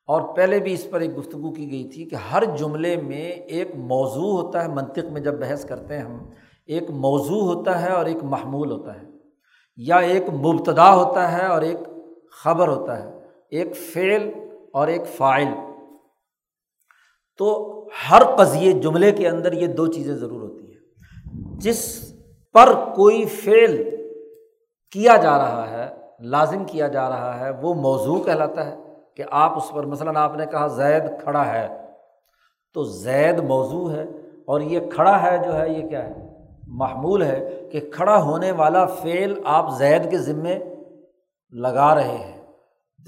اور 0.06 0.36
پہلے 0.36 0.58
بھی 0.58 0.72
اس 0.72 0.86
پر 0.90 1.00
ایک 1.00 1.18
گفتگو 1.18 1.52
کی 1.52 1.70
گئی 1.70 1.88
تھی 1.88 2.04
کہ 2.04 2.14
ہر 2.14 2.44
جملے 2.58 2.96
میں 2.96 3.30
ایک 3.30 3.74
موضوع 3.74 4.42
ہوتا 4.42 4.62
ہے، 4.62 4.68
منطق 4.68 5.04
میں 5.12 5.20
جب 5.20 5.34
بحث 5.34 5.64
کرتے 5.64 5.96
ہیں 5.96 6.04
ہم، 6.04 6.30
ایک 6.66 6.90
موضوع 6.90 7.54
ہوتا 7.54 7.82
ہے 7.82 7.90
اور 7.90 8.06
ایک 8.06 8.24
محمول 8.24 8.70
ہوتا 8.70 8.94
ہے۔ 8.94 9.06
یا 9.76 9.96
ایک 9.96 10.22
مبتدا 10.30 10.94
ہوتا 10.94 11.32
ہے 11.32 11.46
اور 11.46 11.62
ایک 11.62 11.78
خبر 12.30 12.68
ہوتا 12.68 13.02
ہے۔ 13.02 13.18
ایک 13.50 13.76
فعل 13.76 14.30
اور 14.72 14.88
ایک 14.88 15.02
فائل 15.16 15.48
تو 17.36 17.77
ہر 18.10 18.22
قضیے 18.36 18.72
جملے 18.72 19.12
کے 19.12 19.28
اندر 19.28 19.52
یہ 19.52 19.66
دو 19.66 19.86
چیزیں 19.86 20.14
ضرور 20.14 20.40
ہوتی 20.40 20.66
ہیں۔ 20.66 20.80
جس 21.60 22.12
پر 22.52 22.74
کوئی 22.94 23.24
فعل 23.24 23.82
کیا 24.90 25.16
جا 25.16 25.38
رہا 25.38 25.70
ہے، 25.70 25.88
لازم 26.20 26.64
کیا 26.64 26.88
جا 26.88 27.08
رہا 27.08 27.40
ہے، 27.40 27.50
وہ 27.62 27.74
موضوع 27.74 28.20
کہلاتا 28.20 28.66
ہے 28.66 28.76
کہ 29.16 29.24
آپ 29.30 29.56
اس 29.56 29.70
پر، 29.74 29.86
مثلاً 29.86 30.16
آپ 30.16 30.36
نے 30.36 30.46
کہا 30.46 30.66
زید 30.66 31.02
کھڑا 31.22 31.52
ہے، 31.52 31.68
تو 32.74 32.84
زید 32.84 33.38
موضوع 33.38 33.92
ہے 33.92 34.02
اور 34.46 34.60
یہ 34.60 34.80
کھڑا 34.90 35.22
ہے 35.22 35.38
جو 35.44 35.58
ہے، 35.58 35.68
یہ 35.68 35.88
کیا 35.88 36.04
ہے؟ 36.04 36.14
محمول 36.66 37.22
ہے 37.22 37.68
کہ 37.72 37.80
کھڑا 37.80 38.22
ہونے 38.22 38.52
والا 38.52 38.86
فعل 38.86 39.34
آپ 39.44 39.78
زید 39.78 40.10
کے 40.10 40.18
ذمے 40.18 40.58
لگا 41.52 41.94
رہے 41.94 42.18
ہیں۔ 42.18 42.37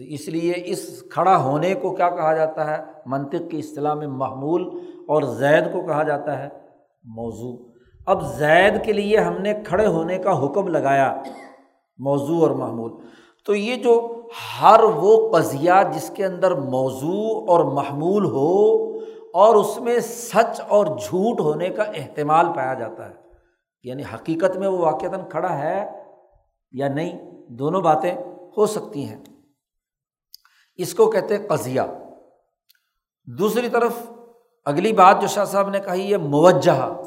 تو 0.00 0.06
اس 0.08 0.28
لیے 0.28 0.52
اس 0.56 1.04
کھڑا 1.10 1.42
ہونے 1.42 1.74
کو 1.74 1.94
کیا 1.94 2.10
کہا 2.10 2.34
جاتا 2.34 2.78
ہے؟ 2.78 2.84
منطق 3.06 3.50
کی 3.50 3.58
اصطلاح 3.58 3.94
میں 3.94 4.06
محمول 4.06 4.68
اور 5.08 5.22
زید 5.22 5.72
کو 5.72 5.86
کہا 5.86 6.02
جاتا 6.02 6.38
ہے 6.38 6.48
موضوع۔ 7.04 7.56
اب 8.06 8.22
زید 8.36 8.84
کے 8.84 8.92
لیے 8.92 9.18
ہم 9.18 9.42
نے 9.42 9.54
کھڑے 9.66 9.86
ہونے 9.86 10.18
کا 10.18 10.44
حکم 10.44 10.68
لگایا، 10.68 11.22
موضوع 11.98 12.40
اور 12.40 12.50
محمول۔ 12.50 12.92
تو 13.46 13.54
یہ 13.54 13.76
جو 13.76 14.22
ہر 14.62 14.80
وہ 14.82 15.32
قضیہ 15.32 15.70
جس 15.94 16.10
کے 16.10 16.24
اندر 16.26 16.54
موضوع 16.54 17.44
اور 17.48 17.64
محمول 17.64 18.24
ہو 18.24 18.90
اور 19.34 19.54
اس 19.54 19.80
میں 19.80 20.00
سچ 20.00 20.60
اور 20.68 20.86
جھوٹ 20.86 21.40
ہونے 21.40 21.68
کا 21.68 21.82
احتمال 21.82 22.46
پایا 22.56 22.74
جاتا 22.74 23.08
ہے۔ 23.08 23.14
یعنی 23.82 24.02
حقیقت 24.14 24.56
میں 24.56 24.68
وہ 24.68 24.78
واقعتاً 24.78 25.20
کھڑا 25.30 25.58
ہے 25.58 26.02
یا 26.72 26.88
نہیں؟ 26.88 27.18
دونوں 27.48 27.80
باتیں 27.80 28.14
ہو 28.56 28.66
سکتی 28.66 29.04
ہیں۔ 29.04 29.29
اس 30.76 30.94
کو 30.94 31.10
کہتے 31.10 31.36
قضیہ۔ 31.38 31.80
دوسری 33.26 33.68
طرف 33.68 33.92
اگلی 34.64 34.92
بات 34.92 35.20
جو 35.20 35.26
شاہ 35.26 35.44
صاحب 35.44 35.70
نے 35.70 35.78
کہی 35.80 36.12
ہے 36.12 36.16
موجہ 36.16 37.02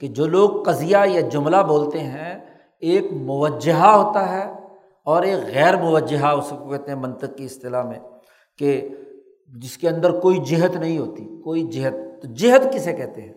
کہ 0.00 0.06
جو 0.06 0.26
لوگ 0.26 0.62
قضیہ 0.62 0.96
یا 1.06 1.20
جملہ 1.20 1.56
بولتے 1.56 2.00
ہیں، 2.00 2.38
ایک 2.80 3.12
موجہ 3.12 3.72
ہوتا 3.72 4.28
ہے 4.28 4.52
اور 5.04 5.22
ایک 5.22 5.54
غیر 5.54 5.76
موجہ 5.76 6.26
اس 6.26 6.50
کو 6.50 6.68
کہتے 6.68 6.92
ہیں 6.92 6.98
منطق 6.98 7.36
کی 7.36 7.44
اصطلاح 7.44 7.82
میں، 7.82 7.98
کہ 8.58 8.88
جس 9.62 9.78
کے 9.78 9.88
اندر 9.88 10.20
کوئی 10.20 10.38
جہت 10.38 10.76
نہیں 10.76 10.98
ہوتی، 10.98 11.42
کوئی 11.42 11.62
جہت۔ 11.62 12.22
تو 12.22 12.28
جہت 12.34 12.72
کسے 12.72 12.92
کہتے 12.92 13.22
ہیں؟ 13.22 13.34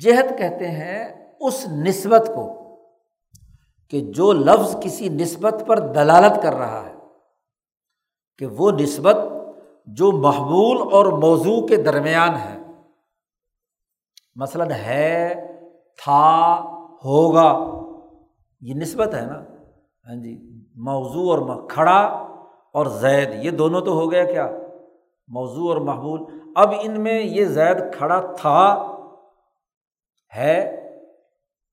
جہت 0.00 0.38
کہتے 0.38 0.68
ہیں 0.68 1.08
اس 1.40 1.68
نسبت 1.68 2.30
کو، 2.34 2.76
کہ 3.88 4.00
جو 4.00 4.32
لفظ 4.32 4.76
کسی 4.82 5.08
نسبت 5.08 5.62
پر 5.66 5.78
دلالت 5.78 6.42
کر 6.42 6.54
رہا 6.54 6.86
ہے۔ 6.86 6.99
کہ 8.40 8.46
وہ 8.46 8.70
نسبت 8.70 9.16
جو 9.86 10.12
محبول 10.12 10.92
اور 10.92 11.06
موضوع 11.06 11.66
کے 11.66 11.76
درمیان 11.76 12.30
ہے۔ 12.34 12.58
مثلاً 14.34 14.70
ہے، 14.70 15.34
تھا، 16.04 16.60
ہوگا، 17.04 17.58
یہ 18.60 18.74
نسبت 18.74 19.14
ہے 19.14 19.20
نا۔ 19.20 19.38
ہاں 20.06 20.22
جی 20.22 20.60
موضوع 20.76 21.36
اور 21.36 21.68
کھڑا 21.68 22.00
اور 22.72 22.86
زید، 22.86 23.44
یہ 23.44 23.50
دونوں 23.50 23.80
تو 23.80 23.92
ہو 23.92 24.12
گیا 24.12 24.24
کیا؟ 24.24 24.50
موضوع 25.28 25.72
اور 25.72 25.80
محبول 25.80 26.20
اب 26.56 26.68
ان 26.80 27.00
میں 27.00 27.22
یہ 27.22 27.44
زید 27.44 27.78
کھڑا 27.94 28.20
تھا، 28.20 28.86
ہے 30.36 30.82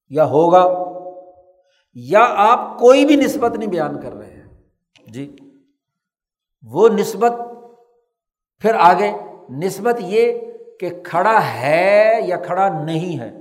یا 0.09 0.25
ہوگا، 0.25 0.65
یا 1.93 2.25
آپ 2.29 2.79
کوئی 2.79 3.05
بھی 3.05 3.15
نسبت 3.15 3.57
نہیں 3.57 3.69
بیان 3.69 4.01
کر 4.01 4.13
رہے 4.13 4.31
ہیں۔ 4.31 4.43
جی۔ 5.07 5.35
وہ 6.61 6.89
نسبت 6.89 7.31
پھر 8.59 8.75
آگے، 8.79 9.11
نسبت 9.49 9.95
یہ 9.99 10.39
کہ 10.79 10.89
کھڑا 11.03 11.39
ہے 11.61 12.19
یا 12.21 12.37
کھڑا 12.37 12.83
نہیں 12.83 13.19
ہے۔ 13.19 13.31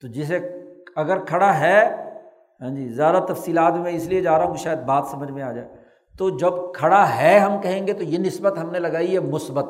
تو 0.00 0.08
جسے 0.08 0.38
اگر 0.96 1.24
کھڑا 1.24 1.60
ہے 1.60 1.94
ہاں 2.60 2.70
جی 2.70 2.88
زیادہ 2.88 3.24
تفصیلات 3.28 3.72
میں 3.72 3.92
اس 3.92 4.06
لیے 4.06 4.20
جا 4.20 4.38
رہا 4.38 4.44
ہوں 4.44 4.54
شاید 4.54 4.78
بات 4.78 5.06
سمجھ 5.06 5.30
میں 5.30 5.42
آ 5.42 5.52
جائے۔ 5.52 5.68
تو 6.18 6.30
جب 6.30 6.74
کھڑا 6.74 7.16
ہے 7.16 7.38
ہم 7.38 7.60
کہیں 7.60 7.86
گے 7.86 7.92
تو 7.92 8.04
یہ 8.04 8.18
نسبت 8.18 8.58
ہم 8.58 8.70
نے 8.70 8.78
لگائی 8.78 9.14
ہے 9.14 9.20
مثبت۔ 9.20 9.64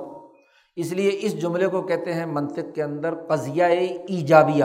اس 0.76 0.92
لیے 0.92 1.10
اس 1.22 1.42
جملے 1.42 1.66
کو 1.66 1.82
کہتے 1.82 2.14
ہیں 2.14 2.26
منطق 2.26 2.74
کے 2.74 2.82
اندر 2.82 3.14
قضیہ 3.14 3.64
ایجابیہ، 3.64 4.64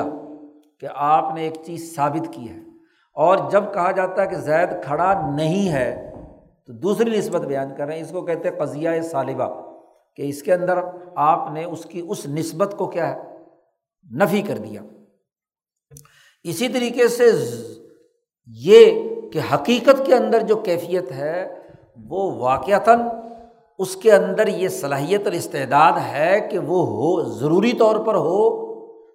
کہ 0.79 0.87
آپ 0.95 1.33
نے 1.35 1.41
ایک 1.41 1.53
چیز 1.65 1.95
ثابت 1.95 2.33
کی 2.33 2.49
ہے۔ 2.49 2.59
اور 3.13 3.37
جب 3.51 3.63
کہا 3.73 3.91
جاتا 3.91 4.21
ہے 4.21 4.27
کہ 4.27 4.35
زید 4.35 4.69
کھڑا 4.83 5.29
نہیں 5.35 5.71
ہے 5.71 6.13
تو 6.67 6.73
دوسری 6.73 7.17
نسبت 7.17 7.41
بیان 7.41 7.75
کر 7.77 7.85
رہے 7.85 7.95
ہیں، 7.95 8.01
اس 8.01 8.09
کو 8.09 8.21
کہتے 8.21 8.49
ہیں 8.49 8.55
قضیہ 8.55 9.01
صالبہ 9.01 9.61
کہ 10.15 10.21
اس 10.21 10.43
کے 10.43 10.53
اندر 10.53 10.79
آپ 11.15 11.51
نے 11.53 11.63
اس 11.63 11.85
کی 11.85 12.01
اس 12.09 12.27
نسبت 12.27 12.75
کو 12.77 12.87
کیا 12.87 13.15
ہے؟ 13.15 13.21
نفی 14.15 14.41
کر 14.41 14.57
دیا۔ 14.57 14.81
اسی 16.43 16.67
طریقے 16.67 17.07
سے 17.07 17.31
یہ 18.47 18.91
کہ 19.33 19.39
حقیقت 19.53 20.05
کے 20.05 20.15
اندر 20.15 20.41
جو 20.41 20.55
کیفیت 20.55 21.11
ہے، 21.11 21.55
وہ 22.09 22.31
واقعتاً 22.35 22.99
اس 23.79 23.95
کے 23.95 24.11
اندر 24.11 24.47
یہ 24.47 24.67
صلاحیت 24.67 25.21
اور 25.23 25.31
استعداد 25.31 25.91
ہے 25.91 26.47
کہ 26.51 26.59
وہ 26.59 26.87
ہو، 26.87 27.23
ضروری 27.23 27.73
طور 27.73 27.95
پر 27.95 28.15
ہو۔ 28.15 28.67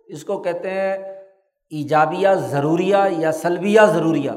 اس 0.06 0.24
کو 0.24 0.38
کہتے 0.38 0.70
ہیں 0.70 0.92
ایجابیہ 1.70 2.28
ضروریہ 2.34 2.96
یا 3.10 3.32
سلبیہ 3.32 3.80
ضروریہ۔ 3.94 4.30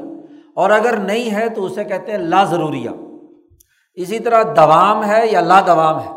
اور 0.54 0.70
اگر 0.70 0.96
نہیں 0.96 1.34
ہے 1.34 1.48
تو 1.48 1.64
اسے 1.64 1.84
کہتے 1.84 2.12
ہیں 2.12 2.18
لا 2.18 2.44
ضروریہ۔ 2.44 2.90
اسی 3.96 4.18
طرح 4.18 4.42
دوام 4.56 5.04
ہے 5.04 5.26
یا 5.26 5.40
لا 5.40 5.60
دوام 5.66 6.00
ہے، 6.00 6.10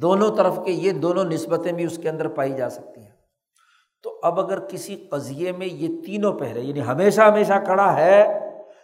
دونوں 0.00 0.30
طرف 0.36 0.58
کے 0.64 0.72
یہ 0.72 0.92
دونوں 0.92 1.24
نسبتیں 1.24 1.72
بھی 1.72 1.84
اس 1.84 1.98
کے 1.98 2.08
اندر 2.08 2.28
پائی 2.28 2.52
جا 2.52 2.68
سکتی 2.70 3.00
ہیں۔ 3.00 3.10
تو 4.02 4.20
اب 4.22 4.40
اگر 4.40 4.58
کسی 4.60 4.96
قضیے 4.96 5.52
میں 5.52 5.66
یہ 5.66 5.88
تینوں 6.06 6.32
پہرے 6.32 6.60
یعنی 6.60 6.82
ہمیشہ 6.82 7.20
ہمیشہ 7.20 7.52
کھڑا 7.64 7.96
ہے 7.96 8.26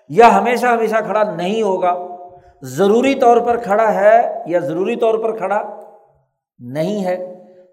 یا 0.08 0.38
ہمیشہ 0.38 0.66
ہمیشہ 0.66 0.96
کھڑا 1.06 1.22
نہیں 1.36 1.62
ہوگا، 1.62 1.94
ضروری 2.62 3.14
طور 3.14 3.40
پر 3.40 3.56
کھڑا 3.56 3.94
ہے 3.94 4.42
یا 4.46 4.58
ضروری 4.58 4.96
طور 4.96 5.18
پر 5.18 5.36
کھڑا 5.36 5.62
نہیں 6.58 7.04
ہے، 7.04 7.16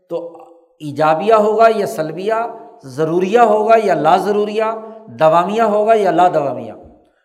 تو 0.09 0.38
ایجابیہ 0.80 1.34
ہوگا 1.34 1.67
یا 1.76 1.86
سلبیہ، 1.86 2.34
ضروریہ 2.84 3.39
ہوگا 3.39 3.76
یا 3.84 3.93
لا 3.93 4.17
ضروریہ 4.17 4.63
دوامیہ 5.19 5.61
ہوگا 5.61 5.93
یا 5.93 6.11
لا 6.11 6.28
دوامیہ 6.28 6.74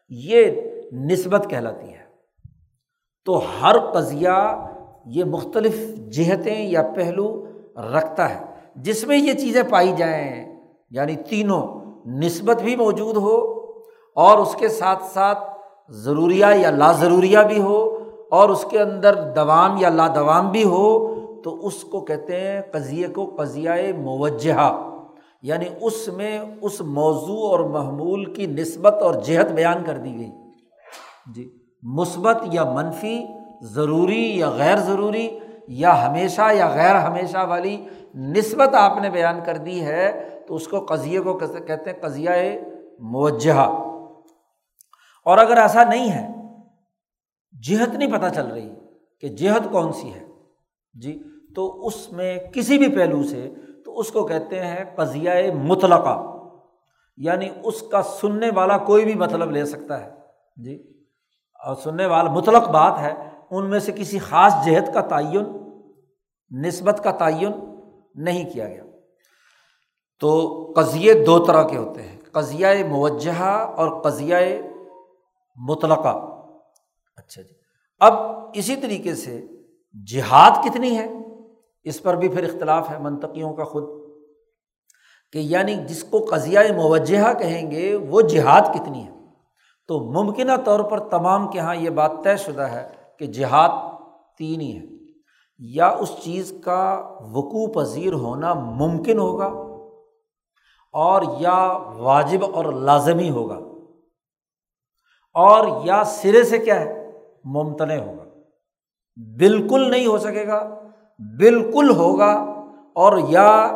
یہ 0.08 0.50
نسبت 0.92 1.46
کہلاتی 1.50 1.88
ہے۔ 1.88 2.05
تو 3.26 3.42
ہر 3.62 3.78
قضیہ 3.78 4.68
یہ 5.06 5.24
مختلف 5.24 5.94
جہتیں 6.10 6.66
یا 6.66 6.82
پہلو 6.82 7.46
رکھتا 7.76 8.30
ہے۔ 8.30 8.44
جس 8.76 9.06
میں 9.06 9.16
یہ 9.16 9.32
چیزیں 9.32 9.62
پائی 9.70 9.92
جائیں 9.96 10.56
یعنی 10.90 11.16
تینوں 11.16 11.80
نسبت 12.06 12.62
بھی 12.62 12.76
موجود 12.76 13.16
ہو 13.16 13.36
اور 14.16 14.38
اس 14.38 14.54
کے 14.54 14.68
ساتھ 14.68 15.02
ساتھ 15.04 15.38
ضروریہ 15.88 16.46
یا 16.56 16.70
لا 16.70 16.92
ضروریہ 16.92 17.38
بھی 17.38 17.60
ہو 17.60 17.98
اور 18.30 18.48
اس 18.48 18.64
کے 18.70 18.80
اندر 18.80 19.14
دوام 19.14 19.76
یا 19.78 19.88
لا 19.88 20.08
دوام 20.14 20.50
بھی 20.50 20.64
ہو، 20.64 21.14
تو 21.44 21.66
اس 21.66 21.82
کو 21.82 22.00
کہتے 22.00 22.40
ہیں 22.40 22.60
قضیے 22.72 23.06
کو 23.06 23.36
قضیہ 23.38 23.70
موجہ 23.98 24.88
یعنی 25.42 25.64
اس 25.80 26.08
میں 26.08 26.40
اس 26.62 26.80
موضوع 26.80 27.50
اور 27.50 27.60
محمول 27.60 28.24
کی 28.24 28.46
نسبت 28.46 29.02
اور 29.02 29.14
جہت 29.14 29.52
بیان 29.52 29.84
کر 29.86 29.94
دی 29.94 30.18
گئی۔ 30.18 30.30
جی۔ 31.34 31.65
مثبت 31.94 32.36
یا 32.52 32.64
منفی، 32.64 33.26
ضروری 33.62 34.38
یا 34.38 34.50
غیر 34.50 34.76
ضروری، 34.76 35.38
یا 35.68 36.08
ہمیشہ 36.08 36.54
یا 36.54 36.68
غیر 36.68 36.94
ہمیشہ 36.94 37.46
والی 37.48 37.86
نسبت 38.14 38.74
آپ 38.74 38.98
نے 39.02 39.10
بیان 39.10 39.40
کر 39.46 39.56
دی 39.56 39.86
ہے، 39.86 40.30
تو 40.48 40.54
اس 40.54 40.68
کو 40.68 40.84
قضیے 40.84 41.20
کو 41.20 41.34
کہتے 41.34 41.90
ہیں 41.90 42.00
قضیہ 42.00 42.30
موجہ 42.98 43.60
اور 45.24 45.38
اگر 45.38 45.56
ایسا 45.56 45.84
نہیں 45.84 46.12
ہے 46.12 46.28
جہت 47.62 47.94
نہیں 47.94 48.12
پتہ 48.12 48.34
چل 48.34 48.46
رہی 48.46 48.70
کہ 49.20 49.28
جہت 49.28 49.72
کون 49.72 49.92
سی 49.92 50.14
ہے۔ 50.14 50.24
جی 50.94 51.22
تو 51.56 51.86
اس 51.86 52.12
میں 52.12 52.38
کسی 52.38 52.78
بھی 52.78 52.88
پہلو 52.88 53.22
سے 53.22 53.54
تو 53.84 53.98
اس 53.98 54.10
کو 54.10 54.26
کہتے 54.26 54.60
ہیں 54.60 54.84
قضیہ 54.96 55.30
مطلقہ۔ 55.54 56.36
یعنی 57.16 57.48
اس 57.62 57.82
کا 57.82 58.02
سننے 58.02 58.50
والا 58.54 58.78
کوئی 58.78 59.04
بھی 59.04 59.14
مطلب 59.14 59.50
لے 59.50 59.64
سکتا 59.64 60.04
ہے۔ 60.04 60.10
جی۔ 60.56 60.95
اور 61.64 61.76
سننے 61.76 62.06
والا 62.06 62.30
مطلق 62.30 62.68
بات 62.68 62.98
ہے، 62.98 63.12
ان 63.50 63.70
میں 63.70 63.78
سے 63.78 63.92
کسی 63.92 64.18
خاص 64.18 64.52
جہت 64.66 64.94
کا 64.94 65.00
تعین، 65.00 65.44
نسبت 66.66 67.00
کا 67.04 67.10
تعین 67.10 67.52
نہیں 68.14 68.50
کیا 68.50 68.68
گیا۔ 68.68 68.82
تو 70.20 70.48
قضیے 70.76 71.24
دو 71.24 71.44
طرح 71.44 71.68
کے 71.68 71.76
ہوتے 71.76 72.02
ہیں، 72.02 72.18
قضیہ 72.32 72.66
موجہ 72.88 73.42
اور 73.76 74.02
قضیہ 74.02 74.36
مطلقہ۔ 75.56 76.18
اچھا 77.16 77.42
جی۔ 77.42 77.54
اب 77.98 78.14
اسی 78.54 78.76
طریقے 78.76 79.14
سے 79.14 79.46
جہاد 80.06 80.64
کتنی 80.64 80.98
ہے؟ 80.98 81.06
اس 81.84 82.02
پر 82.02 82.14
بھی 82.14 82.28
پھر 82.28 82.44
اختلاف 82.44 82.90
ہے 82.90 82.98
منطقیوں 82.98 83.54
کا 83.54 83.64
خود۔ 83.64 84.06
کہ 85.32 85.38
یعنی 85.38 85.74
جس 85.74 86.04
کو 86.04 86.26
قضیہ 86.30 86.58
موجہ 86.58 87.38
کہیں 87.38 87.70
گے، 87.70 87.96
وہ 87.96 88.20
جہاد 88.20 88.60
کتنی 88.74 89.06
ہے؟ 89.06 89.15
تو 89.88 89.98
ممکنہ 89.98 90.52
طور 90.64 90.80
پر 90.80 90.98
تمام 90.98 91.48
کے 91.48 91.58
یہاں 91.58 91.76
یہ 91.76 91.90
بات 91.90 92.10
طے 92.24 92.36
شدہ 92.36 92.62
ہے 92.62 92.88
کہ 93.18 93.26
جہاد 93.26 93.68
تین 94.38 94.60
ہی 94.60 94.78
ہے۔ 94.78 94.96
یا 95.58 95.88
اس 95.88 96.16
چیز 96.22 96.52
کا 96.64 97.10
وقوع 97.20 97.66
پذیر 97.66 98.12
ہونا 98.12 98.54
ممکن 98.54 99.18
ہوگا 99.18 99.46
اور 100.92 101.22
یا 101.38 101.78
واجب 101.96 102.38
اور 102.54 102.64
لازمی 102.64 103.30
ہوگا 103.30 103.58
اور 105.34 105.66
یا 105.84 106.04
سرے 106.04 106.44
سے 106.44 106.58
کیا 106.58 106.80
ہے، 106.80 107.12
ممتنع 107.44 107.94
ہوگا۔ 107.94 108.24
بالکل 109.38 109.90
نہیں 109.90 110.06
ہو 110.06 110.18
سکے 110.18 110.46
گا، 110.46 110.82
بالکل 111.18 111.90
ہوگا 111.90 112.32
اور 112.94 113.18
یا 113.28 113.70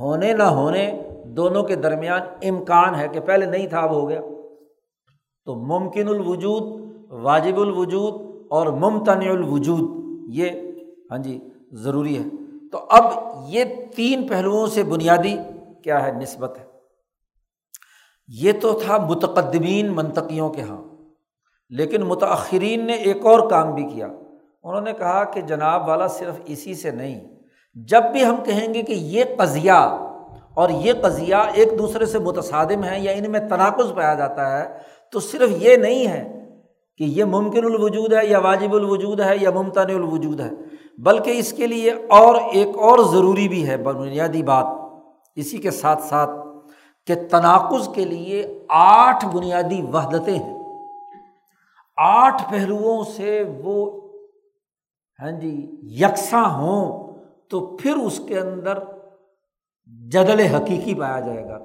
ہونے 0.00 0.32
نہ 0.32 0.42
ہونے 0.42 1.02
دونوں 1.24 1.62
کے 1.62 1.76
درمیان 1.76 2.20
امکان 2.48 2.94
ہے 2.94 3.08
کہ 3.08 3.20
پہلے 3.20 3.46
نہیں 3.46 3.66
تھا، 3.66 3.80
اب 3.80 3.90
ہو 3.90 4.08
گیا۔ 4.08 4.20
تو 5.46 5.54
ممکن 5.54 6.08
الوجود، 6.08 6.92
واجب 7.10 7.60
الوجود 7.60 8.42
اور 8.50 8.66
ممتن 8.66 9.28
الوجود، 9.28 9.80
یہ 10.28 10.50
ہاں 11.10 11.18
جی 11.18 11.48
ضروری 11.72 12.18
ہے۔ 12.18 12.24
تو 12.72 12.86
اب 12.90 13.04
یہ 13.48 13.64
تین 13.96 14.28
پہلوؤں 14.28 14.66
سے 14.66 14.82
بنیادی 14.82 15.36
کیا 15.84 16.06
ہے، 16.06 16.12
نسبت 16.12 16.58
ہے۔ 16.58 16.64
یہ 18.28 18.52
تو 18.62 18.72
تھا 18.72 18.96
متقدمین 18.98 19.92
منطقیوں 19.92 20.50
کے 20.50 20.60
یہاں 20.60 20.82
لیکن 21.70 22.02
متأخرین 22.02 22.86
نے 22.86 22.92
ایک 22.92 23.26
اور 23.26 23.50
کام 23.50 23.74
بھی 23.74 23.82
کیا۔ 23.82 24.06
انہوں 24.64 24.80
نے 24.80 24.92
کہا 24.92 25.24
کہ 25.24 25.40
جناب 25.40 25.88
والا 25.88 26.06
صرف 26.06 26.40
اسی 26.44 26.74
سے 26.74 26.90
نہیں، 26.90 27.28
جب 27.74 28.02
بھی 28.12 28.24
ہم 28.24 28.36
کہیں 28.44 28.74
گے 28.74 28.82
کہ 28.82 28.92
یہ 28.92 29.24
قضیہ 29.38 29.98
اور 30.54 30.68
یہ 30.70 30.92
قضیہ 31.02 31.34
ایک 31.54 31.78
دوسرے 31.78 32.06
سے 32.06 32.18
متصادم 32.18 32.84
ہے 32.84 33.00
یا 33.00 33.12
ان 33.12 33.30
میں 33.30 33.40
تناقض 33.40 33.94
پایا 33.94 34.14
جاتا 34.14 34.58
ہے 34.58 34.78
تو 35.12 35.20
صرف 35.20 35.50
یہ 35.62 35.76
نہیں 35.76 36.06
ہے 36.06 36.22
کہ 37.00 37.04
یہ 37.04 37.24
ممکن 37.24 37.64
الوجود 37.64 38.12
ہے 38.12 38.26
یا 38.26 38.38
واجب 38.38 38.74
الوجود 38.74 39.20
ہے 39.20 39.36
یا 39.40 39.50
ممتن 39.50 39.90
الوجود 39.90 40.40
ہے، 40.40 40.50
بلکہ 40.98 41.38
اس 41.38 41.52
کے 41.52 41.66
لیے 41.66 41.92
اور 42.08 42.34
ایک 42.52 42.76
اور 42.78 42.98
ضروری 43.12 43.48
بھی 43.48 43.68
ہے 43.68 43.76
بنیادی 43.76 44.42
بات 44.42 44.66
اسی 45.36 45.58
کے 45.58 45.70
ساتھ 45.70 46.02
ساتھ 46.02 46.30
کہ 47.06 47.14
تناقض 47.30 47.88
کے 47.94 48.04
لیے 48.04 48.46
آٹھ 48.68 49.24
بنیادی 49.26 49.80
وحدتیں 49.82 50.34
ہیں۔ 50.34 50.54
آٹھ 51.98 52.42
پہلوؤں 52.50 53.04
سے 53.16 53.42
وہ 53.64 53.76
ہاں 55.20 55.30
جی 55.30 55.54
یکساں 56.00 56.44
ہوں 56.44 57.14
تو 57.50 57.60
پھر 57.76 57.96
اس 57.96 58.20
کے 58.28 58.38
اندر 58.38 58.78
جدل 60.12 60.40
حقیقی 60.40 60.94
پایا 60.94 61.20
جائے 61.20 61.44
گا۔ 61.44 61.58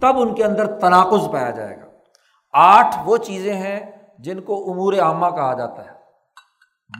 تب 0.00 0.18
ان 0.18 0.34
کے 0.34 0.44
اندر 0.44 0.78
تناقض 0.78 1.32
پایا 1.32 1.50
جائے 1.50 1.76
گا۔ 1.76 1.86
آٹھ 2.52 2.96
وہ 3.04 3.16
چیزیں 3.16 3.54
ہیں 3.54 3.90
جن 4.18 4.40
کو 4.40 4.72
امور 4.72 4.92
عامہ 4.92 5.26
کہا 5.26 5.54
جاتا 5.54 5.84
ہے۔ 5.84 5.98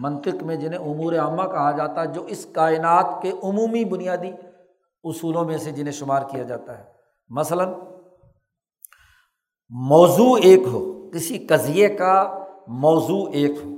منطق 0.01 0.43
میں 0.43 0.57
جنہیں 0.57 0.81
امور 0.81 1.13
عامہ 1.13 1.43
کہا 1.43 1.71
جاتا 1.71 2.01
ہے، 2.03 2.07
جو 2.07 2.25
اس 2.25 2.47
کائنات 2.53 3.07
کے 3.23 3.33
عمومی 3.43 3.85
بنیادی 3.85 4.31
اصولوں 5.05 5.45
میں 5.45 5.59
سے 5.59 5.71
جنہیں 5.71 5.93
شمار 5.93 6.23
کیا 6.31 6.43
جاتا 6.43 6.79
ہے۔ 6.79 6.85
مثلاً، 7.29 7.69
موضوع 9.69 10.39
ایک 10.43 10.63
ہو، 10.73 11.11
کسی 11.11 11.39
قضیے 11.39 11.89
کا 11.89 12.45
موضوع 12.67 13.29
ایک 13.33 13.51
ہو۔ 13.65 13.71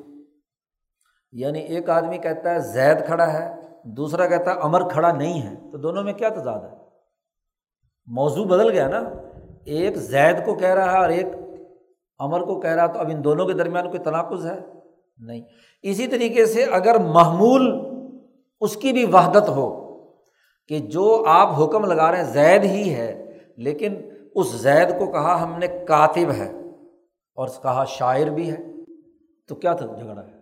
یعنی 1.32 1.60
ایک 1.60 1.90
آدمی 1.90 2.18
کہتا 2.18 2.50
ہے 2.50 2.58
زید 2.58 3.06
کھڑا 3.06 3.32
ہے، 3.32 3.54
دوسرا 3.84 4.26
کہتا 4.26 4.54
ہے 4.54 4.60
امر 4.60 4.88
کھڑا 4.88 5.12
نہیں 5.12 5.42
ہے۔ 5.42 5.70
تو 5.70 5.78
دونوں 5.78 6.02
میں 6.02 6.12
کیا 6.12 6.28
تضاد 6.28 6.60
ہے؟ 6.60 6.79
موضوع 8.11 8.44
بدل 8.44 8.70
گیا 8.70 8.88
نا۔ 8.88 9.02
ایک 9.64 9.96
زید 9.96 10.44
کو 10.44 10.54
کہہ 10.54 10.68
رہا 10.68 10.92
ہے 10.92 10.98
اور 10.98 11.08
ایک 11.08 11.26
امر 12.18 12.40
کو 12.40 12.61
کہہ 12.61 12.70
رہا، 12.70 12.86
تو 12.86 12.98
اب 12.98 13.11
ان 13.11 13.24
دونوں 13.24 13.46
کے 13.46 13.52
درمیان 13.52 13.86
کوئی 13.86 13.98
تناقض 13.98 14.46
ہے؟ 14.46 14.58
نہیں۔ 15.18 15.40
اسی 15.82 16.06
طریقے 16.06 16.46
سے 16.46 16.64
اگر 16.64 16.98
محمول 16.98 17.80
اس 18.61 18.76
کی 18.76 18.92
بھی 18.92 19.04
وحدت 19.04 19.48
ہو 19.48 19.96
کہ 20.68 20.78
جو 20.78 21.24
آپ 21.26 21.62
حکم 21.62 21.84
لگا 21.84 22.11
رہے 22.11 22.18
ہیں، 22.18 22.32
زید 22.32 22.64
ہی 22.64 22.94
ہے، 22.94 23.38
لیکن 23.56 23.94
اس 24.34 24.52
زید 24.52 24.98
کو 24.98 25.06
کہا 25.06 25.42
ہم 25.42 25.58
نے 25.58 25.66
کاتب 25.66 26.32
ہے 26.32 26.52
اور 27.34 27.48
کہا 27.62 27.84
شاعر 27.84 28.26
بھی 28.26 28.50
ہے، 28.50 28.56
تو 29.48 29.54
کیا 29.54 29.72
تھا 29.72 29.86
جھگڑا؟ 29.86 30.26
ہے 30.26 30.40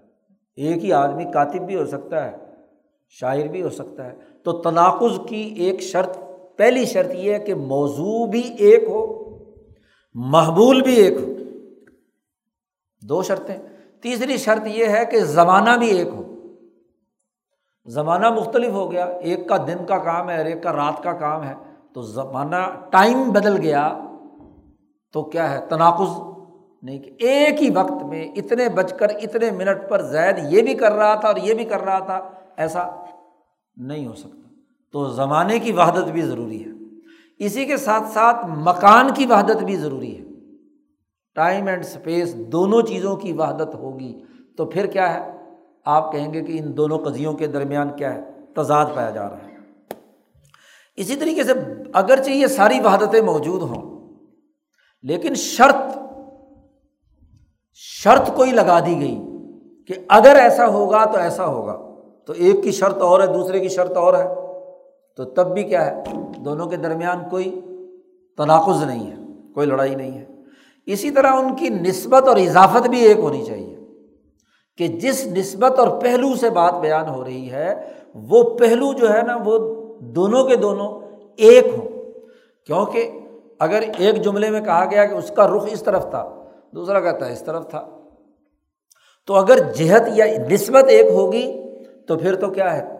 ایک 0.56 0.84
ہی 0.84 0.92
آدمی 0.92 1.24
کاتب 1.24 1.60
بھی 1.60 1.76
ہو 1.76 1.86
سکتا 1.86 2.24
ہے، 2.24 2.36
شاعر 3.08 3.46
بھی 3.46 3.62
ہو 3.62 3.68
سکتا 3.68 4.04
ہے۔ 4.04 4.14
تو 4.44 4.52
تناقض 4.52 5.20
کی 5.28 5.54
ایک 5.58 5.80
شرط 5.80 6.17
پہلی 6.58 6.84
شرط 6.84 7.14
یہ 7.14 7.34
ہے 7.34 7.38
کہ 7.38 7.54
موضوع 7.54 8.26
بھی 8.26 8.54
ایک 8.58 8.84
ہو 8.88 9.28
محبول 10.14 10.82
بھی 10.82 10.94
ایک 10.94 11.12
ہو۔ 11.12 11.32
دو 13.02 13.22
شرطیں۔ 13.22 13.58
تیسری 14.02 14.36
شرط 14.36 14.66
یہ 14.66 14.86
ہے 14.86 15.04
کہ 15.04 15.20
زمانہ 15.20 15.70
بھی 15.78 15.88
ایک 15.88 16.06
ہو۔ 16.06 16.34
زمانہ 17.86 18.30
مختلف 18.30 18.72
ہو 18.72 18.92
گیا، 18.92 19.04
ایک 19.04 19.48
کا 19.48 19.56
دن 19.56 19.86
کا 19.86 19.98
کام 19.98 20.30
ہے 20.30 20.36
اور 20.36 20.44
ایک 20.44 20.62
کا 20.62 20.72
رات 20.72 21.02
کا 21.02 21.12
کام 21.12 21.44
ہے۔ 21.44 21.54
تو 21.94 22.02
زمانہ 22.02 22.56
ٹائم 22.90 23.30
بدل 23.30 23.60
گیا 23.60 23.98
تو 25.12 25.22
کیا 25.22 25.52
ہے؟ 25.52 25.66
تناقض 25.68 26.38
نہیں۔ 26.82 26.98
کہ 26.98 27.10
ایک 27.18 27.62
ہی 27.62 27.70
وقت 27.70 28.02
میں 28.02 28.28
اتنے 28.36 28.68
بج 28.68 28.92
کر 28.92 29.08
اتنے 29.08 29.50
منٹ 29.50 29.88
پر 29.88 30.02
زید 30.02 30.36
یہ 30.50 30.62
بھی 30.62 30.74
کر 30.74 30.92
رہا 30.92 31.14
تھا 31.14 31.28
اور 31.28 31.36
یہ 31.36 31.54
بھی 31.54 31.64
کر 31.64 31.80
رہا 31.80 31.98
تھا، 31.98 32.30
ایسا 32.56 33.04
نہیں 33.76 34.06
ہو 34.06 34.14
سکتا۔ 34.14 34.47
تو 34.92 35.08
زمانے 35.08 35.58
کی 35.58 35.72
وحدت 35.72 36.04
بھی 36.04 36.22
ضروری 36.22 36.64
ہے۔ 36.64 36.70
اسی 37.38 37.64
کے 37.64 37.76
ساتھ 37.76 38.04
ساتھ 38.12 38.46
مکان 38.46 39.14
کی 39.14 39.26
وحدت 39.26 39.64
بھی 39.64 39.76
ضروری 39.76 40.18
ہے۔ 40.18 40.24
ٹائم 41.34 41.66
اینڈ 41.66 41.84
اسپیس 41.84 42.34
دونوں 42.36 42.82
چیزوں 42.82 43.16
کی 43.16 43.32
وحدت 43.32 43.74
ہوگی 43.74 44.20
تو 44.56 44.64
پھر 44.64 44.86
کیا 44.86 45.14
ہے؟ 45.14 45.36
آپ 45.84 46.12
کہیں 46.12 46.32
گے 46.34 46.42
کہ 46.42 46.58
ان 46.58 46.76
دونوں 46.76 46.98
قضیوں 46.98 47.32
کے 47.32 47.46
درمیان 47.46 47.88
کیا 47.96 48.14
ہے؟ 48.14 48.20
تضاد 48.56 48.86
پایا 48.94 49.10
جا 49.10 49.28
رہا 49.28 49.36
ہے۔ 49.36 49.56
اسی 50.96 51.16
طریقے 51.16 51.44
سے 51.44 51.52
اگرچہ 51.92 52.30
یہ 52.30 52.46
ساری 52.46 52.80
وحدتیں 52.80 53.20
موجود 53.20 53.62
ہوں، 53.62 54.14
لیکن 55.02 55.34
شرط 55.34 55.98
شرط 57.74 58.30
کوئی 58.36 58.50
لگا 58.50 58.80
دی 58.80 59.00
گئی 59.00 59.18
کہ 59.86 59.94
اگر 60.08 60.36
ایسا 60.36 60.66
ہوگا 60.66 61.04
تو 61.04 61.18
ایسا 61.18 61.46
ہوگا۔ 61.46 61.76
تو 62.26 62.32
ایک 62.32 62.62
کی 62.62 62.70
شرط 62.70 62.98
اور 62.98 63.20
ہے، 63.20 63.26
دوسرے 63.26 63.60
کی 63.60 63.68
شرط 63.68 63.96
اور 63.96 64.14
ہے۔ 64.14 64.47
تو 65.18 65.24
تب 65.24 65.54
بھی 65.54 65.62
کیا 65.62 65.86
ہے؟ 65.86 66.02
دونوں 66.44 66.66
کے 66.66 66.76
درمیان 66.76 67.28
کوئی 67.30 67.60
تناقض 68.36 68.82
نہیں 68.84 69.10
ہے، 69.10 69.16
کوئی 69.54 69.66
لڑائی 69.66 69.94
نہیں 69.94 70.18
ہے۔ 70.18 70.24
اسی 70.86 71.10
طرح 71.10 71.32
ان 71.32 71.56
کی 71.56 71.68
نسبت 71.68 72.28
اور 72.28 72.36
اضافت 72.36 72.88
بھی 72.88 73.00
ایک 73.00 73.18
ہونی 73.18 73.44
چاہیے 73.44 73.76
کہ 74.76 74.88
جس 74.88 75.26
نسبت 75.26 75.78
اور 75.78 76.00
پہلو 76.00 76.34
سے 76.34 76.50
بات 76.50 76.74
بیان 76.74 77.08
ہو 77.08 77.24
رہی 77.24 77.50
ہے، 77.50 77.74
وہ 78.14 78.58
پہلو 78.58 78.92
جو 78.92 79.12
ہے 79.12 79.22
نا، 79.22 79.38
وہ 79.44 79.74
دونوں 80.00 80.44
کے 80.44 80.56
دونوں 80.56 81.00
ایک 81.36 81.66
ہوں۔ 81.66 81.88
کیونکہ 82.66 83.10
اگر 83.60 83.82
ایک 83.98 84.22
جملے 84.22 84.50
میں 84.50 84.60
کہا 84.60 84.84
گیا 84.84 85.04
کہ 85.04 85.14
اس 85.14 85.32
کا 85.36 85.48
رخ 85.48 85.64
اس 85.72 85.82
طرف 85.82 86.10
تھا، 86.10 86.44
دوسرا 86.74 87.00
کہتا 87.00 87.26
ہے 87.26 87.32
اس 87.32 87.42
طرف 87.42 87.70
تھا۔ 87.70 87.88
تو 89.26 89.34
اگر 89.34 89.58
جہت 89.72 90.02
یا 90.14 90.26
نسبت 90.50 90.84
ایک 90.88 91.06
ہوگی 91.06 91.74
تو 92.08 92.16
پھر 92.16 92.34
تو 92.34 92.50
کیا 92.50 92.76
ہے؟ 92.76 92.97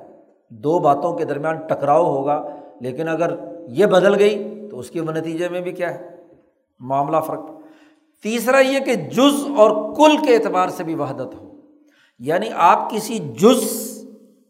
دو 0.51 0.79
باتوں 0.79 1.15
کے 1.15 1.25
درمیان 1.25 1.57
ٹکراؤ 1.57 2.05
ہوگا، 2.05 2.49
لیکن 2.81 3.09
اگر 3.09 3.35
یہ 3.69 3.87
بدل 3.87 4.19
گئی 4.19 4.67
تو 4.71 4.79
اس 4.79 4.91
کے 4.91 5.01
نتیجے 5.01 5.49
میں 5.49 5.61
بھی 5.61 5.73
کیا 5.73 5.95
ہے؟ 5.95 6.09
معاملہ 6.81 7.17
فرق۔ 7.21 7.51
تیسرا 8.23 8.59
یہ 8.59 8.79
کہ 8.79 8.95
جز 8.95 9.51
اور 9.57 9.97
کل 9.97 10.17
کے 10.27 10.35
اعتبار 10.35 10.69
سے 10.69 10.85
بھی 10.85 10.95
وحدت 10.95 11.35
ہو۔ 11.35 11.49
یعنی 12.19 12.47
آپ 12.57 12.91
کسی 12.91 13.19
جز، 13.19 13.89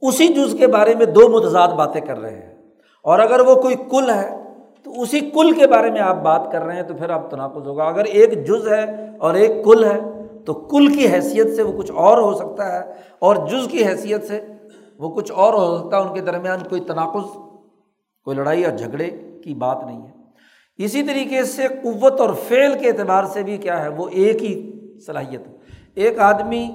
اسی 0.02 0.28
جز 0.28 0.56
کے 0.58 0.66
بارے 0.66 0.94
میں 0.94 1.06
دو 1.06 1.28
متضاد 1.28 1.68
باتیں 1.68 2.00
کر 2.00 2.18
رہے 2.18 2.36
ہیں۔ 2.36 2.54
اور 3.02 3.18
اگر 3.18 3.40
وہ 3.40 3.54
کوئی 3.54 3.74
کل 3.90 4.10
ہے، 4.10 4.42
تو 4.82 5.00
اسی 5.00 5.20
کل 5.20 5.52
کے 5.52 5.66
بارے 5.66 5.90
میں 5.90 6.00
آپ 6.00 6.16
بات 6.16 6.52
کر 6.52 6.62
رہے 6.62 6.76
ہیں 6.76 6.82
تو 6.82 6.94
پھر 6.94 7.10
آپ 7.10 7.30
تناقض 7.30 7.68
ہوگا۔ 7.68 7.84
اگر 7.84 8.04
ایک 8.04 8.46
جز 8.46 8.68
ہے 8.68 9.10
اور 9.18 9.34
ایک 9.34 9.64
کل 9.64 9.84
ہے، 9.84 10.00
تو 10.44 10.54
کل 10.54 10.86
کی 10.86 11.08
حیثیت 11.08 11.56
سے 11.56 11.62
وہ 11.62 11.82
کچھ 11.82 11.92
اور 11.92 12.18
ہو 12.18 12.34
سکتا 12.34 12.78
ہے، 12.78 12.92
اور 13.18 13.36
جز 13.36 13.68
کی 13.70 13.86
حیثیت 13.86 14.24
سے 14.24 14.40
وہ 14.98 15.14
کچھ 15.14 15.32
اور 15.32 15.54
ہو 15.54 15.78
سکتا 15.78 15.96
ہے، 15.96 16.02
ان 16.02 16.14
کے 16.14 16.20
درمیان 16.20 16.58
کوئی 16.68 16.80
تناقض، 16.80 17.30
کوئی 18.24 18.36
لڑائی 18.36 18.64
اور 18.64 18.76
جھگڑے 18.76 19.10
کی 19.44 19.54
بات 19.54 19.84
نہیں 19.86 20.06
ہے۔ 20.06 20.12
اسی 20.76 21.02
طریقے 21.02 21.44
سے 21.44 21.68
قوت 21.68 22.20
اور 22.20 22.34
فعل 22.48 22.78
کے 22.78 22.88
اعتبار 22.88 23.24
سے 23.24 23.42
بھی 23.42 23.56
کیا 23.56 23.82
ہے، 23.82 23.88
وہ 23.88 24.08
ایک 24.08 24.42
ہی 24.42 24.72
صلاحیت 25.06 25.46
ہے۔ 25.46 25.56
ایک 25.94 26.18
آدمی 26.18 26.70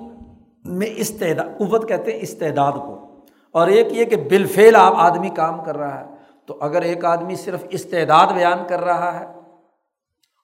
میں 0.65 0.87
استعداد، 0.95 1.45
قوت 1.57 1.87
کہتے 1.87 2.11
ہیں 2.11 2.19
استعداد 2.21 2.71
کو۔ 2.71 2.99
اور 3.51 3.67
ایک 3.67 3.87
یہ 3.91 4.05
کہ 4.05 4.15
بالفعل 4.15 4.75
آپ 4.75 4.93
آدمی 4.95 5.29
کام 5.29 5.63
کر 5.63 5.77
رہا 5.77 5.99
ہے، 5.99 6.05
تو 6.45 6.57
اگر 6.61 6.81
ایک 6.81 7.05
آدمی 7.05 7.35
صرف 7.35 7.63
استعداد 7.69 8.27
بیان 8.33 8.59
کر 8.67 8.79
رہا 8.79 9.19
ہے 9.19 9.25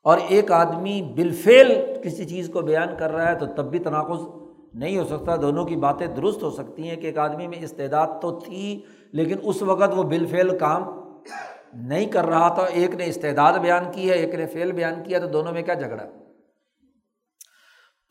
اور 0.04 0.18
ایک 0.28 0.52
آدمی 0.52 1.02
بالفعل 1.16 2.00
کسی 2.04 2.26
چیز 2.26 2.50
کو 2.54 2.62
بیان 2.62 2.88
کر 3.00 3.12
رہا 3.12 3.30
ہے، 3.30 3.36
تو 3.36 3.46
تب 3.46 3.72
بھی 3.72 3.80
تناقض 3.80 4.49
نہیں 4.74 4.98
ہو 4.98 5.04
سکتا، 5.04 5.36
دونوں 5.36 5.66
کی 5.66 5.76
باتیں 5.76 6.08
درست 6.08 6.44
ہو 6.44 6.50
سکتی 6.50 6.90
ہیں 6.90 6.96
کہ 6.96 7.08
ایک 7.08 7.18
آدمی 7.18 7.48
میں 7.48 7.58
استعداد 7.62 8.08
تو 8.22 8.40
تھی، 8.40 8.82
لیکن 9.12 9.36
اس 9.44 9.62
وقت 9.62 9.94
وہ 9.96 10.04
بالفعل 10.04 10.58
کام 10.58 10.84
نہیں 11.74 12.06
کر 12.06 12.26
رہا 12.26 12.50
تھا۔ 12.50 12.64
ایک 12.64 12.96
نے 12.96 13.06
استعداد 13.06 13.54
بیان 13.54 13.84
کی 13.92 14.10
ہے، 14.10 14.16
ایک 14.16 14.36
نے 14.36 14.46
فعل 14.46 14.72
بیان 14.72 14.94
کیا، 15.04 15.20
تو 15.20 15.28
دونوں 15.28 15.54
میں 15.54 15.62
کیا 15.62 15.74
جھگڑا؟ 15.74 16.04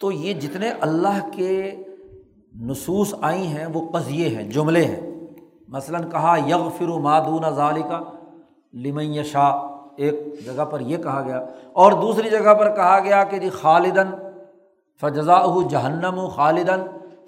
تو 0.00 0.12
یہ 0.12 0.32
جتنے 0.32 0.70
اللہ 0.80 1.28
کے 1.32 1.76
نصوص 2.60 3.14
آئی 3.22 3.46
ہیں، 3.46 3.66
وہ 3.66 3.92
قضیے 3.92 4.28
ہیں، 4.28 4.50
جملے 4.50 4.84
ہیں۔ 4.84 5.00
مثلاً 5.68 6.10
کہا 6.10 6.36
یغ 6.46 6.68
فرو 6.78 6.98
مادون 6.98 7.54
ظالی 7.54 7.82
کا 7.82 8.00
لمن 8.74 9.22
شاہ 9.22 9.76
ایک 9.96 10.14
جگہ 10.44 10.64
پر 10.64 10.80
یہ 10.80 10.96
کہا 10.96 11.22
گیا۔ 11.26 11.46
اور 11.72 11.92
دوسری 11.92 12.30
جگہ 12.30 12.54
پر 12.54 12.76
کہا 12.76 12.98
گیا 12.98 13.24
کہ 13.24 13.38
جی 13.38 13.48
خالدن 13.50 14.27
فجزا 15.00 15.42
جہنم 15.70 16.18
و 16.18 16.28
خالدن 16.28 16.86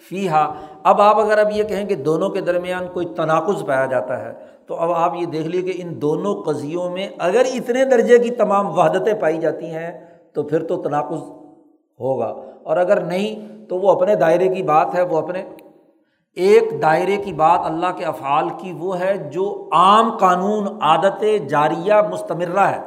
فی 0.09 0.29
ہا 0.29 0.55
اب 0.83 1.01
آپ 1.01 1.19
اگر 1.19 1.39
اب 1.39 1.51
یہ 1.53 1.65
کہیں 1.65 1.85
کہ 1.85 1.95
دونوں 1.95 2.29
کے 2.29 2.41
درمیان 2.41 2.87
کوئی 2.93 3.07
تناقض 3.07 3.67
پایا 3.67 3.87
جاتا 3.87 4.21
ہے، 4.21 4.33
تو 4.67 4.75
اب 4.75 4.93
آپ 4.93 5.15
یہ 5.15 5.27
دیکھ 5.27 5.47
لیے 5.47 5.73
کہ 5.73 5.83
ان 5.83 6.03
دونوں 6.03 6.43
قضیوں 6.43 6.91
میں 6.91 7.09
اگر 7.19 7.43
اتنے 7.55 7.85
درجے 7.85 8.19
کی 8.19 8.31
تمام 8.31 8.79
وحدتیں 8.79 9.15
پائی 9.15 9.39
جاتی 9.39 9.67
ہیں، 9.67 10.07
تو 10.33 10.43
پھر 10.43 10.67
تو 10.67 10.83
تناقض 10.83 11.23
ہوگا۔ 12.01 12.35
اور 12.63 12.77
اگر 12.77 13.01
نہیں، 13.01 13.65
تو 13.69 13.79
وہ 13.79 13.93
اپنے 13.93 14.15
دائرے 14.15 14.55
کی 14.55 14.63
بات 14.63 14.95
ہے، 14.95 15.03
وہ 15.03 15.19
اپنے 15.19 15.45
ایک 16.35 16.83
دائرے 16.83 17.17
کی 17.17 17.33
بات 17.33 17.61
اللہ 17.65 17.87
کے 17.97 18.05
افعال 18.05 18.49
کی 18.49 18.73
وہ 18.73 19.01
ہے 19.01 19.17
جو 19.17 19.69
عام 19.73 20.17
قانون، 20.17 20.69
عادت 20.81 21.25
جاریہ 21.49 21.95
مستمرہ 22.11 22.61
ہے۔ 22.61 22.81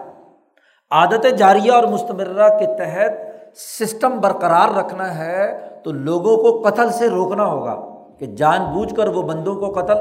عادت 0.91 1.25
جاریہ 1.37 1.71
اور 1.71 1.83
مستمرہ 1.83 2.49
کے 2.57 2.65
تحت 2.65 3.32
سسٹم 3.55 4.19
برقرار 4.19 4.69
رکھنا 4.77 5.17
ہے 5.17 5.59
تو 5.83 5.91
لوگوں 5.91 6.37
کو 6.37 6.69
قتل 6.69 6.91
سے 6.91 7.09
روکنا 7.09 7.45
ہوگا 7.45 7.75
کہ 8.19 8.25
جان 8.25 8.73
بوجھ 8.73 8.95
کر 8.95 9.07
وہ 9.07 9.21
بندوں 9.21 9.55
کو 9.55 9.71
قتل 9.71 9.97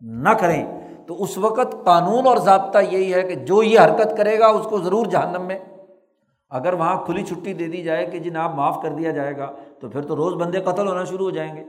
نہ 0.00 0.28
کریں۔ 0.28 0.80
تو 1.06 1.22
اس 1.22 1.38
وقت 1.38 1.84
قانون 1.84 2.26
اور 2.26 2.36
ضابطہ 2.36 2.78
یہی 2.90 3.14
ہے 3.14 3.22
کہ 3.22 3.34
جو 3.34 3.62
یہ 3.62 3.80
حرکت 3.80 4.16
کرے 4.16 4.38
گا 4.38 4.46
اس 4.46 4.66
کو 4.66 4.78
ضرور 4.78 5.06
جہنم 5.06 5.42
میں۔ 5.42 5.58
اگر 6.50 6.72
وہاں 6.72 7.04
کھلی 7.04 7.24
چھٹی 7.24 7.52
دے 7.52 7.66
دی 7.66 7.82
جائے 7.82 8.06
کہ 8.06 8.18
جی 8.18 8.30
جناب 8.30 8.54
معاف 8.54 8.82
کر 8.82 8.88
دیا 8.88 9.10
جائے 9.10 9.36
گا 9.36 9.52
تو 9.80 9.88
پھر 9.88 10.02
تو 10.02 10.16
روز 10.16 10.34
بندے 10.34 10.60
قتل 10.60 10.88
ہونا 10.88 11.04
شروع 11.04 11.24
ہو 11.24 11.30
جائیں 11.30 11.56
گے۔ 11.56 11.64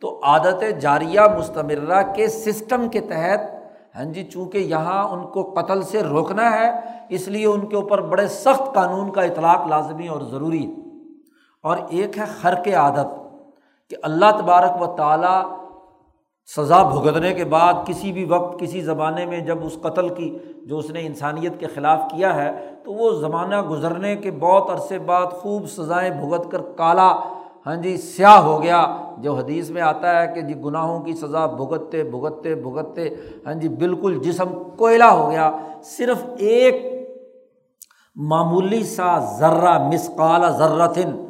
تو 0.00 0.20
عادت 0.22 0.80
جاریہ 0.80 1.20
مستمرہ 1.38 2.02
کے 2.14 2.28
سسٹم 2.28 2.88
کے 2.88 3.00
تحت 3.00 3.61
ہاں 3.94 4.04
جی 4.12 4.22
چونکہ 4.24 4.58
یہاں 4.58 5.02
ان 5.04 5.24
کو 5.32 5.42
قتل 5.56 5.82
سے 5.82 6.02
روکنا 6.02 6.50
ہے، 6.52 6.70
اس 7.14 7.26
لیے 7.28 7.46
ان 7.46 7.66
کے 7.68 7.76
اوپر 7.76 8.00
بڑے 8.12 8.26
سخت 8.28 8.72
قانون 8.74 9.10
کا 9.12 9.22
اطلاق 9.22 9.66
لازمی 9.70 10.08
اور 10.08 10.20
ضروری 10.30 10.66
اور 11.64 11.76
ایک 11.88 12.18
ہے 12.18 12.24
خر 12.40 12.54
کے 12.64 12.74
عادت، 12.74 13.10
کہ 13.90 13.96
اللہ 14.02 14.30
تبارک 14.38 14.80
و 14.82 14.86
تعالیٰ 14.96 15.40
سزا 16.50 16.82
بھگتنے 16.82 17.32
کے 17.34 17.44
بعد 17.44 17.74
کسی 17.86 18.12
بھی 18.12 18.24
وقت، 18.24 18.58
کسی 18.60 18.80
زمانے 18.82 19.26
میں 19.26 19.40
جب 19.40 19.64
اس 19.66 19.76
قتل 19.82 20.08
کی، 20.14 20.30
جو 20.66 20.78
اس 20.78 20.90
نے 20.90 21.06
انسانیت 21.06 21.60
کے 21.60 21.66
خلاف 21.74 22.00
کیا 22.10 22.34
ہے، 22.34 22.50
تو 22.84 22.92
وہ 22.92 23.10
زمانہ 23.20 23.60
گزرنے 23.68 24.14
کے 24.16 24.30
بہت 24.40 24.70
عرصے 24.70 24.98
بعد 24.98 25.26
خوب 25.32 25.68
سزائیں 25.70 26.10
بھگت 26.10 26.50
کر 26.52 26.62
کالا 26.76 27.12
ہاں 27.66 27.76
جی 27.76 27.96
سیاہ 27.96 28.38
ہو 28.38 28.62
گیا۔ 28.62 28.96
جو 29.18 29.34
حدیث 29.34 29.70
میں 29.70 29.82
آتا 29.82 30.22
ہے 30.22 30.34
کہ 30.34 30.40
جی 30.40 30.54
گناہوں 30.64 31.00
کی 31.00 31.12
سزا 31.14 31.46
بھگتتے 31.46 32.02
بھگتتے 32.02 32.54
بھگتتے 32.54 33.08
ہاں 33.46 33.54
جی 33.54 33.68
بالکل 33.68 34.18
جسم 34.18 34.62
کوئلہ 34.76 35.04
ہو 35.04 35.30
گیا۔ 35.30 35.50
صرف 35.82 36.24
ایک 36.38 36.92
معمولی 38.16 38.84
سا 38.84 39.18
ذرہ 39.18 39.88
مسقال 39.88 40.50
ذرتن 40.58 41.26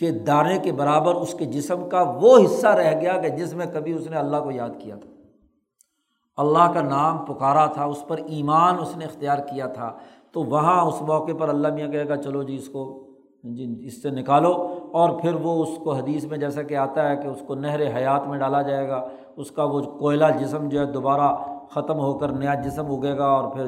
کہ 0.00 0.10
دانے 0.10 0.58
کے 0.58 0.72
برابر 0.72 1.14
اس 1.14 1.34
کے 1.34 1.44
جسم 1.44 1.88
کا 1.88 2.02
وہ 2.02 2.38
حصہ 2.44 2.66
رہ 2.66 3.00
گیا 3.00 3.16
کہ 3.16 3.28
جس 3.28 3.54
میں 3.54 3.66
کبھی 3.72 3.92
اس 3.92 4.10
نے 4.10 4.16
اللہ 4.16 4.36
کو 4.36 4.50
یاد 4.50 4.70
کیا 4.78 4.96
تھا۔ 4.96 5.10
اللہ 6.36 6.72
کا 6.74 6.80
نام 6.80 7.18
پکارا 7.18 7.66
تھا، 7.66 7.84
اس 7.84 8.04
پر 8.08 8.20
ایمان 8.26 8.74
اس 8.80 8.96
نے 8.96 9.04
اختیار 9.04 9.38
کیا 9.38 9.66
تھا۔ 9.66 9.92
تو 10.32 10.42
وہاں 10.42 10.84
اس 10.84 11.02
موقع 11.02 11.32
پر 11.38 11.48
اللہ 11.48 11.68
میاں 11.68 11.88
کہے 11.88 12.08
گا، 12.08 12.16
چلو 12.16 12.42
جی 12.42 12.56
اس 12.56 12.68
کو 12.68 13.09
جی 13.44 13.86
اس 13.86 14.02
سے 14.02 14.10
نکالو 14.10 14.78
اور 14.92 15.20
پھر 15.20 15.34
وہ 15.34 15.62
اس 15.62 15.78
کو 15.84 15.92
حدیث 15.92 16.24
میں 16.24 16.38
جیسا 16.38 16.62
کہ 16.62 16.76
آتا 16.76 17.10
ہے 17.10 17.16
کہ 17.16 17.26
اس 17.26 17.42
کو 17.46 17.54
نہر 17.54 17.96
حیات 17.96 18.26
میں 18.26 18.38
ڈالا 18.38 18.62
جائے 18.62 18.88
گا، 18.88 19.08
اس 19.36 19.50
کا 19.50 19.64
وہ 19.64 19.80
کوئلہ 19.80 20.24
جسم 20.40 20.68
جو 20.68 20.80
ہے 20.80 20.84
دوبارہ 20.84 21.36
ختم 21.70 21.98
ہو 21.98 22.18
کر 22.18 22.28
نیا 22.28 22.54
جسم 22.54 22.86
اگے 22.86 23.18
گا 23.18 23.24
اور 23.24 23.52
پھر 23.52 23.66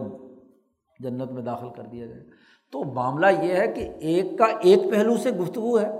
جنت 1.00 1.32
میں 1.32 1.42
داخل 1.42 1.68
کر 1.76 1.82
دیا 1.82 2.06
جائے 2.06 2.20
گا۔ 2.20 2.30
تو 2.72 2.84
معاملہ 2.84 3.26
یہ 3.42 3.54
ہے 3.54 3.68
کہ 3.68 3.88
ایک 3.98 4.38
کا 4.38 4.44
ایک 4.60 4.90
پہلو 4.90 5.16
سے 5.16 5.30
گفتگو 5.30 5.78
ہے۔ 5.80 5.90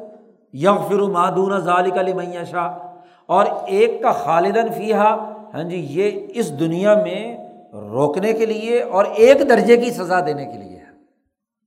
یغ 0.53 0.77
فر 0.89 1.03
مادون 1.03 1.59
ظالق 1.59 1.99
علی 1.99 2.13
معیشہ 2.13 2.79
اور 3.27 3.47
ایک 3.67 4.03
کا 4.03 4.13
خالدن 4.13 4.73
فیحا 4.73 5.15
ہاں 5.55 5.63
جی 5.63 5.87
یہ 5.91 6.27
اس 6.29 6.61
دنیا 6.61 6.95
میں 6.95 7.37
روکنے 7.73 8.33
کے 8.33 8.47
لیے 8.47 8.83
اور 8.83 9.05
ایک 9.05 9.49
درجے 9.49 9.77
کی 9.77 9.91
سزا 9.91 10.27
دینے 10.27 10.45
کے 10.45 10.59
لیے 10.59 10.77
ہے۔ 10.77 10.91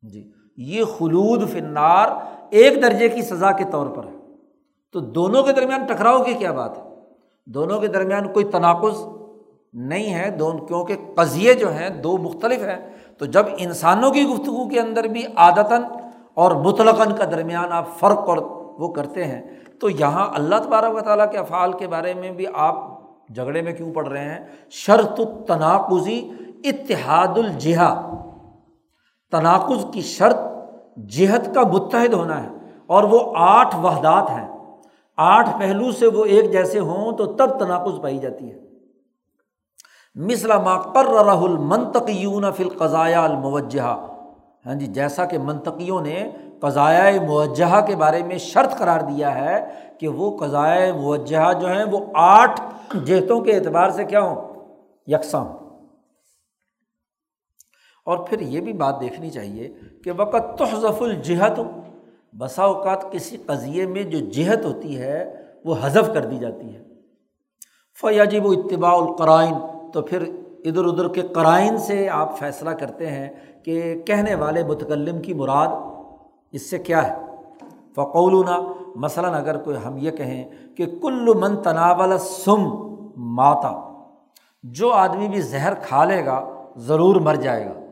جی۔ 0.10 0.32
یہ 0.58 0.84
خلود 0.84 1.50
فنار 1.50 2.08
ایک 2.50 2.82
درجے 2.82 3.10
کی 3.10 3.22
سزا 3.22 3.52
کے 3.52 3.64
طور 3.72 3.88
پر 3.88 4.04
ہے۔ 4.04 4.12
تو 4.94 5.00
دونوں 5.00 5.44
کے 5.44 5.52
درمیان 5.52 5.86
ٹکراؤ 5.86 6.24
کی 6.24 6.34
کیا 6.34 6.52
بات 6.52 6.78
ہے؟ 6.78 6.84
دونوں 7.46 7.80
کے 7.80 7.88
درمیان 7.88 8.34
کوئی 8.34 8.46
تناقض 8.46 9.08
نہیں 9.74 10.14
ہے 10.14 10.30
دونوں 10.30 10.66
کیونکہ 10.66 10.96
قضیے 11.16 11.54
جو 11.54 11.74
ہیں 11.74 11.90
دو 11.90 12.18
مختلف 12.18 12.60
ہیں۔ 12.60 12.94
تو 13.18 13.26
جب 13.26 13.46
انسانوں 13.58 14.12
کی 14.12 14.24
گفتگو 14.24 14.70
کے 14.70 14.80
اندر 14.80 15.04
بھی 15.04 15.24
عادتاً 15.36 15.82
اور 16.34 16.52
مطلقاً 16.52 17.16
کا 17.16 17.26
درمیان 17.26 17.72
آپ 17.72 18.00
فرق 18.00 18.30
اور 18.30 18.38
وہ 18.80 18.94
کرتے 18.94 19.24
ہیں، 19.24 19.42
تو 19.80 19.90
یہاں 19.90 20.28
اللہ 20.36 20.56
تبارک 20.56 20.96
و 20.96 21.00
تعالیٰ 21.00 21.32
کے 21.32 21.38
افعال 21.38 21.74
کے 21.74 21.88
بارے 21.88 22.14
میں 22.14 22.32
بھی 22.32 22.46
آپ 22.54 22.76
جھگڑے 23.36 23.62
میں 23.62 23.74
کیوں 23.74 23.94
پڑھ 23.94 24.08
رہے 24.08 24.24
ہیں؟ 24.24 24.40
شرط 24.72 25.22
تناقضی 25.48 26.30
اتحاد 26.64 27.38
الجہا 27.38 28.22
تناقض 29.38 29.86
کی 29.94 30.02
شرط 30.02 30.38
جہت 31.08 31.56
کا 31.56 31.62
متحد 31.62 32.14
ہونا 32.14 32.44
ہے 32.44 32.50
اور 32.88 33.04
وہ 33.04 33.20
آٹھ 33.36 33.76
وحدات 33.76 34.30
ہیں۔ 34.30 34.48
آٹھ 35.18 35.50
پہلو 35.60 35.92
سے 35.92 36.08
وہ 36.08 36.26
ایک 36.26 36.52
جیسے 36.52 36.80
ہوں 36.80 37.12
تو 37.12 37.26
تب 37.26 37.60
تناقض 37.60 38.02
پائی 38.02 38.18
جاتی 38.18 38.52
ہے۔ 38.52 38.60
مثلا 40.16 40.58
ما 40.60 40.76
رح 41.04 41.44
المنطقیون 41.44 42.52
فی 42.52 42.64
القضاء 42.64 43.24
الموجہ 43.24 44.08
ہاں 44.66 44.76
جی 44.76 44.86
جیسا 44.86 45.26
کہ 45.26 45.38
منطقیوں 45.38 46.02
نے 46.02 46.32
قضائے 46.60 47.20
موجہ 47.20 47.82
کے 47.88 47.96
بارے 47.96 48.24
میں 48.24 48.38
شرط 48.38 48.78
قرار 48.78 49.00
دیا 49.00 49.36
ہے 49.36 49.66
کہ 50.00 50.08
وہ 50.08 50.38
قضائے 50.38 50.92
موجہ 50.92 51.54
جو 51.54 51.68
ہیں 51.68 51.84
وہ 51.92 52.00
آٹھ 52.14 52.62
جہتوں 53.06 53.40
کے 53.40 53.52
اعتبار 53.52 53.90
سے 53.90 54.04
کیا 54.04 54.22
ہوں؟ 54.22 54.54
یکساں۔ 55.08 55.46
اور 58.06 58.18
پھر 58.18 58.40
یہ 58.40 58.62
بھی 58.62 58.74
بات 58.74 59.02
دیکھنی 59.02 59.30
چاہیے 59.30 59.74
کہ 60.04 60.12
وقت 60.18 60.58
تحظف 60.58 61.02
الجہت، 61.02 61.60
بسا 62.38 62.64
اوقات 62.64 63.12
کسی 63.12 63.38
قضیے 63.38 63.86
میں 63.86 64.04
جو 64.04 64.20
جہت 64.20 64.66
ہوتی 64.66 64.98
ہے، 64.98 65.36
وہ 65.66 65.76
حذف 65.82 66.14
کر 66.14 66.26
دی 66.26 66.38
جاتی 66.38 66.76
ہے۔ 66.76 66.84
فیاجب 68.02 68.46
و 68.46 68.52
اتباع 68.52 68.94
القرائن، 68.94 69.54
تو 69.92 70.02
پھر 70.02 70.22
ادھر 70.66 70.86
ادھر 70.86 71.08
کے 71.08 71.22
قرائن 71.22 71.78
سے 71.78 72.10
آپ 72.10 72.40
فیصلہ 72.40 72.70
کرتے 72.70 73.08
ہیں 73.08 73.30
کہ 73.64 74.02
کہنے 74.06 74.36
والے 74.36 74.64
متکلم 74.64 75.22
کی 75.22 75.34
مراد 75.34 75.68
اس 76.52 76.70
سے 76.70 76.80
کیا 76.80 77.08
ہے۔ 77.08 77.16
فقولنا، 77.96 78.74
مثلاً 78.96 79.34
اگر 79.34 79.58
کوئی 79.58 79.78
ہم 79.86 79.98
یہ 79.98 80.12
کہیں 80.12 80.44
کہ 80.78 80.86
کل 80.86 81.34
من 81.36 81.62
تناول 81.62 82.18
سم 82.18 82.64
ماتا، 83.18 84.04
جو 84.64 84.92
آدمی 84.92 85.28
بھی 85.28 85.42
زہر 85.42 85.74
کھا 85.74 86.06
لے 86.06 86.26
گا، 86.26 86.50
ضرور 86.78 87.16
مر 87.16 87.36
جائے 87.36 87.66
گا۔ 87.66 87.85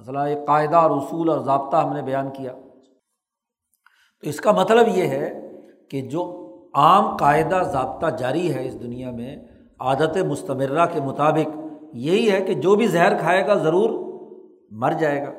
مثلاً 0.00 0.26
ایک 0.26 0.46
قاعدہ 0.46 0.76
اور 0.76 0.90
اصول 0.90 1.28
اور 1.28 1.38
ضابطہ 1.38 1.76
ہم 1.76 1.92
نے 1.92 2.02
بیان 2.02 2.30
کیا۔ 2.30 2.52
تو 4.22 4.28
اس 4.28 4.40
کا 4.40 4.52
مطلب 4.52 4.88
یہ 4.88 5.02
ہے 5.02 5.50
کہ 5.90 6.00
جو 6.00 6.46
عام 6.74 7.16
قاعدہ 7.16 7.62
ضابطہ 7.72 8.06
جاری 8.16 8.54
ہے 8.54 8.66
اس 8.66 8.80
دنیا 8.80 9.10
میں، 9.10 9.36
عادت 9.80 10.16
مستمرہ 10.16 10.86
کے 10.86 11.00
مطابق، 11.00 11.58
یہی 11.92 12.30
ہے 12.30 12.40
کہ 12.40 12.54
جو 12.54 12.74
بھی 12.74 12.86
زہر 12.86 13.18
کھائے 13.18 13.46
گا 13.46 13.54
ضرور 13.54 13.90
مر 14.70 14.92
جائے 14.92 15.22
گا۔ 15.22 15.32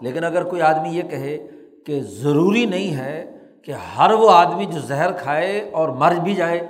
لیکن 0.00 0.24
اگر 0.24 0.44
کوئی 0.44 0.62
آدمی 0.62 0.88
یہ 0.88 1.02
کہے 1.02 1.46
کہ 1.86 2.02
ضروری 2.02 2.66
نہیں 2.66 2.96
ہے 2.96 3.36
کہ 3.64 3.72
ہر 3.72 4.12
وہ 4.12 4.30
آدمی 4.30 4.64
جو 4.64 4.80
زہر 4.80 5.12
کھائے 5.12 5.70
اور 5.72 5.88
مر 5.88 6.14
بھی 6.22 6.34
جائے۔ 6.34 6.68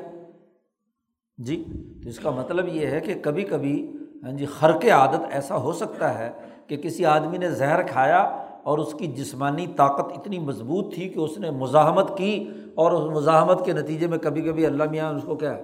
جی 1.39 1.65
تو 2.03 2.09
اس 2.09 2.19
کا 2.19 2.31
مطلب 2.31 2.69
یہ 2.69 2.87
ہے 2.87 3.01
کہ 3.01 3.15
کبھی 3.23 3.43
کبھی 3.43 3.97
ہاں 4.25 4.33
جی 4.33 4.47
خر 4.47 4.79
کے 4.79 4.91
عادت 4.91 5.21
ایسا 5.31 5.57
ہو 5.57 5.73
سکتا 5.73 6.19
ہے 6.19 6.31
کہ 6.69 6.77
کسی 6.77 7.07
آدمی 7.07 7.39
نے 7.39 7.51
زہر 7.51 7.83
کھایا 7.83 8.45
اور 8.63 8.79
اس 8.79 8.93
کی 8.93 9.07
جسمانی 9.07 9.67
طاقت 9.67 10.19
اتنی 10.19 10.39
مضبوط 10.39 10.95
تھی 10.95 11.09
کہ 11.09 11.19
اس 11.19 11.39
نے 11.39 11.51
مزاحمت 11.51 12.19
کی 12.19 12.51
اور 12.75 12.93
اس 12.93 13.17
مزاحمت 13.17 13.65
کے 13.65 13.73
نتیجے 13.73 14.07
میں 14.07 14.19
کبھی 14.19 14.43
کبھی 14.43 14.67
اللہ 14.67 14.85
میاں 14.91 15.13
اس 15.13 15.23
کو 15.23 15.35
کیا 15.37 15.59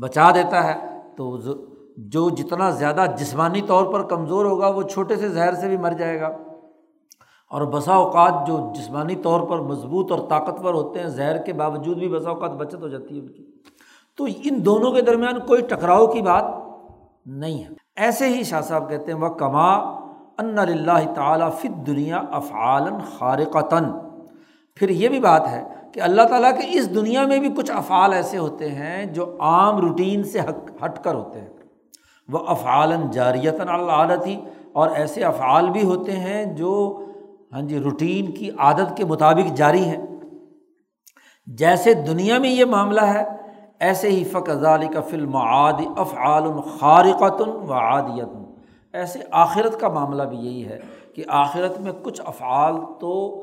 بچا 0.00 0.30
دیتا 0.30 0.64
ہے۔ 0.64 1.00
تو 1.16 1.38
جو 1.96 2.30
جتنا 2.30 2.70
زیادہ 2.70 3.04
جسمانی 3.18 3.62
طور 3.62 3.92
پر 3.92 4.02
کمزور 4.02 4.44
ہوگا 4.44 4.68
وہ 4.68 4.82
چھوٹے 4.82 5.16
سے 5.16 5.28
زہر 5.28 5.54
سے 5.54 5.68
بھی 5.68 5.76
مر 5.76 5.90
جائے 5.90 6.20
گا۔ 6.20 6.26
اور 7.50 7.62
بسا 7.62 7.94
اوقات 7.94 8.46
جو 8.46 8.72
جسمانی 8.76 9.14
طور 9.14 9.40
پر 9.40 9.58
مضبوط 9.58 10.12
اور 10.12 10.28
طاقتور 10.28 10.74
ہوتے 10.74 11.00
ہیں، 11.00 11.08
زہر 11.08 11.36
کے 11.36 11.52
باوجود 11.52 11.98
بھی 11.98 12.08
بسا 12.08 12.30
اوقات 12.30 12.50
بچت 12.50 12.82
ہو 12.82 12.88
جاتی 12.88 13.14
ہے 13.14 13.20
ان 13.20 13.28
کی۔ 13.28 13.44
تو 14.16 14.24
ان 14.24 14.64
دونوں 14.64 14.92
کے 14.92 15.00
درمیان 15.00 15.40
کوئی 15.46 15.62
ٹکراؤ 15.62 16.06
کی 16.06 16.22
بات 16.22 16.44
نہیں 17.26 17.64
ہے۔ 17.64 17.83
ایسے 17.96 18.28
ہی 18.28 18.42
شاہ 18.44 18.60
صاحب 18.60 18.90
کہتے 18.90 19.12
ہیں 19.12 19.18
وہ 19.18 19.28
کما 19.28 19.74
ان 20.38 20.58
اللہ 20.58 21.12
تعالیٰ 21.14 21.52
فت 21.52 21.86
دنیا 21.86 22.22
افعالن 22.32 22.98
خارقتاً 23.18 23.84
پھر 24.74 24.88
یہ 24.88 25.08
بھی 25.08 25.20
بات 25.20 25.48
ہے 25.48 25.64
کہ 25.92 26.00
اللہ 26.00 26.22
تعالیٰ 26.22 26.50
کے 26.50 26.78
اس 26.78 26.94
دنیا 26.94 27.26
میں 27.26 27.38
بھی 27.38 27.48
کچھ 27.56 27.70
افعال 27.70 28.12
ایسے 28.12 28.38
ہوتے 28.38 28.70
ہیں 28.70 29.04
جو 29.06 29.36
عام 29.40 29.78
روٹین 29.78 30.22
سے 30.22 30.40
ہٹ 30.84 31.04
کر 31.04 31.14
ہوتے 31.14 31.40
ہیں۔ 31.40 31.48
وہ 32.28 32.38
افعالن 32.46 33.10
جاریتاً 33.10 33.68
اللہ 33.68 34.14
اور 34.72 34.88
ایسے 34.94 35.24
افعال 35.24 35.70
بھی 35.70 35.84
ہوتے 35.84 36.12
ہیں 36.12 36.44
جو 36.44 37.04
ہاں 37.52 37.62
جی 37.62 37.78
روٹین 37.78 38.30
کی 38.30 38.50
عادت 38.58 38.96
کے 38.96 39.04
مطابق 39.04 39.56
جاری 39.56 39.84
ہے 39.84 39.96
جیسے 41.46 41.94
دنیا 41.94 42.38
میں 42.38 42.50
یہ 42.50 42.64
معاملہ 42.64 43.00
ہے 43.00 43.24
ایسے 43.80 44.08
ہی 44.08 44.24
فقضالی 44.24 44.88
کا 44.88 45.00
فلم 45.00 45.36
عاد 45.36 45.80
افعال 45.96 46.42
خارقتن 46.78 47.48
و 47.48 47.72
عادیت 47.72 48.28
ایسے 48.92 49.18
آخرت 49.30 49.80
کا 49.80 49.88
معاملہ 49.88 50.22
بھی 50.22 50.36
یہی 50.36 50.64
ہے 50.64 50.80
کہ 51.14 51.22
آخرت 51.28 51.80
میں 51.80 51.92
کچھ 52.02 52.20
افعال 52.24 52.74
تو 53.00 53.42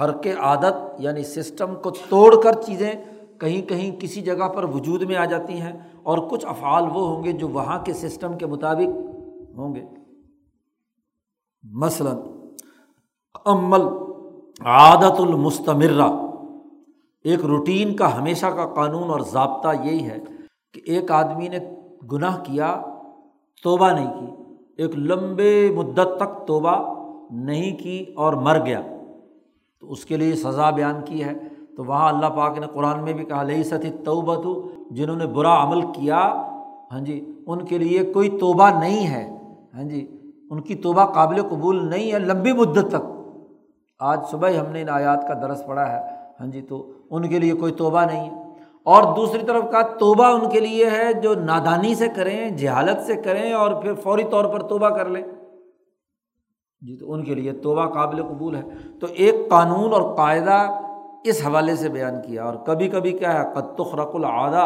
حرق 0.00 0.26
عادت 0.40 0.74
یعنی 0.98 1.22
سسٹم 1.22 1.74
کو 1.74 1.90
توڑ 1.90 2.42
کر 2.42 2.52
چیزیں 2.52 2.92
کہیں 3.40 3.68
کہیں 3.68 4.00
کسی 4.00 4.20
جگہ 4.20 4.48
پر 4.48 4.64
وجود 4.64 5.02
میں 5.02 5.16
آ 5.16 5.24
جاتی 5.24 5.60
ہیں 5.60 5.72
اور 6.02 6.18
کچھ 6.18 6.46
افعال 6.46 6.84
وہ 6.84 7.08
ہوں 7.08 7.24
گے 7.24 7.32
جو 7.32 7.48
وہاں 7.48 7.78
کے 7.84 7.92
سسٹم 7.92 8.38
کے 8.38 8.46
مطابق 8.46 8.88
ہوں 9.58 9.74
گے۔ 9.74 9.84
مثلاً 11.62 12.16
عمل 13.46 13.82
عادت 14.60 15.20
المستمرہ۔ 15.20 16.29
ایک 17.24 17.44
روٹین 17.44 17.96
کا 17.96 18.18
ہمیشہ 18.18 18.46
کا 18.46 18.66
قانون 18.66 19.10
اور 19.10 19.20
ضابطہ 19.20 19.68
یہی 19.84 20.04
ہے 20.04 20.18
کہ 20.74 20.80
ایک 20.84 21.10
آدمی 21.10 21.48
نے 21.48 21.58
گناہ 22.12 22.42
کیا، 22.42 22.82
توبہ 23.62 23.88
نہیں 23.88 24.20
کی۔ 24.20 24.26
ایک 24.76 24.98
لمبے 24.98 25.72
مدت 25.76 26.16
تک 26.16 26.46
توبہ 26.46 27.00
نہیں 27.30 27.76
کی 27.76 28.04
اور 28.16 28.32
مر 28.32 28.66
گیا۔ 28.66 28.80
تو 29.80 29.92
اس 29.92 30.04
کے 30.04 30.16
لیے 30.16 30.34
سزا 30.34 30.70
بیان 30.70 31.00
کی 31.04 31.24
ہے۔ 31.24 31.32
تو 31.76 31.84
وہاں 31.84 32.08
اللہ 32.08 32.26
پاک 32.26 32.58
نے 32.58 32.66
قرآن 32.74 33.04
میں 33.04 33.12
بھی 33.12 33.24
کہا 33.24 33.42
لئی 33.42 33.62
ستی 33.62 33.90
توبہ 33.90 34.42
تو 34.42 34.68
جنہوں 34.90 35.16
نے 35.16 35.26
برا 35.26 35.62
عمل 35.62 35.80
کیا 35.80 36.18
ہاں 36.92 37.00
جی 37.00 37.32
ان 37.46 37.64
کے 37.64 37.78
لیے 37.78 38.12
کوئی 38.12 38.28
توبہ 38.28 38.70
نہیں 38.80 39.06
ہے۔ 39.06 39.36
ہاں 39.74 39.82
جی 39.82 40.16
ان 40.50 40.60
کی 40.60 40.74
توبہ 40.74 41.04
قابل 41.04 41.42
قبول 41.42 41.90
نہیں 41.90 42.12
ہے 42.12 42.18
لمبی 42.18 42.52
مدت 42.52 42.88
تک۔ 42.88 43.30
آج 43.98 44.20
صبح 44.30 44.48
ہی 44.48 44.58
ہم 44.58 44.72
نے 44.72 44.82
ان 44.82 44.88
آیات 44.88 45.28
کا 45.28 45.34
درس 45.34 45.66
پڑھا 45.66 45.92
ہے۔ 45.92 46.19
ہاں 46.40 46.46
جی 46.46 46.60
تو 46.62 46.92
ان 47.10 47.28
کے 47.28 47.38
لیے 47.38 47.52
کوئی 47.52 47.72
توبہ 47.72 48.04
نہیں۔ 48.04 48.30
ہے 48.30 48.38
اور 48.86 49.02
دوسری 49.16 49.42
طرف 49.46 49.64
کا 49.70 49.80
توبہ 49.98 50.24
ان 50.24 50.48
کے 50.50 50.60
لیے 50.60 50.90
ہے 50.90 51.12
جو 51.12 51.34
نادانی 51.34 51.94
سے 51.94 52.08
کریں، 52.16 52.50
جہالت 52.50 53.00
سے 53.00 53.16
کریں 53.16 53.52
اور 53.52 53.70
پھر 53.82 53.94
فوری 53.94 54.24
طور 54.30 54.44
پر 54.44 54.62
توبہ 54.62 54.88
کر 54.88 55.08
لیں۔ 55.08 55.22
جی 56.82 56.96
تو 56.96 57.12
ان 57.12 57.24
کے 57.24 57.34
لیے 57.34 57.52
توبہ 57.52 57.86
قابل 57.86 58.22
قبول 58.22 58.54
ہے۔ 58.56 58.62
تو 59.00 59.06
ایک 59.14 59.48
قانون 59.50 59.92
اور 59.92 60.14
قاعدہ 60.16 60.58
اس 61.24 61.40
حوالے 61.46 61.74
سے 61.76 61.88
بیان 61.88 62.14
کیا، 62.26 62.44
اور 62.44 62.54
کبھی 62.66 62.88
کبھی 62.88 63.12
کیا 63.12 63.32
ہے 63.34 63.44
قطخ 63.54 63.94
رق 63.94 64.14
العادہ 64.14 64.64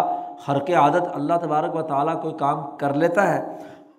حرق 0.48 0.70
عادت، 0.70 1.08
اللہ 1.14 1.38
تبارک 1.42 1.76
و 1.76 1.82
تعالیٰ 1.82 2.22
کوئی 2.22 2.34
کام 2.34 2.76
کر 2.76 2.94
لیتا 2.94 3.34
ہے۔ 3.34 3.56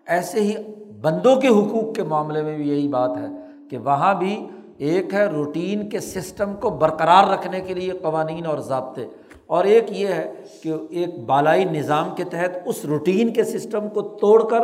ایسے 0.08 0.40
ہی 0.40 0.54
بندوں 1.02 1.36
کے 1.36 1.48
حقوق 1.48 1.96
کے 1.96 2.04
معاملے 2.04 2.42
میں 2.42 2.56
بھی 2.58 2.70
یہی 2.70 2.88
بات 2.88 3.18
ہے 3.18 3.28
کہ 3.70 3.78
وہاں 3.78 4.14
بھی 4.14 4.48
ایک 4.78 5.14
ہے 5.14 5.26
روٹین 5.26 5.90
کے 5.90 6.00
سسٹم 6.00 6.54
کو 6.60 6.70
برقرار 6.70 7.32
رکھنے 7.32 7.62
کے 7.62 7.74
لیے 7.74 7.92
قوانین 7.92 8.46
اور 8.46 8.58
ضابطے۔ 8.58 9.06
اور 9.48 9.66
ایک 9.66 9.84
یہ 9.90 10.08
ہے 10.08 10.34
کہ 10.64 10.74
ایک 10.90 11.26
بالائی 11.26 11.66
نظام 11.66 12.16
کے 12.16 12.24
تحت 12.24 12.58
اس 12.66 12.86
روٹین 12.86 13.34
کے 13.34 13.44
سسٹم 13.44 13.90
کو 13.90 14.02
توڑ 14.02 14.50
کر 14.50 14.60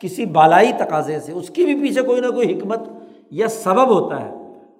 کسی 0.00 0.24
بالائی 0.24 0.72
تقاضے 0.78 1.20
سے، 1.20 1.32
اس 1.32 1.50
کی 1.50 1.64
بھی 1.64 1.74
پیچھے 1.74 2.02
کوئی 2.02 2.20
نہ 2.20 2.26
کوئی 2.26 2.58
حکمت 2.58 2.80
یا 3.30 3.48
سبب 3.48 3.88
ہوتا 3.88 4.20
ہے۔ 4.20 4.30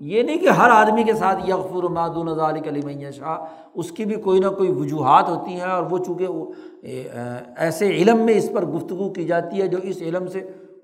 یہ 0.00 0.22
نہیں 0.22 0.38
کہ 0.38 0.48
ہر 0.48 0.70
آدمی 0.70 1.02
کے 1.02 1.12
ساتھ 1.12 1.50
یغفر 1.50 1.82
مادون 1.82 2.26
نظال 2.26 2.60
کلی 2.60 3.10
شاہ 3.18 3.38
اس 3.74 3.90
کی 3.90 4.04
بھی 4.04 4.14
کوئی 4.14 4.40
نہ 4.40 4.48
کوئی 4.48 4.70
وجوہات 4.72 5.28
ہوتی 5.28 5.52
ہیں 5.52 5.70
اور 5.70 5.82
وہ 5.82 5.98
چونکہ 5.98 6.26
ایسے 7.56 7.90
علم 7.90 8.18
میں 8.18 8.34
اس 8.34 8.50
پر 8.52 8.64
گفتگو 8.66 9.10
کی 9.10 9.24
جاتی 9.24 9.62
ہے 9.62 9.66
جو 9.66 9.78
اس 9.82 10.02
علم 10.02 10.26
سے 10.26 10.40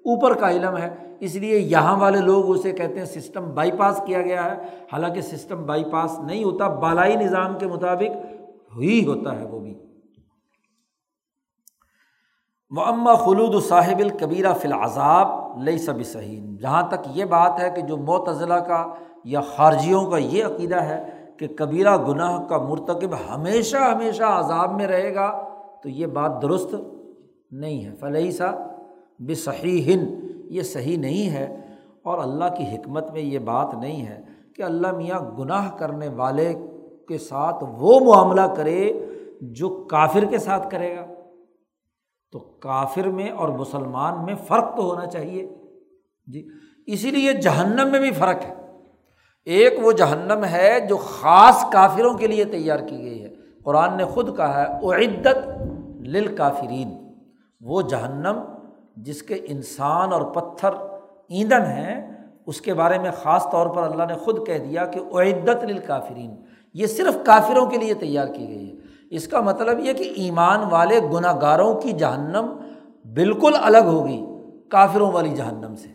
اوپر 0.09 0.35
کا 0.35 0.51
علم 0.51 0.77
ہے۔ 0.77 0.95
اس 1.21 1.35
لیے 1.35 1.59
یہاں 1.59 2.01
والے 2.01 2.19
لوگ 2.19 2.51
اسے 2.51 2.73
کہتے 2.73 2.99
ہیں 2.99 3.05
سسٹم 3.05 3.55
بائی 3.55 3.71
پاس 3.73 4.01
کیا 4.07 4.23
گیا 4.23 4.45
ہے۔ 4.45 4.57
حالانکہ 4.93 5.21
سسٹم 5.21 5.67
بائی 5.67 5.85
پاس 5.85 6.19
نہیں 6.19 6.45
ہوتا، 6.45 6.69
بالائی 6.69 7.17
نظام 7.17 7.59
کے 7.59 7.67
مطابق 7.67 8.27
ہی 8.81 9.07
ہوتا 9.07 9.41
ہے 9.41 9.47
وہ 9.47 9.61
بھی۔ 9.61 9.79
معمہ 12.71 13.15
خلود 13.15 13.63
صاحب 13.63 13.99
القبیرہ 13.99 14.53
فی 14.55 14.69
العذاب 14.69 15.59
لئی 15.63 15.79
سب 15.79 15.95
صحیح 16.05 16.57
جہاں 16.61 16.83
تک 16.89 17.09
یہ 17.15 17.25
بات 17.25 17.61
ہے 17.61 17.71
کہ 17.71 17.83
جو 17.83 17.97
معتضلاع 17.97 18.59
کا 18.59 18.95
یا 19.25 19.41
خارجیوں 19.41 20.11
کا 20.11 20.19
یہ 20.19 20.45
عقیدہ 20.45 20.83
ہے 20.83 21.25
کہ 21.37 21.49
کبیرہ 21.49 21.97
گناہ 21.97 22.45
کا 22.45 22.59
مرتکب 22.59 23.15
ہمیشہ 23.35 23.77
ہمیشہ 23.77 24.23
عذاب 24.23 24.75
میں 24.75 24.87
رہے 24.87 25.15
گا، 25.15 25.49
تو 25.83 25.89
یہ 25.89 26.07
بات 26.07 26.43
درست 26.43 26.75
نہیں 27.51 27.85
ہے۔ 27.85 27.97
فلحی 28.01 28.31
سا 28.31 28.68
بے 29.19 29.35
صحیح 29.35 29.99
یہ 30.45 30.62
صحیح 30.62 30.99
نہیں 30.99 31.31
ہے۔ 31.31 31.61
اور 32.03 32.19
اللہ 32.19 32.45
کی 32.57 32.62
حکمت 32.62 33.11
میں 33.11 33.21
یہ 33.21 33.39
بات 33.39 33.75
نہیں 33.75 34.07
ہے 34.07 34.21
کہ 34.57 34.62
اللہ 34.62 34.93
میاں 34.93 35.21
گناہ 35.39 35.77
کرنے 35.77 36.09
والے 36.09 36.55
کے 37.09 37.19
ساتھ 37.19 37.64
وہ 37.79 38.01
معاملہ 38.01 38.55
کرے 38.57 38.93
جو 39.41 39.69
کافر 39.69 40.25
کے 40.25 40.39
ساتھ 40.39 40.71
کرے 40.71 40.97
گا۔ 40.97 41.07
تو 42.33 42.39
کافر 42.39 43.09
میں 43.09 43.31
اور 43.31 43.49
مسلمان 43.49 44.25
میں 44.25 44.35
فرق 44.35 44.77
تو 44.77 44.83
ہونا 44.83 45.07
چاہیے۔ 45.07 45.49
جی 46.27 46.47
اسی 46.87 47.11
لیے 47.11 47.33
جہنم 47.33 47.91
میں 47.91 48.01
بھی 48.01 48.11
فرق 48.11 48.45
ہے۔ 48.45 48.55
ایک 49.45 49.75
وہ 49.83 49.93
جہنم 49.93 50.45
ہے 50.45 50.87
جو 50.89 50.97
خاص 50.97 51.73
کافروں 51.73 52.14
کے 52.14 52.27
لیے 52.27 52.45
تیار 52.45 52.79
کی 52.79 52.99
گئی 52.99 53.23
ہے۔ 53.23 53.29
قرآن 53.64 53.97
نے 53.97 54.05
خود 54.05 54.37
کہا 54.37 54.62
ہے 54.62 55.07
عدت 55.07 55.62
لل 56.01 56.37
کافرین 56.37 56.89
وہ 57.61 57.83
جہنم 57.83 58.41
جس 59.05 59.22
کے 59.22 59.34
انسان 59.46 60.12
اور 60.12 60.22
پتھر 60.32 60.74
ایندھن 61.28 61.64
ہیں، 61.66 62.01
اس 62.46 62.61
کے 62.61 62.74
بارے 62.74 62.99
میں 62.99 63.11
خاص 63.12 63.46
طور 63.53 63.66
پر 63.66 63.82
اللہ 63.82 64.05
نے 64.09 64.14
خود 64.14 64.46
کہہ 64.46 64.59
دیا 64.59 64.84
کہ 64.84 65.01
عدت 65.12 65.64
لل 65.64 65.78
کافرین 65.78 66.34
یہ 66.74 66.86
صرف 66.86 67.16
کافروں 67.24 67.66
کے 67.66 67.76
لیے 67.76 67.94
تیار 67.94 68.26
کی 68.26 68.46
گئی 68.49 68.70
ہے۔ 68.70 68.76
اس 69.11 69.26
کا 69.28 69.40
مطلب 69.40 69.78
یہ 69.78 69.92
کہ 69.92 70.12
ایمان 70.16 70.64
والے 70.70 71.01
گناہ 71.12 71.40
گاروں 71.40 71.72
کی 71.74 71.92
جہنم 71.92 72.46
بالکل 73.14 73.57
الگ 73.61 73.86
ہوگی 73.86 74.20
کافروں 74.68 75.11
والی 75.12 75.30
جہنم 75.30 75.74
سے۔ 75.74 75.88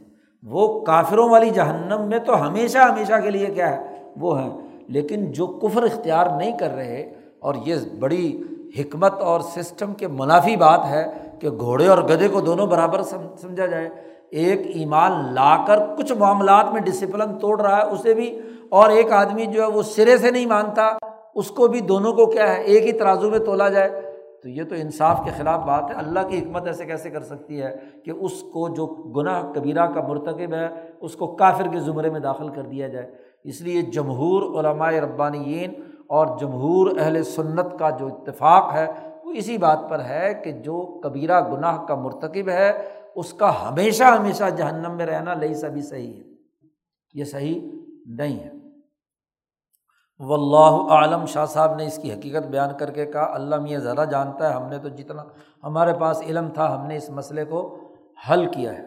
وہ 0.43 0.67
کافروں 0.85 1.29
والی 1.29 1.49
جہنم 1.49 2.07
میں 2.09 2.19
تو 2.19 2.41
ہمیشہ 2.47 2.77
ہمیشہ 2.77 3.19
کے 3.23 3.29
لیے 3.29 3.45
کیا 3.45 3.69
ہے؟ 3.69 3.99
وہ 4.19 4.39
ہے 4.39 4.49
لیکن 4.87 5.31
جو 5.31 5.47
کفر 5.59 5.83
اختیار 5.83 6.27
نہیں 6.37 6.57
کر 6.57 6.75
رہے، 6.75 7.01
اور 7.39 7.55
یہ 7.65 7.75
بڑی 7.99 8.41
حکمت 8.77 9.21
اور 9.21 9.41
سسٹم 9.53 9.93
کے 9.93 10.07
منافی 10.09 10.55
بات 10.55 10.85
ہے 10.89 11.03
کہ 11.43 11.57
گھوڑے 11.57 11.87
اور 11.87 11.97
گدھے 11.97 12.27
کو 12.27 12.41
دونوں 12.41 12.67
برابر 12.67 13.01
سمجھا 13.37 13.65
جائے۔ 13.65 13.89
ایک 14.31 14.61
ایمان 14.73 15.33
لا 15.33 15.65
کر 15.67 15.95
کچھ 15.97 16.13
معاملات 16.13 16.73
میں 16.73 16.81
ڈسپلن 16.81 17.39
توڑ 17.39 17.61
رہا 17.61 17.77
ہے، 17.77 17.91
اسے 17.91 18.13
بھی، 18.13 18.39
اور 18.69 18.89
ایک 18.89 19.11
آدمی 19.11 19.45
جو 19.45 19.61
ہے 19.61 19.67
وہ 19.67 19.81
سرے 19.81 20.17
سے 20.17 20.31
نہیں 20.31 20.45
مانتا، 20.45 20.91
اس 21.35 21.51
کو 21.51 21.67
بھی 21.67 21.79
دونوں 21.79 22.13
کو 22.13 22.25
کیا 22.25 22.55
ہے، 22.55 22.61
ایک 22.61 22.83
ہی 22.83 22.91
ترازو 22.91 23.29
میں 23.29 23.39
تولا 23.39 23.69
جائے۔ 23.69 24.01
تو 24.43 24.49
یہ 24.49 24.63
تو 24.63 24.75
انصاف 24.75 25.19
کے 25.25 25.31
خلاف 25.37 25.59
بات 25.65 25.83
ہے۔ 25.89 25.95
اللہ 25.95 26.19
کی 26.29 26.39
حکمت 26.39 26.67
ایسے 26.67 26.85
کیسے 26.85 27.09
کر 27.09 27.21
سکتی 27.21 27.61
ہے 27.61 27.75
کہ 28.05 28.11
اس 28.11 28.41
کو 28.41 28.69
جو 28.69 28.85
گناہ 28.87 29.51
کبیرہ 29.51 29.85
کا 29.85 30.01
مرتکب 30.07 30.53
ہے، 30.53 30.67
اس 31.01 31.15
کو 31.15 31.27
کافر 31.27 31.67
کے 31.67 31.79
زمرے 31.79 32.09
میں 32.09 32.19
داخل 32.19 32.49
کر 32.49 32.61
دیا 32.61 32.87
جائے۔ 32.87 33.11
اس 33.43 33.61
لیے 33.61 33.81
جمہور 33.81 34.59
علمائے 34.59 35.01
ربانیین 35.01 35.73
اور 36.07 36.27
جمہور 36.39 36.91
اہل 36.99 37.23
سنت 37.23 37.79
کا 37.79 37.89
جو 37.89 38.07
اتفاق 38.07 38.73
ہے 38.73 39.12
اسی 39.37 39.57
بات 39.57 39.79
پر 39.89 40.03
ہے 40.03 40.41
کہ 40.43 40.51
جو 40.51 41.01
کبیرہ 41.03 41.53
گناہ 41.53 41.85
کا 41.85 41.95
مرتکب 41.95 42.49
ہے، 42.49 42.89
اس 43.15 43.33
کا 43.33 43.69
ہمیشہ 43.69 44.03
ہمیشہ 44.03 44.49
جہنم 44.57 44.97
میں 44.97 45.05
رہنا 45.05 45.33
لئی 45.33 45.53
سبھی 45.53 45.81
صحیح 45.81 46.13
ہے۔ 46.13 46.23
یہ 47.13 47.23
صحیح 47.23 47.71
نہیں 48.05 48.39
ہے۔ 48.39 48.51
و 50.19 50.33
اللہ 50.33 50.91
عالم 50.93 51.25
شاہ 51.25 51.45
صاحب 51.45 51.75
نے 51.75 51.85
اس 51.85 51.99
کی 52.01 52.13
حقیقت 52.13 52.47
بیان 52.47 52.77
کر 52.77 52.91
کے 52.91 53.05
کہا، 53.05 53.33
اللہ 53.33 53.55
میاں 53.55 53.79
ذرا 53.79 54.03
جانتا 54.03 54.49
ہے، 54.49 54.53
ہم 54.53 54.69
نے 54.69 54.77
تو 54.77 54.89
جتنا، 54.89 55.23
ہمارے 55.63 55.93
پاس 55.93 56.21
علم 56.21 56.49
تھا، 56.49 56.75
ہم 56.75 56.87
نے 56.87 56.97
اس 56.97 57.09
مسئلے 57.09 57.45
کو 57.45 57.77
حل 58.29 58.51
کیا 58.51 58.73
ہے۔ 58.73 58.85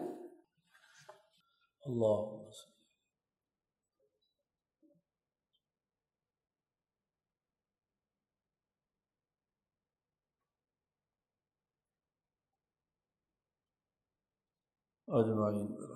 اللہ 1.85 2.36
اجمعین۔ 15.07 15.86